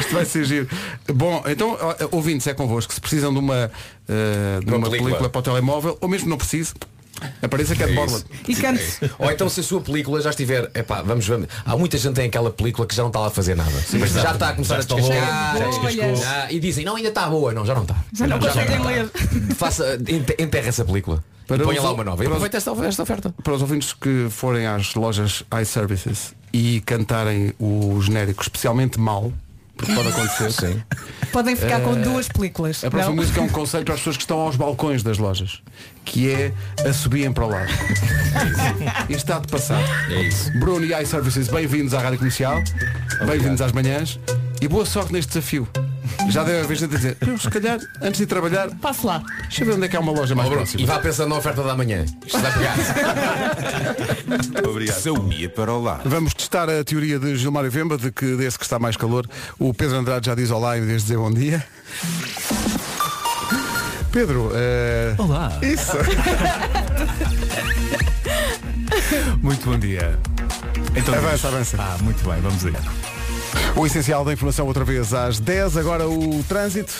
Isto 0.00 0.14
vai 0.14 0.24
ser 0.24 0.44
giro. 0.44 0.68
Bom, 1.14 1.42
então, 1.46 1.76
ouvintes, 2.10 2.46
é 2.46 2.54
convosco. 2.54 2.92
Se 2.92 3.00
precisam 3.00 3.32
de 3.32 3.38
uma, 3.38 3.70
eh, 4.08 4.60
de 4.60 4.66
Uma 4.68 4.76
uma, 4.78 4.86
película. 4.88 5.10
película. 5.10 5.28
para 5.30 5.38
o 5.38 5.42
telemóvel, 5.42 5.98
ou 6.00 6.08
mesmo 6.08 6.28
não 6.28 6.36
precise, 6.36 6.72
apareça 7.42 7.74
que 7.74 7.82
é 7.82 7.86
de 7.86 7.94
borla. 7.94 8.20
E 8.48 8.54
cante. 8.54 8.82
Ou 9.18 9.30
então 9.30 9.48
se 9.48 9.60
a 9.60 9.62
sua 9.62 9.80
película 9.80 10.20
já 10.20 10.30
estiver, 10.30 10.70
epá, 10.74 11.02
vamos, 11.02 11.26
vamos. 11.26 11.48
Há 11.64 11.76
muita 11.76 11.96
gente 11.98 12.14
tem 12.14 12.26
aquela 12.26 12.50
película 12.50 12.86
que 12.86 12.94
já 12.94 13.02
não 13.02 13.08
está 13.10 13.20
lá 13.20 13.26
a 13.28 13.30
fazer 13.30 13.54
nada. 13.56 13.70
mas 13.98 14.10
já 14.12 14.32
está 14.32 14.48
a 14.50 14.52
começar 14.54 14.80
já 14.80 14.80
a 14.80 14.84
descascar, 14.98 15.58
já 15.58 15.66
descascou. 15.66 16.16
já- 16.16 16.52
e 16.52 16.60
dizem, 16.60 16.84
não, 16.84 16.96
ainda 16.96 17.08
está 17.08 17.28
boa, 17.28 17.52
não, 17.52 17.64
já 17.66 17.74
não 17.74 17.82
está. 17.82 17.96
Já 18.16 18.26
não 18.26 18.38
conseguem 18.38 18.78
ler. 18.84 19.10
Faça, 19.56 19.94
ente- 20.08 20.36
enterra 20.38 20.68
essa 20.68 20.84
película. 20.84 21.22
Para 21.46 21.56
e 21.56 21.64
ponha 21.66 21.78
os- 21.78 21.84
lá 21.84 21.92
uma 21.92 22.04
nova. 22.04 22.22
E 22.22 22.26
aproveita 22.26 22.56
esta, 22.56 22.70
esta 22.86 23.02
oferta. 23.02 23.34
Para 23.42 23.52
os 23.54 23.60
ouvintes 23.62 23.92
que 23.92 24.28
forem 24.30 24.66
às 24.66 24.94
lojas 24.94 25.42
iServices 25.60 26.34
e 26.52 26.80
cantarem 26.86 27.52
o 27.58 28.00
genérico 28.00 28.42
especialmente 28.42 28.98
mal, 29.00 29.32
porque 29.84 29.94
pode 29.94 30.08
acontecer. 30.08 30.52
Sim. 30.52 30.82
Podem 31.32 31.56
ficar 31.56 31.80
com 31.80 31.92
Eh, 31.96 32.02
duas 32.02 32.28
películas. 32.28 32.84
A 32.84 32.90
próxima 32.90 33.14
não? 33.14 33.22
música 33.22 33.40
é 33.40 33.42
um 33.42 33.48
conselho 33.48 33.84
para 33.84 33.94
as 33.94 34.00
pessoas 34.00 34.16
que 34.16 34.22
estão 34.22 34.38
aos 34.38 34.54
balcões 34.56 35.02
das 35.02 35.18
lojas, 35.18 35.62
que 36.04 36.30
é 36.30 36.52
assobiem 36.88 37.32
para 37.32 37.44
o 37.46 37.48
lado. 37.48 37.70
Isto 39.08 39.12
está 39.16 39.38
de 39.38 39.48
passado. 39.48 39.84
É 40.10 40.22
isso. 40.22 40.50
Bruno 40.58 40.84
e 40.84 41.02
iServices, 41.02 41.48
bem-vindos 41.48 41.94
à 41.94 42.00
Rádio 42.00 42.18
Comercial, 42.18 42.62
bem-vindos 43.26 43.60
às 43.60 43.72
manhãs 43.72 44.18
e 44.60 44.68
boa 44.68 44.84
sorte 44.86 45.12
neste 45.12 45.28
desafio. 45.28 45.66
Já 46.30 46.42
deve 46.44 46.60
haver 46.64 46.76
gente 46.76 46.94
a 46.94 46.96
dizer, 46.96 47.16
eu 47.26 47.38
se 47.38 47.48
calhar, 47.50 47.78
antes 48.00 48.18
de 48.18 48.24
ir 48.24 48.26
trabalhar, 48.26 48.68
passo 48.80 49.06
lá. 49.06 49.22
Deixa 49.42 49.62
eu 49.62 49.66
ver 49.66 49.74
onde 49.74 49.84
é 49.86 49.88
que 49.88 49.96
há 49.96 50.00
uma 50.00 50.12
loja 50.12 50.34
mais 50.34 50.48
Bruno, 50.48 50.62
próxima. 50.62 50.82
e 50.82 50.86
vá 50.86 50.98
pensando 50.98 51.28
na 51.30 51.36
oferta 51.36 51.62
da 51.62 51.76
manhã. 51.76 52.04
Isto 52.26 52.38
vai 52.40 52.52
pegar. 52.52 52.74
Obrigado. 54.68 55.00
Saúde 55.00 55.48
para 55.48 55.72
o 55.72 55.80
lado. 55.82 56.08
Vamos 56.08 56.34
testar 56.34 56.68
a 56.68 56.82
teoria 56.84 57.18
de 57.18 57.36
Gilmário 57.36 57.70
Vemba 57.70 57.96
de 57.96 58.10
que 58.10 58.36
desse 58.36 58.58
que 58.58 58.64
está 58.64 58.78
mais 58.78 58.96
calor, 58.96 59.26
o 59.58 59.72
Pedro 59.72 59.96
Andrade 59.96 60.26
já 60.26 60.34
diz 60.34 60.50
olá 60.50 60.76
em 60.76 60.82
vez 60.84 61.02
de 61.02 61.08
dizer 61.08 61.18
bom 61.18 61.30
dia. 61.32 61.64
Pedro, 64.10 64.50
eh, 64.54 65.14
Olá. 65.18 65.52
Isso. 65.62 65.92
Muito 69.42 69.64
bom 69.70 69.78
dia. 69.78 70.18
Então, 70.94 71.14
Avança, 71.14 71.48
avança. 71.48 71.76
Ah, 71.80 71.96
muito 72.02 72.22
bem, 72.28 72.40
vamos 72.42 72.64
aí. 72.66 72.74
O 73.76 73.86
essencial 73.86 74.24
da 74.24 74.32
informação 74.32 74.66
outra 74.66 74.84
vez 74.84 75.12
às 75.14 75.40
10, 75.40 75.76
agora 75.76 76.08
o 76.08 76.44
trânsito. 76.44 76.92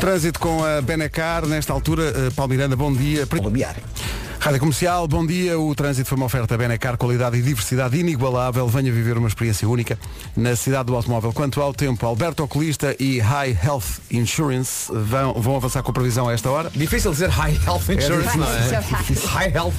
Trânsito 0.00 0.40
com 0.40 0.64
a 0.64 0.80
Benacar, 0.80 1.46
nesta 1.46 1.72
altura, 1.72 2.04
eh, 2.04 2.30
Paulo 2.34 2.50
Miranda, 2.50 2.74
bom 2.74 2.92
dia. 2.92 3.26
Rádio 4.42 4.58
Comercial, 4.58 5.06
bom 5.06 5.24
dia. 5.24 5.56
O 5.56 5.72
trânsito 5.72 6.08
foi 6.08 6.16
uma 6.16 6.26
oferta 6.26 6.58
Benacar, 6.58 6.96
qualidade 6.96 7.36
e 7.38 7.42
diversidade 7.42 7.96
inigualável. 7.96 8.66
Venha 8.66 8.90
viver 8.90 9.16
uma 9.16 9.28
experiência 9.28 9.68
única 9.68 9.96
na 10.36 10.56
cidade 10.56 10.86
do 10.86 10.96
automóvel. 10.96 11.32
Quanto 11.32 11.60
ao 11.60 11.72
tempo, 11.72 12.04
Alberto 12.04 12.42
Oculista 12.42 12.96
e 12.98 13.20
High 13.20 13.56
Health 13.62 14.00
Insurance 14.10 14.90
vão, 14.92 15.34
vão 15.34 15.54
avançar 15.54 15.80
com 15.84 15.92
a 15.92 15.94
previsão 15.94 16.28
a 16.28 16.32
esta 16.32 16.50
hora. 16.50 16.72
Difícil 16.74 17.12
dizer 17.12 17.30
High 17.30 17.56
Health 17.64 17.88
Insurance, 17.96 18.36
não 18.36 18.46
é? 18.48 18.82
High 19.30 19.54
Health. 19.54 19.74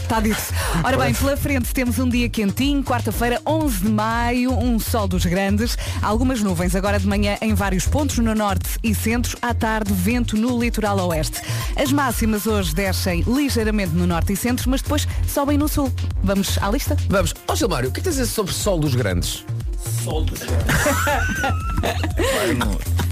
Está 0.00 0.20
dito. 0.24 0.36
Ora 0.82 0.96
bem, 0.96 1.14
pela 1.14 1.36
frente 1.36 1.72
temos 1.72 1.98
um 1.98 2.08
dia 2.08 2.28
quentinho, 2.28 2.82
quarta-feira, 2.82 3.40
11 3.46 3.84
de 3.84 3.88
maio, 3.88 4.52
um 4.52 4.78
sol 4.78 5.06
dos 5.06 5.24
grandes, 5.24 5.76
algumas 6.02 6.42
nuvens 6.42 6.74
agora 6.74 6.98
de 6.98 7.06
manhã 7.06 7.36
em 7.40 7.54
vários 7.54 7.86
pontos 7.86 8.18
no 8.18 8.34
norte 8.34 8.68
e 8.82 8.94
centro, 8.94 9.38
à 9.40 9.54
tarde 9.54 9.92
vento 9.92 10.36
no 10.36 10.58
litoral 10.58 10.98
oeste. 11.08 11.40
As 11.76 11.92
máximas 11.92 12.46
hoje 12.46 12.74
descem 12.74 13.22
ligeiramente 13.26 13.94
no 13.94 14.06
norte 14.06 14.32
e 14.32 14.36
centro, 14.36 14.68
mas 14.70 14.82
depois 14.82 15.06
sobem 15.28 15.58
no 15.58 15.68
sul. 15.68 15.92
Vamos 16.22 16.58
à 16.60 16.70
lista? 16.70 16.96
Vamos. 17.08 17.34
Ó 17.46 17.54
Gilmário, 17.54 17.90
o 17.90 17.92
que 17.92 18.00
tens 18.00 18.16
a 18.16 18.22
dizer 18.22 18.32
sobre 18.32 18.52
Sol 18.52 18.80
dos 18.80 18.94
Grandes? 18.94 19.44
Sol 20.02 20.24
dos 20.24 20.40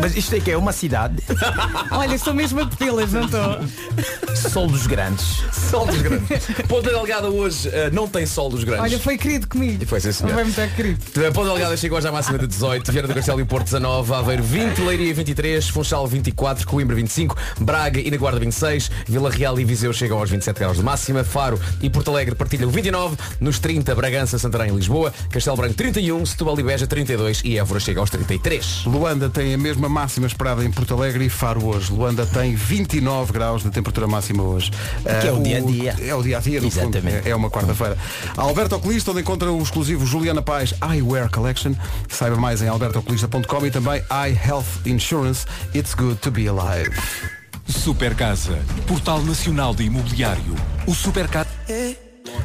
Mas 0.00 0.16
isto 0.16 0.34
é 0.34 0.40
que 0.40 0.50
é 0.50 0.56
uma 0.56 0.72
cidade. 0.72 1.22
Olha, 1.90 2.14
estou 2.14 2.34
mesmo 2.34 2.60
a 2.60 2.66
pedi-las, 2.66 3.12
não 3.12 3.24
estou? 3.24 4.38
Sol 4.50 4.66
dos 4.66 4.86
Grandes. 4.86 5.42
Sol 5.70 5.86
dos 5.86 6.00
Grandes. 6.00 6.28
Ponta 6.68 6.90
Delgada 6.90 7.28
hoje 7.28 7.68
eh, 7.72 7.90
não 7.90 8.06
tem 8.06 8.26
Sol 8.26 8.50
dos 8.50 8.64
Grandes. 8.64 8.84
Olha, 8.84 8.98
foi 8.98 9.16
querido 9.16 9.48
comigo. 9.48 9.82
E 9.82 9.86
foi 9.86 10.00
sim, 10.00 10.12
senhor. 10.12 10.34
Foi 10.34 10.44
muito 10.44 10.74
querido. 10.74 11.00
Ponta 11.32 11.48
Delgada 11.48 11.76
chegou 11.76 11.98
hoje 11.98 12.08
à 12.08 12.12
máxima 12.12 12.38
de 12.38 12.46
18, 12.46 12.92
Vieira 12.92 13.08
do 13.08 13.14
Castelo 13.14 13.40
e 13.40 13.44
Porto 13.44 13.64
19, 13.64 14.14
Aveiro 14.14 14.42
20, 14.42 14.78
Leiria 14.80 15.14
23, 15.14 15.68
Funchal 15.68 16.06
24, 16.06 16.66
Coimbra 16.66 16.94
25, 16.94 17.36
Braga 17.60 18.00
e 18.00 18.10
na 18.10 18.16
Guarda 18.16 18.38
26, 18.38 18.90
Vila 19.06 19.30
Real 19.30 19.58
e 19.58 19.64
Viseu 19.64 19.92
chegam 19.92 20.18
aos 20.18 20.30
27 20.30 20.58
graus 20.58 20.76
de 20.76 20.82
máxima, 20.82 21.24
Faro 21.24 21.60
e 21.80 21.88
Porto 21.88 22.10
Alegre 22.10 22.34
partilham 22.34 22.70
29, 22.70 23.16
nos 23.40 23.58
30 23.58 23.94
Bragança, 23.94 24.38
Santarém 24.38 24.70
e 24.70 24.74
Lisboa, 24.74 25.12
Castelo 25.30 25.56
Branco 25.56 25.74
31, 25.74 26.24
Setúbal 26.26 26.58
e 26.60 26.62
Beja 26.62 26.86
32 26.86 27.42
e 27.44 27.58
Évora 27.58 27.80
chega 27.80 28.00
aos 28.00 28.10
33. 28.10 28.84
Luanda 28.86 29.28
tem 29.28 29.54
a 29.54 29.58
mesma 29.58 29.77
máxima 29.86 30.26
esperada 30.26 30.64
em 30.64 30.70
Porto 30.70 30.94
Alegre 30.94 31.26
e 31.26 31.28
Faro 31.28 31.66
hoje. 31.66 31.92
Luanda 31.92 32.24
tem 32.24 32.54
29 32.54 33.34
graus 33.34 33.62
de 33.62 33.68
temperatura 33.70 34.06
máxima 34.06 34.42
hoje. 34.42 34.70
Que 35.20 35.26
é 35.26 35.30
o 35.32 35.36
Ah, 35.36 35.40
dia-a-dia. 35.42 35.96
É 36.00 36.14
o 36.14 36.22
dia 36.22 36.38
a 36.38 36.40
dia, 36.40 36.58
no 36.62 36.70
fundo. 36.70 36.96
Exatamente. 36.96 37.28
É, 37.28 37.32
é 37.32 37.36
uma 37.36 37.50
quarta-feira. 37.50 37.98
Alberto 38.34 38.76
Oculista, 38.76 39.10
onde 39.10 39.20
encontra 39.20 39.52
o 39.52 39.62
exclusivo 39.62 40.06
Juliana 40.06 40.40
Paz 40.40 40.72
Eyewear 40.90 41.30
Collection. 41.30 41.74
Saiba 42.08 42.36
mais 42.36 42.62
em 42.62 42.68
albertooculista.com 42.68 43.66
e 43.66 43.70
também 43.70 44.02
Eye 44.10 44.40
Health 44.48 44.64
Insurance. 44.86 45.44
It's 45.74 45.92
good 45.92 46.16
to 46.20 46.30
be 46.30 46.48
alive. 46.48 46.90
Super 47.68 48.14
Casa, 48.14 48.58
Portal 48.86 49.20
Nacional 49.22 49.74
de 49.74 49.84
Imobiliário. 49.84 50.54
O 50.86 50.94
Super 50.94 51.28
Casa. 51.28 51.50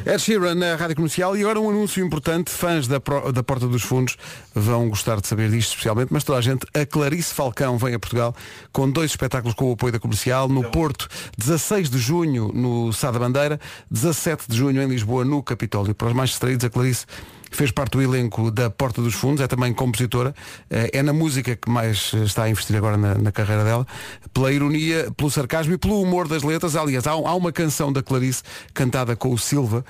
Ed 0.06 0.18
Sheeran 0.18 0.54
na 0.54 0.76
Rádio 0.76 0.96
Comercial 0.96 1.36
e 1.36 1.40
agora 1.40 1.60
um 1.60 1.70
anúncio 1.70 2.04
importante, 2.04 2.50
fãs 2.50 2.86
da, 2.86 3.00
da 3.32 3.42
Porta 3.42 3.66
dos 3.66 3.82
Fundos 3.82 4.16
vão 4.54 4.88
gostar 4.88 5.20
de 5.20 5.26
saber 5.26 5.50
disto 5.50 5.70
especialmente, 5.70 6.12
mas 6.12 6.24
toda 6.24 6.38
a 6.38 6.42
gente, 6.42 6.66
a 6.74 6.84
Clarice 6.84 7.32
Falcão 7.32 7.78
vem 7.78 7.94
a 7.94 7.98
Portugal 7.98 8.34
com 8.72 8.90
dois 8.90 9.10
espetáculos 9.10 9.54
com 9.54 9.70
o 9.70 9.72
apoio 9.72 9.92
da 9.92 9.98
Comercial, 9.98 10.48
no 10.48 10.70
Porto, 10.70 11.08
16 11.38 11.88
de 11.88 11.98
junho 11.98 12.50
no 12.54 12.92
Sá 12.92 13.10
da 13.10 13.18
Bandeira, 13.18 13.58
17 13.90 14.44
de 14.48 14.56
junho 14.56 14.82
em 14.82 14.86
Lisboa 14.86 15.24
no 15.24 15.42
Capitólio. 15.42 15.94
Para 15.94 16.08
os 16.08 16.14
mais 16.14 16.30
distraídos, 16.30 16.64
a 16.64 16.70
Clarice 16.70 17.06
fez 17.56 17.70
parte 17.70 17.92
do 17.92 18.02
elenco 18.02 18.50
da 18.50 18.68
Porta 18.68 19.00
dos 19.00 19.14
Fundos, 19.14 19.40
é 19.40 19.46
também 19.46 19.72
compositora, 19.72 20.34
eh, 20.70 20.90
é 20.92 21.02
na 21.02 21.12
música 21.12 21.54
que 21.56 21.70
mais 21.70 22.10
eh, 22.14 22.24
está 22.24 22.44
a 22.44 22.50
investir 22.50 22.76
agora 22.76 22.96
na, 22.96 23.14
na 23.14 23.30
carreira 23.32 23.62
dela, 23.64 23.86
pela 24.32 24.52
ironia, 24.52 25.10
pelo 25.16 25.30
sarcasmo 25.30 25.72
e 25.74 25.78
pelo 25.78 26.00
humor 26.02 26.26
das 26.28 26.42
letras. 26.42 26.74
Aliás, 26.76 27.06
há, 27.06 27.12
há 27.12 27.34
uma 27.34 27.52
canção 27.52 27.92
da 27.92 28.02
Clarice 28.02 28.42
cantada 28.72 29.14
com 29.16 29.32
o 29.32 29.38
Silva 29.38 29.84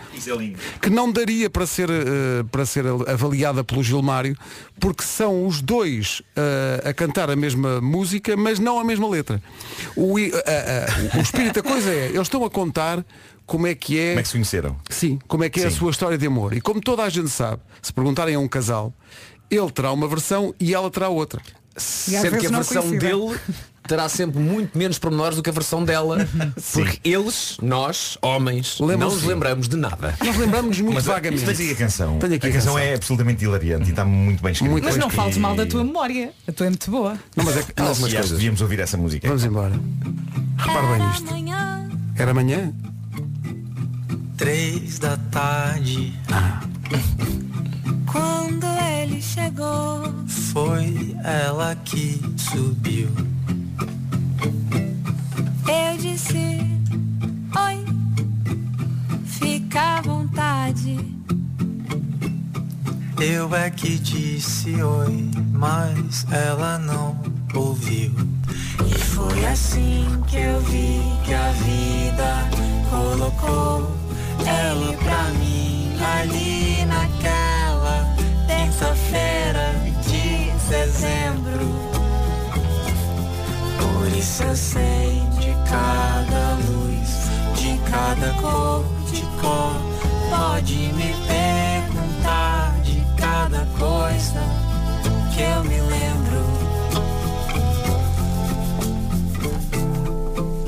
que 0.80 0.90
não 0.90 1.10
daria 1.10 1.48
para 1.48 1.66
ser, 1.66 1.88
eh, 1.90 2.44
para 2.50 2.66
ser 2.66 2.84
avaliada 3.08 3.64
pelo 3.64 3.82
Gilmário, 3.82 4.36
porque 4.78 5.02
são 5.02 5.46
os 5.46 5.60
dois 5.62 6.20
eh, 6.36 6.82
a 6.90 6.92
cantar 6.92 7.30
a 7.30 7.36
mesma 7.36 7.80
música, 7.80 8.36
mas 8.36 8.58
não 8.58 8.78
a 8.78 8.84
mesma 8.84 9.08
letra. 9.08 9.42
O, 9.96 10.16
a- 10.18 11.14
a- 11.14 11.18
o 11.18 11.20
espírito 11.22 11.62
da 11.62 11.68
coisa 11.68 11.90
é, 11.90 12.06
eles 12.08 12.22
estão 12.22 12.44
a 12.44 12.50
contar 12.50 13.04
como 13.46 13.66
é 13.66 13.74
que 13.74 13.98
é. 13.98 14.08
Como 14.10 14.18
é 14.18 14.22
que 14.22 14.28
se 14.28 14.34
conheceram? 14.34 14.76
Sim, 14.90 15.18
como 15.28 15.44
é 15.44 15.50
que 15.50 15.60
é 15.60 15.66
a 15.66 15.70
Sim. 15.70 15.76
sua 15.76 15.90
história 15.90 16.18
de 16.18 16.26
amor. 16.26 16.54
E 16.54 16.60
como 16.60 16.80
toda 16.80 17.02
a 17.02 17.08
gente 17.08 17.28
sabe, 17.28 17.60
se 17.82 17.92
perguntarem 17.92 18.34
a 18.34 18.38
um 18.38 18.48
casal, 18.48 18.92
ele 19.50 19.70
terá 19.70 19.92
uma 19.92 20.08
versão 20.08 20.54
e 20.58 20.74
ela 20.74 20.90
terá 20.90 21.08
outra. 21.08 21.40
Sendo 21.76 22.38
que 22.38 22.46
a 22.46 22.50
versão 22.50 22.88
dele 22.90 23.36
terá 23.86 24.08
sempre 24.08 24.40
muito 24.40 24.78
menos 24.78 24.98
pormenores 24.98 25.36
do 25.36 25.42
que 25.42 25.50
a 25.50 25.52
versão 25.52 25.84
dela. 25.84 26.18
Porque 26.72 27.00
eles, 27.04 27.56
nós, 27.60 28.16
homens, 28.22 28.78
não 28.80 28.96
nos 28.96 29.24
lembramos 29.24 29.68
de 29.68 29.76
nada. 29.76 30.16
Nós 30.24 30.36
lembramos 30.36 30.80
muito 30.80 30.94
Mas 30.94 31.04
vagamente. 31.04 31.44
Tens 31.44 31.60
aí 31.60 31.70
a 31.72 31.76
canção. 31.76 32.18
Tenho 32.18 32.34
aqui 32.34 32.46
a 32.46 32.50
a 32.50 32.52
canção 32.52 32.74
canção. 32.74 32.88
é 32.88 32.94
absolutamente 32.94 33.44
hilariante 33.44 33.88
e 33.88 33.90
está 33.90 34.04
muito 34.04 34.42
bem 34.42 34.52
escrita. 34.52 34.80
Mas 34.82 34.96
não 34.96 35.10
fales 35.10 35.36
mal 35.36 35.54
da 35.54 35.66
tua 35.66 35.84
memória. 35.84 36.32
A 36.46 36.52
tua 36.52 36.66
é 36.66 36.70
muito 36.70 36.90
boa. 36.90 37.18
Não, 37.36 37.44
mas 37.44 37.56
é 37.56 37.62
que 37.62 37.72
algumas 37.76 38.12
coisas. 38.12 38.30
devíamos 38.30 38.60
ouvir 38.60 38.80
essa 38.80 38.96
música. 38.96 39.26
Vamos 39.26 39.44
embora. 39.44 39.72
Repare 40.56 40.86
bem 40.86 41.06
nisto. 41.08 41.28
Amanhã, 41.28 41.88
Era 42.16 42.30
amanhã? 42.30 42.72
Três 44.36 44.98
da 44.98 45.16
tarde 45.30 46.12
quando 48.10 48.66
ele 49.00 49.22
chegou, 49.22 50.12
foi 50.26 51.16
ela 51.22 51.76
que 51.84 52.20
subiu. 52.36 53.08
eu 55.66 55.98
disse: 55.98 56.60
Oi, 57.56 57.84
fica 59.24 59.98
à 59.98 60.00
vontade. 60.02 60.98
Eu 63.20 63.54
é 63.54 63.70
que 63.70 63.98
disse 63.98 64.82
oi, 64.82 65.30
mas 65.52 66.26
ela 66.30 66.78
não 66.78 67.16
ouviu. 67.54 68.12
E 68.84 68.98
foi 68.98 69.46
assim 69.46 70.06
que 70.26 70.36
eu 70.36 70.60
vi 70.60 71.00
que 71.24 71.32
a 71.32 71.50
vida 71.52 72.50
colocou 72.90 74.03
ela 74.46 74.92
pra 74.94 75.24
mim 75.38 75.96
ali 76.00 76.84
naquela 76.86 78.14
terça-feira 78.46 79.74
de 80.02 80.50
dezembro. 80.68 81.66
Por 83.78 84.08
isso 84.16 84.42
eu 84.42 84.56
sei 84.56 85.22
de 85.40 85.54
cada 85.68 86.54
luz, 86.68 87.28
de 87.56 87.78
cada 87.90 88.32
cor, 88.40 88.84
de 89.10 89.22
cor. 89.40 89.80
Pode 90.30 90.74
me 90.74 91.14
perguntar 91.26 92.74
de 92.82 93.04
cada 93.16 93.66
coisa 93.78 94.40
que 95.34 95.42
eu 95.42 95.64
me 95.64 95.80
lembro. 95.80 96.44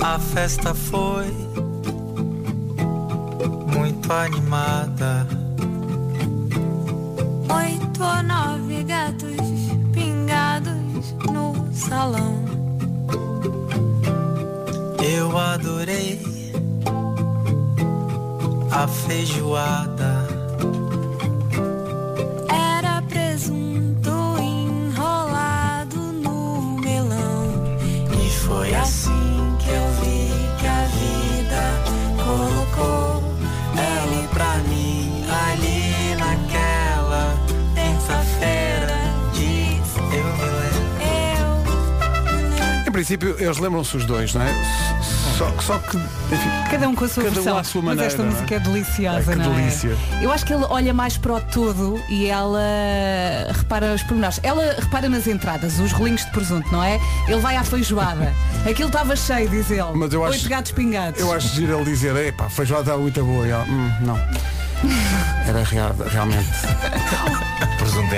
A 0.00 0.18
festa 0.18 0.74
foi 0.74 1.45
muito 4.06 4.12
animada. 4.12 5.26
Oito 7.54 8.04
ou 8.04 8.22
nove 8.22 8.84
gatos 8.84 9.36
pingados 9.92 11.12
no 11.32 11.72
salão. 11.72 12.44
Eu 15.02 15.36
adorei 15.36 16.20
a 18.70 18.86
feijoada. 18.86 20.05
Princípio, 43.06 43.36
eles 43.38 43.58
lembram-se 43.58 43.96
os 43.96 44.04
dois, 44.04 44.34
não 44.34 44.42
é? 44.42 44.52
Só, 45.38 45.48
só 45.60 45.78
que, 45.78 45.96
enfim, 45.96 46.50
Cada 46.70 46.88
um 46.88 46.94
com 46.94 47.04
a 47.04 47.08
sua 47.08 47.22
cada 47.22 47.34
versão. 47.36 47.54
um 47.54 47.58
à 47.58 47.62
sua 47.64 47.82
Mas 47.82 47.88
maneira. 47.96 48.06
esta 48.10 48.22
não 48.24 48.30
é? 48.30 48.34
música 48.34 48.54
é 48.54 48.58
deliciosa, 48.58 49.30
Ai, 49.30 49.36
que 49.36 49.42
não 49.42 49.54
delícia. 49.54 49.96
é? 50.20 50.24
Eu 50.24 50.32
acho 50.32 50.44
que 50.44 50.52
ele 50.52 50.64
olha 50.68 50.92
mais 50.92 51.16
para 51.16 51.34
o 51.34 51.40
todo 51.40 52.02
e 52.08 52.26
ela 52.26 52.58
repara 53.52 53.94
os 53.94 54.02
pormenores. 54.02 54.40
Ela 54.42 54.74
repara 54.80 55.08
nas 55.08 55.26
entradas, 55.28 55.78
os 55.78 55.92
rolinhos 55.92 56.24
de 56.24 56.30
presunto, 56.32 56.70
não 56.72 56.82
é? 56.82 56.98
Ele 57.28 57.40
vai 57.40 57.56
à 57.56 57.62
feijoada. 57.62 58.32
Aquilo 58.68 58.88
estava 58.88 59.14
cheio, 59.14 59.48
diz 59.48 59.70
ele. 59.70 59.82
Mas 59.94 60.12
eu 60.12 60.24
acho- 60.24 60.38
Oito 60.38 60.48
gatos 60.48 60.72
pingados. 60.72 61.20
Eu 61.20 61.32
acho 61.32 61.48
giro 61.54 61.76
ele 61.76 61.84
dizer, 61.84 62.16
epá, 62.16 62.48
feijoada 62.48 62.90
está 62.90 62.96
muito 63.00 63.22
boa. 63.24 63.46
E 63.46 63.50
ela, 63.50 63.64
"Hum, 63.64 63.90
não. 64.00 64.16
Era 65.46 65.62
real- 65.62 65.94
realmente 66.10 66.48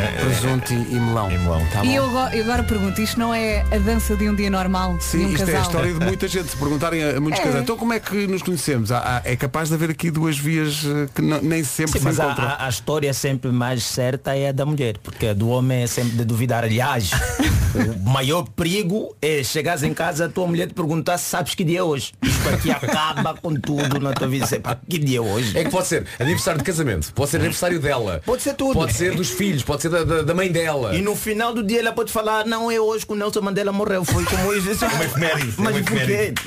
é, 0.05 0.13
presunto 0.25 0.73
e, 0.73 0.77
e 0.77 1.01
melão. 1.01 1.31
e 1.31 1.39
melão. 1.39 1.67
Tá 1.73 1.85
E 1.85 1.89
bom. 1.89 1.93
eu 1.95 2.05
agora, 2.05 2.37
eu 2.37 2.45
agora 2.45 2.63
pergunto, 2.63 3.01
isto 3.01 3.19
não 3.19 3.35
é 3.35 3.63
a 3.73 3.79
dança 3.79 4.17
de 4.17 4.29
um 4.29 4.35
dia 4.35 4.51
normal 4.51 4.97
de 4.99 5.05
Sim, 5.05 5.27
um 5.27 5.29
isto 5.31 5.39
casal? 5.41 5.55
é 5.55 5.59
a 5.59 5.63
história 5.63 5.93
de 5.95 6.01
muita 6.05 6.29
gente. 6.29 6.49
Se 6.51 6.57
perguntarem 6.57 7.03
a, 7.05 7.17
a 7.17 7.21
muitos 7.21 7.41
É. 7.41 7.45
casais, 7.45 7.63
então 7.63 7.77
como 7.77 7.93
é 7.93 8.01
que 8.01 8.27
nos 8.27 8.43
conhecemos? 8.43 8.91
Há- 8.93 8.99
há- 8.99 9.23
é 9.25 9.37
capaz 9.37 9.69
de 9.69 9.75
haver 9.75 9.91
aqui 9.91 10.11
duas 10.11 10.39
vias 10.39 10.85
eh, 10.85 11.09
que 11.15 11.23
não- 11.23 11.41
nem 11.43 11.63
sempre 11.65 11.93
Sim, 11.93 11.99
se 11.99 12.05
mas 12.05 12.21
a, 12.21 12.25
encontram. 12.27 12.49
a- 12.49 12.67
a 12.67 12.69
história 12.69 13.13
sempre 13.13 13.51
mais 13.51 13.83
certa 13.85 14.37
é 14.37 14.49
a 14.49 14.53
da 14.53 14.65
mulher, 14.67 14.97
porque 15.03 15.27
a 15.29 15.35
do 15.35 15.49
homem 15.49 15.83
é 15.83 15.87
sempre 15.87 16.17
de 16.17 16.25
duvidar. 16.25 16.65
Aliás, 16.65 17.11
o 18.07 18.09
maior 18.11 18.45
perigo 18.57 19.15
é 19.21 19.43
chegares 19.43 19.83
em 19.83 19.93
casa 19.95 20.27
a 20.27 20.29
tua 20.29 20.47
mulher 20.47 20.67
te 20.69 20.75
perguntar 20.75 21.19
se 21.19 21.25
sabes 21.31 21.55
que 21.55 21.65
dia 21.65 21.81
é 21.81 21.83
hoje. 21.83 22.13
Isto 22.23 22.49
aqui 22.49 22.71
acaba 22.71 23.35
com 23.35 23.55
tudo 23.55 24.01
na 24.01 24.13
tua 24.13 24.27
vida. 24.29 24.47
Você, 24.47 24.59
"Pá, 24.59 24.77
Que 24.89 24.99
dia 24.99 25.19
é 25.19 25.21
hoje? 25.21 25.57
É 25.59 25.65
que 25.65 25.71
pode 25.71 25.87
ser 25.87 26.07
aniversário 26.19 26.59
de 26.59 26.65
casamento, 26.65 27.13
pode 27.13 27.31
ser 27.31 27.37
aniversário 27.39 27.79
dela, 27.81 28.23
Pode 28.25 28.43
ser 28.43 28.55
tudo. 28.55 28.75
pode 28.75 28.93
ser 28.95 29.15
dos 29.15 29.31
filhos, 29.31 29.63
pode 29.63 29.83
ser 29.83 29.88
da, 29.89 30.05
da- 30.05 30.23
da 30.23 30.35
mãe 30.35 30.51
dela. 30.51 30.95
E 30.95 31.03
no 31.03 31.15
final 31.17 31.53
do 31.55 31.63
dia 31.63 31.81
ela 31.81 31.93
pode 31.93 32.13
falar, 32.13 32.47
não 32.47 32.71
é 32.71 32.81
hoje 32.81 33.07
que 33.07 33.13
o 33.13 33.17
Nelson 33.17 33.41
Mandela 33.41 33.73
morreu, 33.73 34.05
foi 34.05 34.25
como 34.25 34.45
hoje. 34.49 34.69
Uma 34.69 35.05
efeméride, 35.05 35.55
Mas 35.59 35.75
uma 35.77 35.83
por 35.83 35.83
quê? 35.85 35.95
efeméride. 35.97 36.43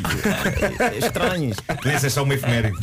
É 0.80 0.98
estranho. 0.98 1.56
Podia 1.82 2.00
ser 2.00 2.10
só 2.10 2.24
uma 2.24 2.34
efeméride. 2.34 2.78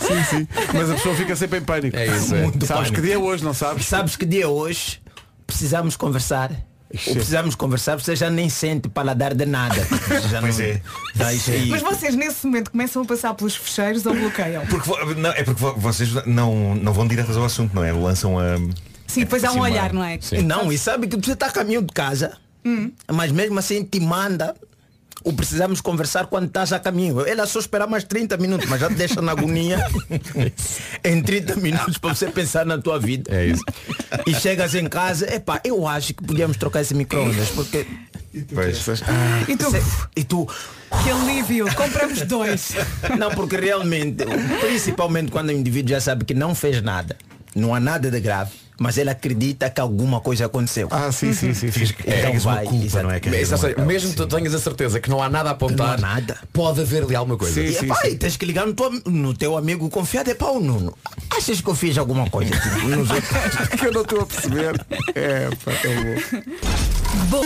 Sim, 0.00 0.24
sim. 0.38 0.48
Mas 0.74 0.90
a 0.90 0.94
pessoa 0.94 1.14
fica 1.14 1.36
sempre 1.36 1.58
em 1.58 1.62
pânico. 1.62 1.96
É 1.96 2.06
isso, 2.06 2.34
é. 2.34 2.42
Muito 2.42 2.64
Sabes 2.66 2.84
pânico. 2.84 2.94
que 2.96 3.00
dia 3.02 3.14
é 3.14 3.18
hoje, 3.18 3.44
não 3.44 3.54
sabes? 3.54 3.86
Sabes 3.86 4.16
que 4.16 4.24
dia 4.26 4.44
é 4.44 4.46
hoje? 4.46 5.00
Precisamos 5.46 5.96
conversar. 5.96 6.50
Ou 7.06 7.14
precisamos 7.14 7.54
conversar, 7.54 7.96
você 8.00 8.16
já 8.16 8.30
nem 8.30 8.48
sente 8.48 8.88
paladar 8.88 9.34
de 9.34 9.44
nada. 9.44 9.74
Já 10.30 10.40
Pois 10.40 10.58
não- 10.58 10.64
é. 10.64 10.80
Isso. 11.34 11.50
Mas 11.68 11.82
vocês 11.82 12.14
nesse 12.14 12.46
momento 12.46 12.70
começam 12.70 13.02
a 13.02 13.04
passar 13.04 13.34
pelos 13.34 13.54
fecheiros 13.54 14.06
ou 14.06 14.14
bloqueiam? 14.14 14.64
Porque, 14.66 15.14
não, 15.16 15.30
é 15.30 15.42
porque 15.42 15.60
vo- 15.60 15.74
vocês 15.76 16.08
não, 16.24 16.74
não 16.76 16.92
vão 16.94 17.06
diretas 17.06 17.36
ao 17.36 17.44
assunto, 17.44 17.74
não 17.74 17.84
é? 17.84 17.92
Lançam 17.92 18.38
a. 18.38 18.56
Sim, 19.08 19.20
depois 19.20 19.42
há 19.42 19.50
um 19.50 19.54
Sim, 19.54 19.60
olhar, 19.60 19.92
não 19.92 20.04
é? 20.04 20.18
Não, 20.44 20.70
e 20.72 20.78
sabe 20.78 21.08
que 21.08 21.16
você 21.16 21.32
está 21.32 21.46
a 21.46 21.50
caminho 21.50 21.82
de 21.82 21.92
casa, 21.92 22.36
Hum. 22.64 22.92
mas 23.12 23.32
mesmo 23.32 23.58
assim 23.58 23.82
te 23.82 23.98
manda 23.98 24.54
o 25.24 25.32
precisamos 25.32 25.80
conversar 25.80 26.26
quando 26.26 26.46
estás 26.46 26.72
a 26.72 26.78
caminho. 26.78 27.26
Ela 27.26 27.46
só 27.46 27.58
esperar 27.58 27.88
mais 27.88 28.04
30 28.04 28.36
minutos, 28.36 28.68
mas 28.68 28.80
já 28.80 28.88
te 28.88 28.94
deixa 28.94 29.20
na 29.20 29.32
agonia 29.32 29.84
em 31.02 31.20
30 31.22 31.56
minutos 31.56 31.98
para 31.98 32.14
você 32.14 32.30
pensar 32.30 32.64
na 32.64 32.78
tua 32.78 32.98
vida. 33.00 33.34
É 33.34 33.46
isso. 33.46 33.64
E 34.26 34.34
chegas 34.34 34.74
em 34.74 34.86
casa, 34.86 35.32
epá, 35.34 35.60
eu 35.64 35.86
acho 35.88 36.14
que 36.14 36.22
podíamos 36.22 36.56
trocar 36.56 36.82
esse 36.82 36.94
micro-ondas, 36.94 37.48
porque. 37.50 37.86
Pois. 38.54 38.86
E 39.48 39.56
tu? 39.56 39.72
E 40.16 40.24
tu, 40.24 40.48
Que 41.02 41.10
alívio, 41.10 41.74
compramos 41.74 42.22
dois. 42.22 42.72
Não, 43.18 43.30
porque 43.30 43.56
realmente, 43.56 44.24
principalmente 44.60 45.32
quando 45.32 45.48
o 45.48 45.52
indivíduo 45.52 45.90
já 45.90 46.00
sabe 46.00 46.24
que 46.24 46.34
não 46.34 46.54
fez 46.54 46.80
nada, 46.80 47.16
não 47.58 47.74
há 47.74 47.80
nada 47.80 48.10
de 48.10 48.20
grave, 48.20 48.52
mas 48.80 48.96
ele 48.96 49.10
acredita 49.10 49.68
que 49.68 49.80
alguma 49.80 50.20
coisa 50.20 50.46
aconteceu. 50.46 50.88
Ah, 50.90 51.10
sim, 51.10 51.32
sim, 51.32 51.52
sim. 51.52 51.70
sim. 51.70 51.82
Então 52.00 52.14
Carregas 52.14 52.44
uma 52.44 52.54
vai, 52.54 52.64
culpa, 52.64 52.84
exato. 52.86 53.04
não 53.06 53.10
é? 53.12 53.18
Uma- 53.18 53.56
seja, 53.58 53.84
mesmo 53.84 54.10
que 54.10 54.16
tu 54.16 54.26
tenhas 54.26 54.54
a 54.54 54.58
certeza 54.60 55.00
que 55.00 55.10
não 55.10 55.22
há 55.22 55.28
nada 55.28 55.48
a 55.50 55.52
apontar, 55.52 56.00
Não 56.00 56.08
há 56.08 56.14
nada. 56.14 56.38
pode 56.52 56.80
haver 56.80 57.02
ali 57.02 57.16
alguma 57.16 57.36
coisa. 57.36 57.54
Sim, 57.54 57.66
E, 57.66 57.74
sim, 57.74 57.84
epá, 57.86 57.96
sim. 57.96 58.16
tens 58.16 58.36
que 58.36 58.46
ligar 58.46 58.66
no 58.66 58.74
teu, 58.74 58.90
no 59.06 59.34
teu 59.34 59.56
amigo 59.56 59.88
confiado, 59.90 60.30
é 60.30 60.34
pá, 60.34 60.46
o 60.46 60.60
Nuno. 60.60 60.96
Achas 61.36 61.60
que 61.60 61.68
eu 61.68 61.74
fiz 61.74 61.98
alguma 61.98 62.30
coisa? 62.30 62.52
Tipo, 62.52 62.76
que 63.78 63.86
eu 63.86 63.92
não 63.92 64.02
estou 64.02 64.20
a 64.22 64.26
perceber. 64.26 64.86
É, 65.14 65.48
pá, 65.64 65.72
é 65.72 66.38
bom. 67.28 67.42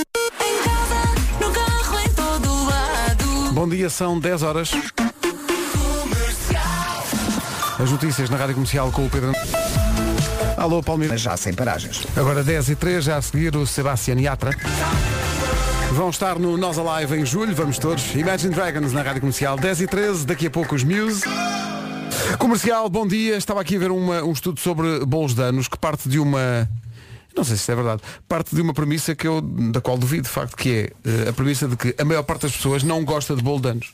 Bom 3.53 3.69
dia, 3.69 3.89
são 3.91 4.19
10 4.19 4.43
horas. 4.43 4.71
As 7.79 7.91
notícias 7.91 8.31
na 8.31 8.37
Rádio 8.37 8.55
Comercial 8.55 8.91
com 8.93 9.07
o 9.07 9.11
Pedro. 9.11 9.33
Alô, 10.63 10.81
Palmeiras. 10.81 11.21
Já 11.21 11.37
sem 11.37 11.53
paragens. 11.53 12.05
Agora 12.17 12.45
10 12.45 12.69
e 12.69 12.77
3, 12.77 13.05
já 13.05 13.17
a 13.17 13.23
seguir 13.23 13.57
o 13.57 13.67
Sebastián 13.67 14.21
Yatra. 14.21 14.57
Vão 15.93 16.09
estar 16.09 16.39
no 16.39 16.57
Nós 16.57 16.79
Alive 16.79 17.17
em 17.21 17.27
julho, 17.27 17.53
vamos 17.53 17.79
todos. 17.79 18.15
Imagine 18.15 18.55
Dragons 18.55 18.93
na 18.93 19.03
Rádio 19.03 19.23
Comercial 19.23 19.57
10 19.57 19.81
e 19.81 19.87
13, 19.89 20.25
daqui 20.25 20.47
a 20.47 20.51
pouco 20.51 20.77
os 20.77 20.85
Muse. 20.85 21.25
Comercial, 22.39 22.89
bom 22.89 23.09
dia. 23.09 23.37
Estava 23.37 23.61
aqui 23.61 23.75
a 23.75 23.79
ver 23.81 23.91
uma- 23.91 24.23
um 24.23 24.31
estudo 24.31 24.61
sobre 24.61 25.05
bolos 25.05 25.35
de 25.35 25.43
anos 25.43 25.67
que 25.67 25.77
parte 25.77 26.09
de 26.09 26.21
uma. 26.21 26.69
Não 27.37 27.43
sei 27.43 27.57
se 27.57 27.73
é 27.73 27.75
verdade. 27.75 28.01
Parte 28.29 28.55
de 28.55 28.63
uma 28.63 28.73
premissa 28.73 29.17
que 29.17 29.27
eu, 29.27 29.41
da 29.41 29.81
qual 29.81 29.99
duvido, 29.99 30.23
de 30.23 30.29
facto, 30.29 30.57
que 30.57 30.93
é 31.05 31.11
eh, 31.11 31.29
a 31.31 31.33
premissa 31.33 31.67
de 31.67 31.77
que 31.77 31.93
a 31.99 32.05
maior 32.05 32.23
parte 32.23 32.43
das 32.43 32.53
pessoas 32.53 32.85
não 32.85 33.05
gosta 33.05 33.35
de 33.35 33.43
bolo 33.43 33.61
de 33.61 33.69
anos. 33.71 33.93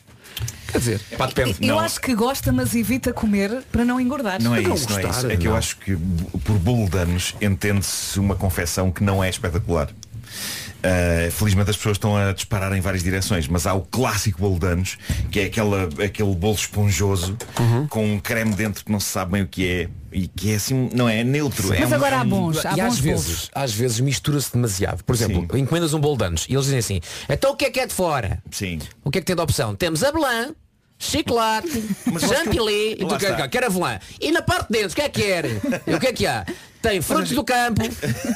Quer 0.68 0.78
dizer, 0.78 1.00
Pá, 1.16 1.26
depende. 1.26 1.56
Eu 1.62 1.76
Não. 1.76 1.80
acho 1.80 1.98
que 2.00 2.14
gosta, 2.14 2.52
mas 2.52 2.74
evita 2.74 3.12
comer 3.12 3.62
para 3.72 3.84
não 3.84 3.98
engordar. 3.98 4.42
Não 4.42 4.54
é 4.54 4.60
Não 4.60 4.74
isso, 4.74 4.88
não 4.90 4.98
é 4.98 5.02
gostar, 5.02 5.18
isso. 5.18 5.30
É 5.30 5.36
que 5.36 5.48
eu 5.48 5.56
acho 5.56 5.78
que 5.78 5.96
por 6.44 6.58
bolo 6.58 6.88
de 6.90 6.98
anos 6.98 7.34
entende-se 7.40 8.20
uma 8.20 8.34
confecção 8.34 8.90
que 8.90 9.02
não 9.02 9.24
é 9.24 9.30
espetacular. 9.30 9.88
Uh, 10.78 11.30
felizmente 11.32 11.70
as 11.70 11.76
pessoas 11.76 11.96
estão 11.96 12.16
a 12.16 12.32
disparar 12.32 12.72
em 12.72 12.80
várias 12.80 13.02
direções, 13.02 13.48
mas 13.48 13.66
há 13.66 13.74
o 13.74 13.80
clássico 13.80 14.40
bolo 14.40 14.60
de 14.60 14.66
anos, 14.66 14.96
que 15.30 15.40
é 15.40 15.44
aquela, 15.46 15.88
aquele 16.04 16.34
bolo 16.36 16.54
esponjoso 16.54 17.36
com 17.88 18.14
um 18.14 18.20
creme 18.20 18.54
dentro 18.54 18.84
que 18.84 18.92
não 18.92 19.00
se 19.00 19.08
sabe 19.08 19.32
bem 19.32 19.42
o 19.42 19.48
que 19.48 19.66
é 19.66 19.88
e 20.12 20.26
que 20.28 20.52
é 20.52 20.56
assim, 20.56 20.88
não 20.94 21.08
é, 21.08 21.20
é 21.20 21.24
neutro. 21.24 21.72
é 21.72 21.80
Mas 21.80 21.90
um- 21.92 21.94
agora 21.94 22.16
é 22.16 22.18
há 22.18 22.22
um- 22.22 22.28
bons, 22.28 22.64
há 22.64 22.76
e 22.76 22.80
às 22.80 22.86
bons 22.94 22.98
vezes, 23.00 23.24
bolos. 23.26 23.50
às 23.54 23.72
vezes 23.72 24.00
mistura-se 24.00 24.52
demasiado. 24.52 25.02
Por 25.04 25.14
exemplo, 25.14 25.56
encomendas 25.56 25.92
um 25.94 26.00
bolo 26.00 26.16
de 26.16 26.24
anos 26.24 26.46
e 26.48 26.54
eles 26.54 26.64
dizem 26.64 26.78
assim, 26.78 27.00
então 27.28 27.52
o 27.52 27.56
que 27.56 27.64
é 27.66 27.70
que 27.70 27.80
é 27.80 27.86
de 27.86 27.94
fora? 27.94 28.42
Sim. 28.50 28.78
O 29.04 29.10
que 29.10 29.18
é 29.18 29.20
que 29.20 29.26
tem 29.26 29.36
de 29.36 29.42
opção? 29.42 29.74
Temos 29.74 30.02
avelã, 30.02 30.54
chocolate, 30.98 31.68
chantilly, 32.20 32.92
e 32.94 32.96
tu 33.06 33.16
quer, 33.18 33.48
quer 33.48 33.64
avelã. 33.64 33.98
E 34.20 34.30
na 34.32 34.42
parte 34.42 34.66
de 34.72 34.78
dentro, 34.80 34.92
o 34.92 34.94
que 34.96 35.02
é 35.02 35.08
que 35.08 35.20
quer? 35.22 35.44
E 35.86 35.94
o 35.94 36.00
que 36.00 36.06
é 36.08 36.12
que 36.12 36.26
há? 36.26 36.44
Tem 36.80 37.02
frutos 37.02 37.32
do 37.32 37.42
campo, 37.44 37.82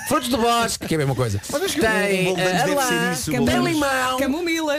frutos 0.08 0.28
do 0.28 0.36
bosque, 0.38 0.86
que 0.86 0.94
é 0.94 0.96
a 0.96 0.98
mesma 0.98 1.14
coisa. 1.14 1.40
Mas 1.50 1.62
acho 1.62 1.74
que 1.74 1.80
Tem 1.80 2.32
um 2.32 2.38
eh, 2.38 3.12
isso, 3.12 3.30
tem 3.30 3.62
limão. 3.64 4.16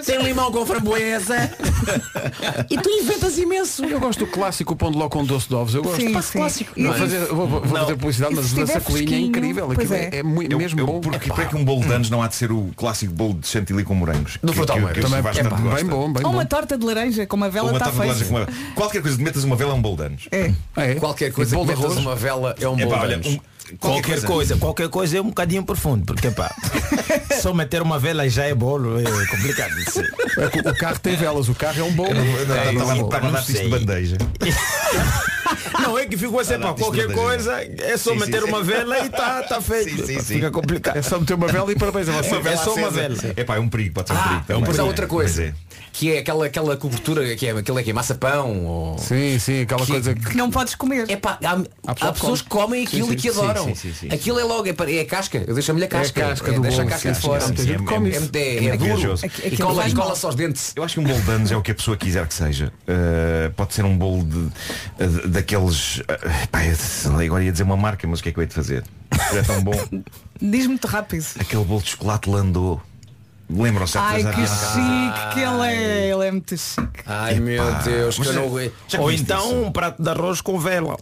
Tem 0.06 0.22
limão 0.22 0.52
com 0.52 0.66
framboesa. 0.66 1.50
e 2.70 2.78
tu 2.78 2.90
inventas 2.90 3.38
imenso. 3.38 3.86
Eu 3.86 4.00
gosto 4.00 4.20
do 4.20 4.28
clássico 4.28 4.76
pão 4.76 4.92
de 4.92 4.98
ló 4.98 5.08
com 5.10 5.24
doce 5.24 5.48
de 5.48 5.56
ovos. 5.56 5.74
Eu 5.76 5.84
gosto. 5.84 6.02
Sim, 6.02 6.14
Faço 6.14 6.32
sim. 6.32 6.38
clássico. 6.40 6.72
E- 6.80 6.84
Vou 6.84 6.94
fazer, 6.94 7.20
vou, 7.28 7.48
vou 7.48 7.62
Não. 7.62 7.70
fazer 7.70 7.96
publicidade, 7.96 8.34
E 8.34 8.36
mas 8.36 8.46
se 8.48 8.52
o 8.54 8.56
da 8.58 8.62
estiver 8.64 8.80
sacolinha 8.82 9.04
é 9.04 9.08
fresquinho, 9.08 9.28
incrível. 9.30 9.66
pois 9.68 9.80
Aquilo 9.80 9.94
é. 9.94 10.04
é, 10.04 10.18
é 10.20 10.24
muito, 10.24 10.52
Eu- 10.52 10.58
mesmo 10.58 10.80
eu- 10.80 10.86
bom. 10.86 11.00
Porque 11.02 11.30
para 11.32 11.46
que 11.46 11.56
um 11.56 11.64
bolo 11.64 11.82
de 11.86 11.94
anos 11.94 12.10
não 12.10 12.22
há 12.22 12.28
de 12.28 12.36
ser 12.36 12.52
o 12.52 12.70
clássico 12.76 13.14
bolo 13.14 13.34
de 13.36 13.48
chantilly 13.48 13.84
com 13.84 13.96
morangos. 13.96 14.38
No 14.44 14.50
Que- 14.52 14.58
frutal 14.58 14.76
que- 14.78 14.82
meio. 14.84 14.94
que 14.94 15.00
o 15.00 15.04
Também 15.04 15.22
Vasco 15.22 15.40
é 15.40 15.50
tanto 15.50 15.62
bem 15.62 15.86
bom, 15.86 16.12
bem 16.12 16.26
Ou 16.26 16.32
bom. 16.32 16.38
uma 16.38 16.46
torta 16.46 16.78
de 16.78 16.86
laranja 16.86 17.26
com 17.26 17.36
uma 17.38 17.50
vela 17.50 17.70
Uma 17.70 17.78
está 17.78 17.86
torta 17.86 18.02
de 18.02 18.08
laranja 18.08 18.26
feita. 18.26 18.52
uma- 18.52 18.74
Qualquer 18.76 19.02
coisa 19.02 19.18
que 19.18 19.24
metas 19.24 19.44
uma 19.44 19.56
vela 19.56 19.72
é 19.72 19.74
um 19.76 19.82
bolo 19.82 19.96
de 19.98 20.04
anos. 20.04 20.28
É. 20.32 20.52
É? 20.76 20.96
Qualquer 20.96 21.32
coisa 21.32 21.50
E 21.50 21.52
que 21.52 21.56
bolo 21.56 21.68
de 21.70 21.76
metas 21.78 21.92
arroz? 21.92 22.06
uma 22.06 22.16
vela 22.16 22.56
é 22.60 22.68
um 22.68 22.78
É 22.80 22.86
bolo 22.86 22.98
de 22.98 23.02
olha, 23.06 23.16
anos. 23.16 23.28
um- 23.28 23.40
Qualquer 23.80 24.22
coisa, 24.24 24.58
qualquer 24.58 24.90
coisa 24.90 25.18
é 25.18 25.22
um 25.22 25.26
bocadinho 25.30 25.64
profundo, 25.64 26.06
porque 26.06 26.30
pá, 26.32 26.54
só 27.42 27.54
meter 27.54 27.82
uma 27.82 27.98
vela 27.98 28.26
e 28.26 28.30
já 28.30 28.44
é 28.46 28.54
bolo, 28.54 29.00
é 29.00 29.04
complicado. 29.28 29.72
É 30.38 30.70
O 30.70 30.76
carro 30.78 31.00
tem 31.00 31.16
velas, 31.16 31.48
o 31.50 31.56
carro 31.56 31.80
é 31.80 31.84
um 31.84 31.92
bom. 31.94 32.08
Eu 32.08 32.16
não- 32.16 32.24
eu 32.26 32.46
não- 32.48 32.56
É, 32.56 32.68
eu 32.68 32.72
estava- 32.74 32.94
sim, 32.96 33.04
estava 33.04 33.18
a 33.18 33.22
não 33.28 33.32
dar-te 33.32 33.52
isto 33.52 33.64
de 33.64 33.70
sei. 33.70 33.70
Não, 35.82 35.98
é 35.98 36.06
que 36.06 36.18
ficou 36.18 36.40
assim, 36.40 36.52
pá, 36.52 36.56
Ah, 36.56 36.60
não, 36.60 36.76
qualquer 36.76 37.12
coisa, 37.14 37.62
é 37.62 37.98
só 37.98 38.12
Sim, 38.14 38.20
meter 38.20 38.42
sim, 38.44 38.48
uma 38.50 38.60
sim. 38.60 38.64
vela 38.72 39.00
e 39.06 39.10
tá, 39.10 39.44
tá 39.44 39.62
feito. 39.62 39.90
Sim, 39.98 40.06
sim, 40.06 40.20
sim. 40.20 40.34
Fica 40.36 40.52
complicado. 40.52 40.98
É 40.98 41.02
só 41.02 41.20
meter 41.20 41.34
uma 41.36 41.48
vela 41.48 41.72
e 41.72 41.76
parabéns 41.76 42.08
a 42.10 42.14
você. 42.22 42.36
É 42.48 42.58
só 42.58 42.74
uma 42.76 42.90
vela. 42.90 43.16
É 43.36 43.44
pá, 43.44 43.56
é 43.56 43.60
um 43.60 43.70
perigo, 43.70 43.94
pode 43.96 44.10
ser 44.10 44.14
um 44.16 44.18
perigo. 44.22 44.40
Ah, 44.42 44.44
também. 44.48 44.64
mas 44.68 44.80
há 44.80 44.82
É, 44.84 44.86
outra 44.86 45.08
coisa. 45.08 45.44
é. 45.44 45.54
Que 45.92 46.12
é 46.12 46.18
aquela, 46.20 46.48
aquela 46.48 46.76
cobertura 46.76 47.36
que 47.36 47.46
é, 47.46 47.52
aquilo 47.52 47.78
é 47.78 47.84
que 47.84 47.92
é 47.92 47.94
maçapão 47.94 48.66
ou... 48.66 48.98
Sim, 48.98 49.38
sim, 49.38 49.62
aquela 49.62 49.86
coisa 49.86 50.16
que. 50.16 50.26
Que 50.32 50.36
não 50.38 50.50
podes 50.50 50.74
comer. 50.74 51.06
É 51.08 51.16
pá, 51.16 51.38
há, 51.44 51.52
há 51.86 51.94
pessoa 51.94 52.14
que 52.14 52.20
pessoas 52.20 52.42
que 52.42 52.50
comem 52.50 52.84
aquilo 52.84 53.08
Sim, 53.10 53.14
e 53.14 53.16
que 53.16 53.30
adoram. 53.30 53.66
sim, 53.66 53.76
sim, 53.76 53.94
sim, 53.94 54.10
sim. 54.10 54.16
Aquilo 54.16 54.40
é 54.40 54.44
logo, 54.44 54.68
é, 54.68 54.92
é 54.92 55.02
a 55.02 55.06
casca. 55.06 55.44
Eu 55.46 55.54
deixo-me 55.54 55.84
a 55.84 55.88
casca. 55.88 56.20
É 56.20 56.26
a 56.26 56.30
casca 56.30 56.52
do 56.52 56.62
deixa 56.62 56.82
a 56.82 56.86
casca 56.86 57.14
sim, 57.14 57.20
de 57.20 57.28
fora. 57.28 57.42
sim, 57.42 57.48
sim, 57.50 57.56
sim, 57.58 57.64
gente 57.68 58.38
é- 58.38 58.42
é-. 58.42 58.58
É, 58.58 58.64
é, 58.64 58.66
É 58.70 58.74
é 58.74 58.78
duro. 58.78 59.16
E 59.52 59.58
cola, 59.58 59.84
mal. 59.88 59.94
cola-se 59.96 60.26
aos 60.26 60.34
dentes. 60.36 60.74
Eu 60.76 60.84
acho 60.84 60.96
que 60.96 61.00
um 61.00 61.04
bolo 61.04 61.22
de 61.22 61.30
anos 61.32 61.52
é 61.52 61.56
o 61.58 61.62
que 61.62 61.72
a 61.72 61.76
pessoa 61.76 61.96
quiser 61.96 62.26
que 62.28 62.34
seja. 62.34 62.74
Uh, 62.88 63.54
pode 63.54 63.76
ser 63.76 63.86
um 63.86 63.96
bolo 63.96 64.24
de- 64.24 64.50
daqueles. 65.34 65.98
Uh, 66.00 66.48
pá, 66.52 66.60
agora 67.24 67.44
ia 67.44 67.52
dizer 67.52 67.64
uma 67.64 67.78
marca, 67.78 68.08
mas 68.08 68.20
o 68.20 68.24
que 68.24 68.30
é 68.30 68.32
que 68.32 68.40
eu 68.40 68.44
ia 68.44 68.48
de 68.48 68.54
fazer? 68.54 68.84
É 69.34 69.42
tão 69.42 69.62
bom. 69.62 69.74
Diz 70.42 70.68
muito 70.68 70.88
rápido. 70.88 71.26
Aquele 71.40 71.64
bolo 71.64 71.82
de 71.82 71.90
chocolate 71.90 72.30
landou. 72.30 72.82
Lembram-se? 73.50 73.98
Ai, 73.98 74.22
que 74.22 74.28
anos? 74.28 74.50
chique 74.50 75.34
que 75.34 75.40
ele 75.42 75.68
é. 75.68 76.10
Ele 76.10 76.28
é 76.28 76.32
muito 76.32 76.58
chique. 76.58 77.04
Ai 77.06 77.40
meu 77.40 77.64
Deus, 77.84 78.18
que 78.18 78.26
eu 78.26 78.32
é- 78.32 78.36
não 78.36 78.46
aguento. 78.46 78.74
Já 78.88 79.00
Ou 79.00 79.12
então 79.12 79.46
isso? 79.46 79.56
um 79.56 79.72
prato 79.72 80.02
de 80.02 80.10
arroz 80.10 80.42
com 80.42 80.60
vela. 80.60 80.98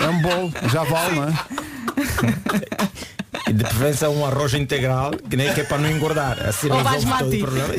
É 0.00 0.08
um 0.08 0.22
bolo, 0.22 0.52
já 0.70 0.84
vale, 0.84 1.16
não 1.16 1.24
é? 1.24 1.34
E 3.48 3.52
de 3.52 3.64
preferência 3.64 4.10
um 4.10 4.24
arroz 4.24 4.54
integral, 4.54 5.10
que 5.30 5.36
nem 5.36 5.52
que 5.54 5.60
é 5.60 5.64
para 5.64 5.78
não 5.78 5.90
engordar. 5.90 6.38
Assim 6.46 6.68
Ou 6.70 6.76
resolve 6.82 7.06
todo 7.18 7.28
o 7.36 7.40
problema. 7.40 7.74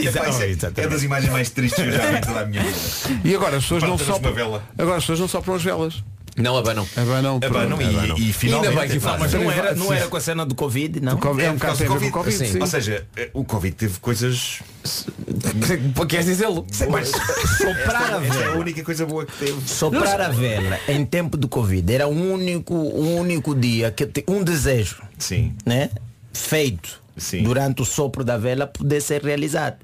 É- 0.82 0.82
é 0.82 0.88
das 0.88 1.04
imagens 1.04 1.32
mais 1.32 1.50
tristes 1.50 1.84
que 1.84 1.90
eu 1.90 1.94
já 1.94 2.06
vi 2.12 2.22
toda 2.22 2.40
a 2.42 2.46
minha 2.46 2.62
vida. 2.64 2.78
E 3.24 3.36
agora 3.36 3.58
as 3.58 3.64
pessoas 3.64 3.84
não 3.84 3.98
sopram. 4.14 4.34
Agora 4.78 4.98
as 4.98 5.04
pessoas 5.04 5.20
não 5.20 5.28
sopram 5.28 5.56
as 5.56 5.64
velas. 5.64 6.04
Não 6.42 6.58
abanam. 6.58 6.88
Abanam. 6.96 7.40
Abanam 7.44 7.78
pronto. 7.78 7.82
e, 7.82 7.96
Abanam. 7.96 8.18
e 8.18 8.34
finalmente. 8.34 8.70
Ainda 8.70 8.82
bem 8.82 8.90
que 8.90 9.00
faz. 9.00 9.20
Mas 9.20 9.34
não 9.34 9.52
era, 9.52 9.76
não 9.76 9.94
era 9.94 10.08
com 10.08 10.18
a 10.18 10.22
cena 10.22 10.46
do 10.46 10.56
Covid, 10.56 11.00
não? 11.02 11.14
O 11.16 11.18
Covid- 11.18 11.48
É 11.48 11.52
um 11.52 11.56
bocado 11.56 11.78
causa 11.78 11.84
tem 11.84 11.88
a 11.88 11.94
do 11.94 12.00
ver 12.00 12.12
com 12.12 12.20
o 12.20 12.24
Covid, 12.24 12.38
Sim. 12.38 12.54
sim. 12.54 12.60
Ou 12.62 12.68
seja, 12.68 13.06
o 13.34 13.44
Covid 13.44 13.76
teve 13.76 14.00
coisas. 14.00 14.60
Queres 16.08 16.26
dizê-lo? 16.26 16.66
Mas 16.90 17.10
Soprar 17.10 18.14
a 18.16 18.24
esta 18.26 18.36
é 18.40 18.44
a 18.44 18.48
vela. 18.48 18.58
única 18.58 18.84
coisa 18.84 19.06
boa 19.06 19.26
que 19.26 19.34
teve. 19.38 19.68
Soprar 19.68 20.22
a 20.22 20.30
vela 20.30 20.80
em 20.88 21.06
tempo 21.06 21.38
de 21.38 21.48
Covid 21.48 21.94
era 21.94 22.08
um 22.08 22.34
único, 22.34 22.74
um 22.74 23.18
único 23.18 23.54
dia 23.56 23.92
que 23.92 24.06
te- 24.06 24.24
um 24.28 24.44
desejo, 24.44 25.02
Sim. 25.18 25.54
né? 25.66 25.90
Feito 26.34 27.02
Sim. 27.18 27.44
durante 27.44 27.82
o 27.82 27.86
sopro 27.86 28.24
da 28.24 28.38
vela 28.38 28.66
poder 28.68 29.02
ser 29.02 29.22
realizado. 29.24 29.78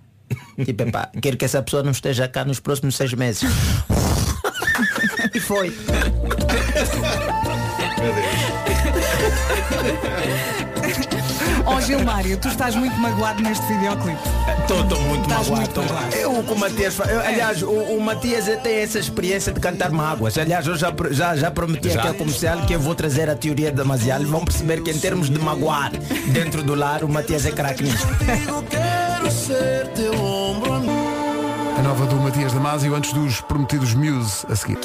Tipo, 0.64 0.84
epá, 0.84 1.10
quero 1.22 1.38
que 1.38 1.46
essa 1.46 1.62
pessoa 1.62 1.84
não 1.84 1.92
esteja 1.92 2.28
cá 2.28 2.44
nos 2.46 2.60
próximos 2.60 2.96
seis 2.96 3.14
meses. 3.14 3.44
e 5.34 5.40
foi. 5.40 5.76
Meu 8.02 8.14
Deus. 8.14 8.46
Ó 11.66 11.82
Gilmário, 11.82 12.38
tu 12.38 12.48
estás 12.48 12.76
muito 12.76 12.96
magoado 12.98 13.42
neste 13.42 13.66
videoclipe. 13.66 14.20
Estou 14.62 14.78
muito 15.02 15.24
Estás 15.24 15.50
magoado. 15.50 15.56
muito 15.56 15.82
magoado. 15.82 16.16
Eu, 16.16 16.44
com 16.44 16.54
o 16.54 16.60
Matias, 16.60 17.00
eu, 17.00 17.20
aliás, 17.20 17.64
o, 17.64 17.70
o 17.70 18.02
Matias 18.02 18.46
tem 18.62 18.76
essa 18.78 19.00
experiência 19.00 19.52
de 19.52 19.60
cantar 19.60 19.92
mágoas. 19.92 20.38
Aliás, 20.38 20.68
eu 20.68 20.76
já, 20.76 20.94
já, 21.12 21.36
já 21.36 21.52
prometi 21.52 21.90
aqui 21.90 22.08
ao 22.08 22.14
comercial 22.14 22.62
que 22.62 22.74
eu 22.74 22.80
vou 22.80 22.94
trazer 22.94 23.30
a 23.30 23.36
teoria 23.36 23.72
da 23.72 23.84
Mazial 23.84 24.22
e 24.22 24.26
vão 24.26 24.46
perceber 24.46 24.82
que 24.82 24.92
em 24.92 25.00
termos 25.00 25.30
de 25.30 25.40
magoar 25.40 25.92
dentro 26.28 26.62
do 26.62 26.76
lar, 26.76 27.04
o 27.04 27.10
Matias 27.10 27.46
é 27.46 27.52
craque 27.52 27.84
nisto. 27.84 28.08
A 31.86 31.88
nova 31.90 32.08
do 32.08 32.16
Matias 32.16 32.52
Damasio 32.52 32.96
antes 32.96 33.14
dos 33.14 33.42
prometidos 33.42 33.94
Muse 33.94 34.44
a 34.50 34.56
seguir. 34.56 34.80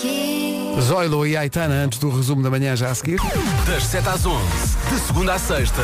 Zoilo 0.82 1.26
e 1.26 1.34
Aitana 1.34 1.72
antes 1.76 1.98
do 1.98 2.14
resumo 2.14 2.42
da 2.42 2.51
manhã 2.51 2.76
já 2.76 2.90
a 2.90 2.94
seguir. 2.94 3.18
Das 3.66 3.84
7 3.84 4.07
às 4.07 4.26
11, 4.26 4.44
de 4.92 5.01
segunda 5.07 5.32
à 5.32 5.38
sexta, 5.38 5.80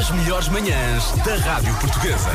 as 0.00 0.10
melhores 0.12 0.48
manhãs 0.48 1.12
da 1.26 1.36
Rádio 1.36 1.74
Portuguesa. 1.74 2.30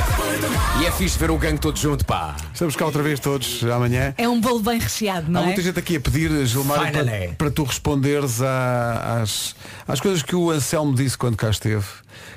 E 0.80 0.86
é 0.86 0.92
fixe 0.92 1.18
ver 1.18 1.32
o 1.32 1.38
gangue 1.40 1.58
todo 1.58 1.80
junto, 1.80 2.06
pá. 2.06 2.36
Estamos 2.54 2.76
cá 2.76 2.86
outra 2.86 3.02
vez 3.02 3.20
todos 3.20 3.64
amanhã. 3.64 4.14
É 4.20 4.30
um 4.30 4.40
bolo 4.40 4.60
bem 4.60 4.78
recheado, 4.80 5.30
não 5.32 5.40
Há 5.40 5.44
é? 5.44 5.46
muita 5.48 5.62
gente 5.64 5.80
aqui 5.80 5.96
a 5.96 6.00
pedir, 6.00 6.46
Gilmar, 6.46 6.92
para, 6.92 7.34
para 7.40 7.50
tu 7.50 7.64
responderes 7.64 8.40
à- 8.40 9.22
às, 9.24 9.56
às 9.88 10.00
coisas 10.00 10.22
que 10.22 10.36
o 10.36 10.52
Anselmo 10.52 10.94
disse 10.94 11.18
quando 11.18 11.36
cá 11.36 11.50
esteve. 11.50 11.86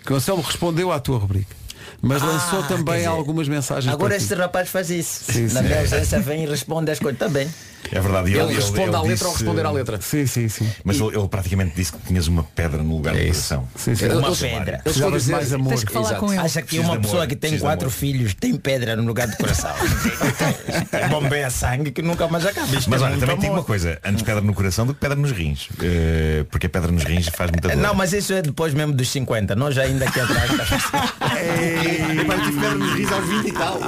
Que 0.06 0.14
o 0.14 0.16
Anselmo 0.16 0.40
respondeu 0.42 0.90
à 0.90 0.98
tua 0.98 1.18
rubrica. 1.18 1.54
Mas 2.00 2.22
lançou 2.22 2.60
Ah, 2.60 2.68
também 2.68 2.96
dizer, 2.96 3.06
algumas 3.06 3.48
mensagens. 3.48 3.92
Agora 3.92 4.16
ti. 4.16 4.22
este 4.22 4.34
rapaz 4.34 4.68
faz 4.68 4.90
isso. 4.90 5.24
Sim, 5.32 5.42
Na 5.52 5.60
sim. 5.60 5.66
minha 5.66 5.80
ausência 5.80 6.20
vem 6.20 6.44
e 6.44 6.46
responde 6.46 6.90
as 6.90 6.98
coisas. 6.98 7.14
Está 7.20 7.28
bem. 7.28 7.48
É 7.90 8.00
verdade. 8.00 8.30
e 8.30 8.38
Ele 8.38 8.54
responde 8.54 8.94
à 8.94 9.00
letra 9.02 9.26
ou 9.26 9.32
disse- 9.32 9.44
responder 9.44 9.66
à 9.66 9.70
letra? 9.70 10.00
Sim, 10.00 10.26
sim, 10.26 10.48
sim. 10.48 10.70
Mas 10.84 10.96
ele, 11.00 11.16
ele 11.16 11.28
praticamente 11.28 11.74
disse 11.74 11.92
que 11.92 11.98
tinhas 12.06 12.26
uma 12.28 12.42
pedra 12.44 12.82
no 12.82 12.96
lugar 12.96 13.14
do 13.14 13.20
coração. 13.20 13.68
sim, 13.76 13.94
sim. 13.94 14.04
Eu- 14.06 14.18
Uma 14.18 14.34
pedra. 14.34 14.78
Precisavas 14.84 15.22
dizer- 15.22 15.32
mais 15.32 15.52
amor. 15.52 15.68
Tens 15.70 15.84
que 15.84 15.92
falar 15.92 16.06
Exato. 16.10 16.20
com 16.20 16.32
ele. 16.32 16.40
Acha 16.42 16.62
que 16.62 16.78
uma 16.78 16.96
pessoa 17.00 17.16
amor, 17.22 17.26
que 17.28 17.36
tem 17.36 17.58
quatro 17.58 17.90
filhos 17.90 18.34
tem 18.34 18.54
pedra 18.56 18.94
no 18.96 19.02
lugar 19.04 19.26
do 19.28 19.36
coração? 19.36 19.72
Bombeia 21.10 21.50
sangue 21.50 21.90
que 21.90 22.02
nunca 22.02 22.26
mais 22.28 22.46
acaba. 22.46 22.66
Isto 22.76 22.88
Mas 22.90 23.02
é 23.02 23.04
olha, 23.04 23.16
também 23.18 23.36
digo 23.36 23.46
amor. 23.48 23.58
uma 23.58 23.64
coisa, 23.64 23.98
antes 24.04 24.22
pedra 24.22 24.40
no 24.40 24.54
coração 24.54 24.86
do 24.86 24.94
que 24.94 25.00
pedra 25.00 25.16
nos 25.16 25.32
rins. 25.32 25.68
Eh, 25.82 26.44
porque 26.50 26.66
a 26.66 26.70
pedra 26.70 26.90
nos 26.92 27.04
rins 27.04 27.28
faz 27.28 27.50
muita 27.50 27.68
dor. 27.68 27.76
Não, 27.76 27.94
mas 27.94 28.12
isso 28.12 28.32
é 28.32 28.42
depois 28.42 28.72
mesmo 28.74 28.92
dos 28.92 29.10
50. 29.10 29.54
Nós 29.54 29.76
ainda 29.78 30.04
aqui 30.08 30.20
atrás. 30.20 30.50
Eu 30.50 30.56
tive 32.44 32.52
pedra 32.60 32.74
nos 32.76 32.92
rins 32.94 33.12
aos 33.12 33.26
20 33.26 33.48
e 33.48 33.52
tal. 33.52 33.80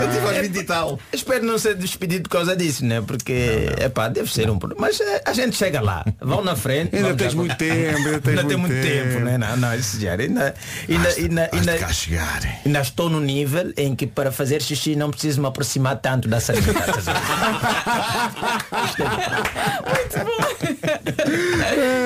Eu 0.00 0.10
tive 0.12 0.26
aos 0.26 0.36
20 0.38 0.56
e 0.56 0.64
tal. 0.64 0.98
Espero 1.12 1.44
não 1.44 1.58
ser 1.58 1.73
despedido 1.74 2.24
por 2.24 2.30
causa 2.30 2.56
disso, 2.56 2.84
né? 2.84 3.00
Porque, 3.06 3.68
é 3.78 3.88
pá, 3.88 4.08
deve 4.08 4.32
ser 4.32 4.50
um 4.50 4.58
problema. 4.58 4.80
Mas 4.86 5.00
eh, 5.00 5.22
a 5.24 5.32
gente 5.32 5.56
chega 5.56 5.80
lá. 5.80 6.04
Vão 6.20 6.42
na 6.42 6.56
frente. 6.56 6.96
Ainda 6.96 7.14
tens 7.14 7.32
já- 7.32 7.36
muito 7.38 7.56
tempo, 7.56 7.96
ainda 7.96 8.20
tens 8.20 8.38
Ainda 8.38 8.44
tem 8.48 8.56
muito 8.56 8.72
muito 8.72 8.86
tempo, 8.86 9.08
tempo. 9.12 9.24
né? 9.24 9.38
Não, 9.38 9.56
não, 9.56 9.74
isso 9.74 10.00
já. 10.00 10.14
Ainda, 10.14 10.54
ainda, 10.88 11.08
ainda, 11.10 11.50
ainda, 11.52 11.92
chegar. 11.92 12.40
ainda 12.64 12.80
estou 12.80 13.08
no 13.10 13.20
nível 13.20 13.72
em 13.76 13.94
que 13.94 14.06
para 14.06 14.32
fazer 14.32 14.62
xixi 14.62 14.96
não 14.96 15.10
preciso 15.10 15.40
me 15.40 15.46
aproximar 15.48 15.96
tanto 16.00 16.28
da 16.28 16.40
sanita. 16.40 16.70
estás 16.70 17.08
a 17.08 17.12
ver? 17.12 17.20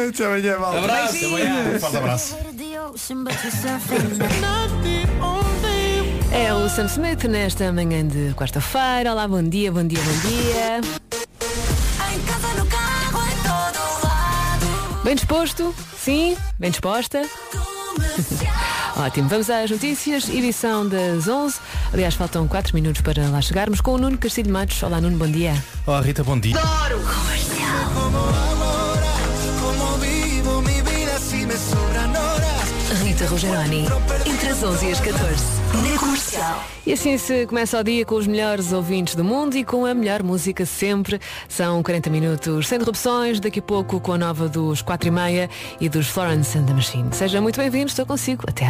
Até 0.08 0.24
amanhã, 0.26 0.58
malta. 0.58 0.78
Abraço, 0.78 1.24
amanhã. 1.26 1.78
Forte 1.78 1.96
abraço. 1.96 2.36
É 6.32 6.52
o 6.52 6.68
Sam 6.68 6.86
Smith 6.86 7.24
nesta 7.24 7.72
manhã 7.72 8.06
de 8.06 8.34
quarta-feira. 8.34 9.12
Olá, 9.12 9.26
bom 9.26 9.42
dia, 9.42 9.72
bom 9.72 9.82
dia, 9.82 9.98
bom 10.00 10.28
dia. 10.28 10.80
Em 12.12 12.20
casa, 12.20 12.48
no 12.54 12.66
carro, 12.66 13.22
em 13.26 13.36
todo 13.42 14.04
lado. 14.04 15.02
Bem 15.04 15.14
disposto? 15.14 15.74
Sim? 15.96 16.36
Bem 16.58 16.70
disposta? 16.70 17.22
Ótimo, 18.96 19.28
vamos 19.28 19.48
às 19.48 19.70
notícias, 19.70 20.28
edição 20.28 20.86
das 20.88 21.28
11. 21.28 21.56
Aliás, 21.92 22.14
faltam 22.14 22.46
4 22.46 22.74
minutos 22.74 23.00
para 23.00 23.28
lá 23.28 23.40
chegarmos 23.40 23.80
com 23.80 23.92
o 23.92 23.98
Nuno 23.98 24.18
Castilho 24.18 24.52
Matos. 24.52 24.82
Olá, 24.82 25.00
Nuno, 25.00 25.16
bom 25.16 25.30
dia. 25.30 25.54
Olá 25.86 26.00
Rita, 26.00 26.22
bom 26.22 26.38
dia. 26.38 26.56
Rita 26.56 28.47
Rogeroni, 33.38 33.84
entre 34.26 34.48
as 34.48 34.64
11 34.64 34.86
e 34.86 34.90
as 34.90 35.00
14, 35.00 35.44
na 35.92 35.98
comercial. 36.00 36.64
E 36.84 36.92
assim 36.92 37.16
se 37.16 37.46
começa 37.46 37.78
o 37.78 37.84
dia 37.84 38.04
com 38.04 38.16
os 38.16 38.26
melhores 38.26 38.72
ouvintes 38.72 39.14
do 39.14 39.22
mundo 39.22 39.56
e 39.56 39.62
com 39.62 39.86
a 39.86 39.94
melhor 39.94 40.24
música 40.24 40.66
sempre. 40.66 41.20
São 41.48 41.80
40 41.80 42.10
minutos 42.10 42.66
sem 42.66 42.76
interrupções, 42.76 43.38
daqui 43.38 43.60
a 43.60 43.62
pouco 43.62 44.00
com 44.00 44.12
a 44.12 44.18
nova 44.18 44.48
dos 44.48 44.82
4 44.82 45.06
e 45.06 45.10
meia 45.12 45.50
e 45.80 45.88
dos 45.88 46.08
Florence 46.08 46.58
and 46.58 46.64
the 46.64 46.72
Machine. 46.72 47.10
Seja 47.12 47.40
muito 47.40 47.60
bem-vindo, 47.60 47.86
estou 47.86 48.04
consigo. 48.04 48.42
Até 48.48 48.64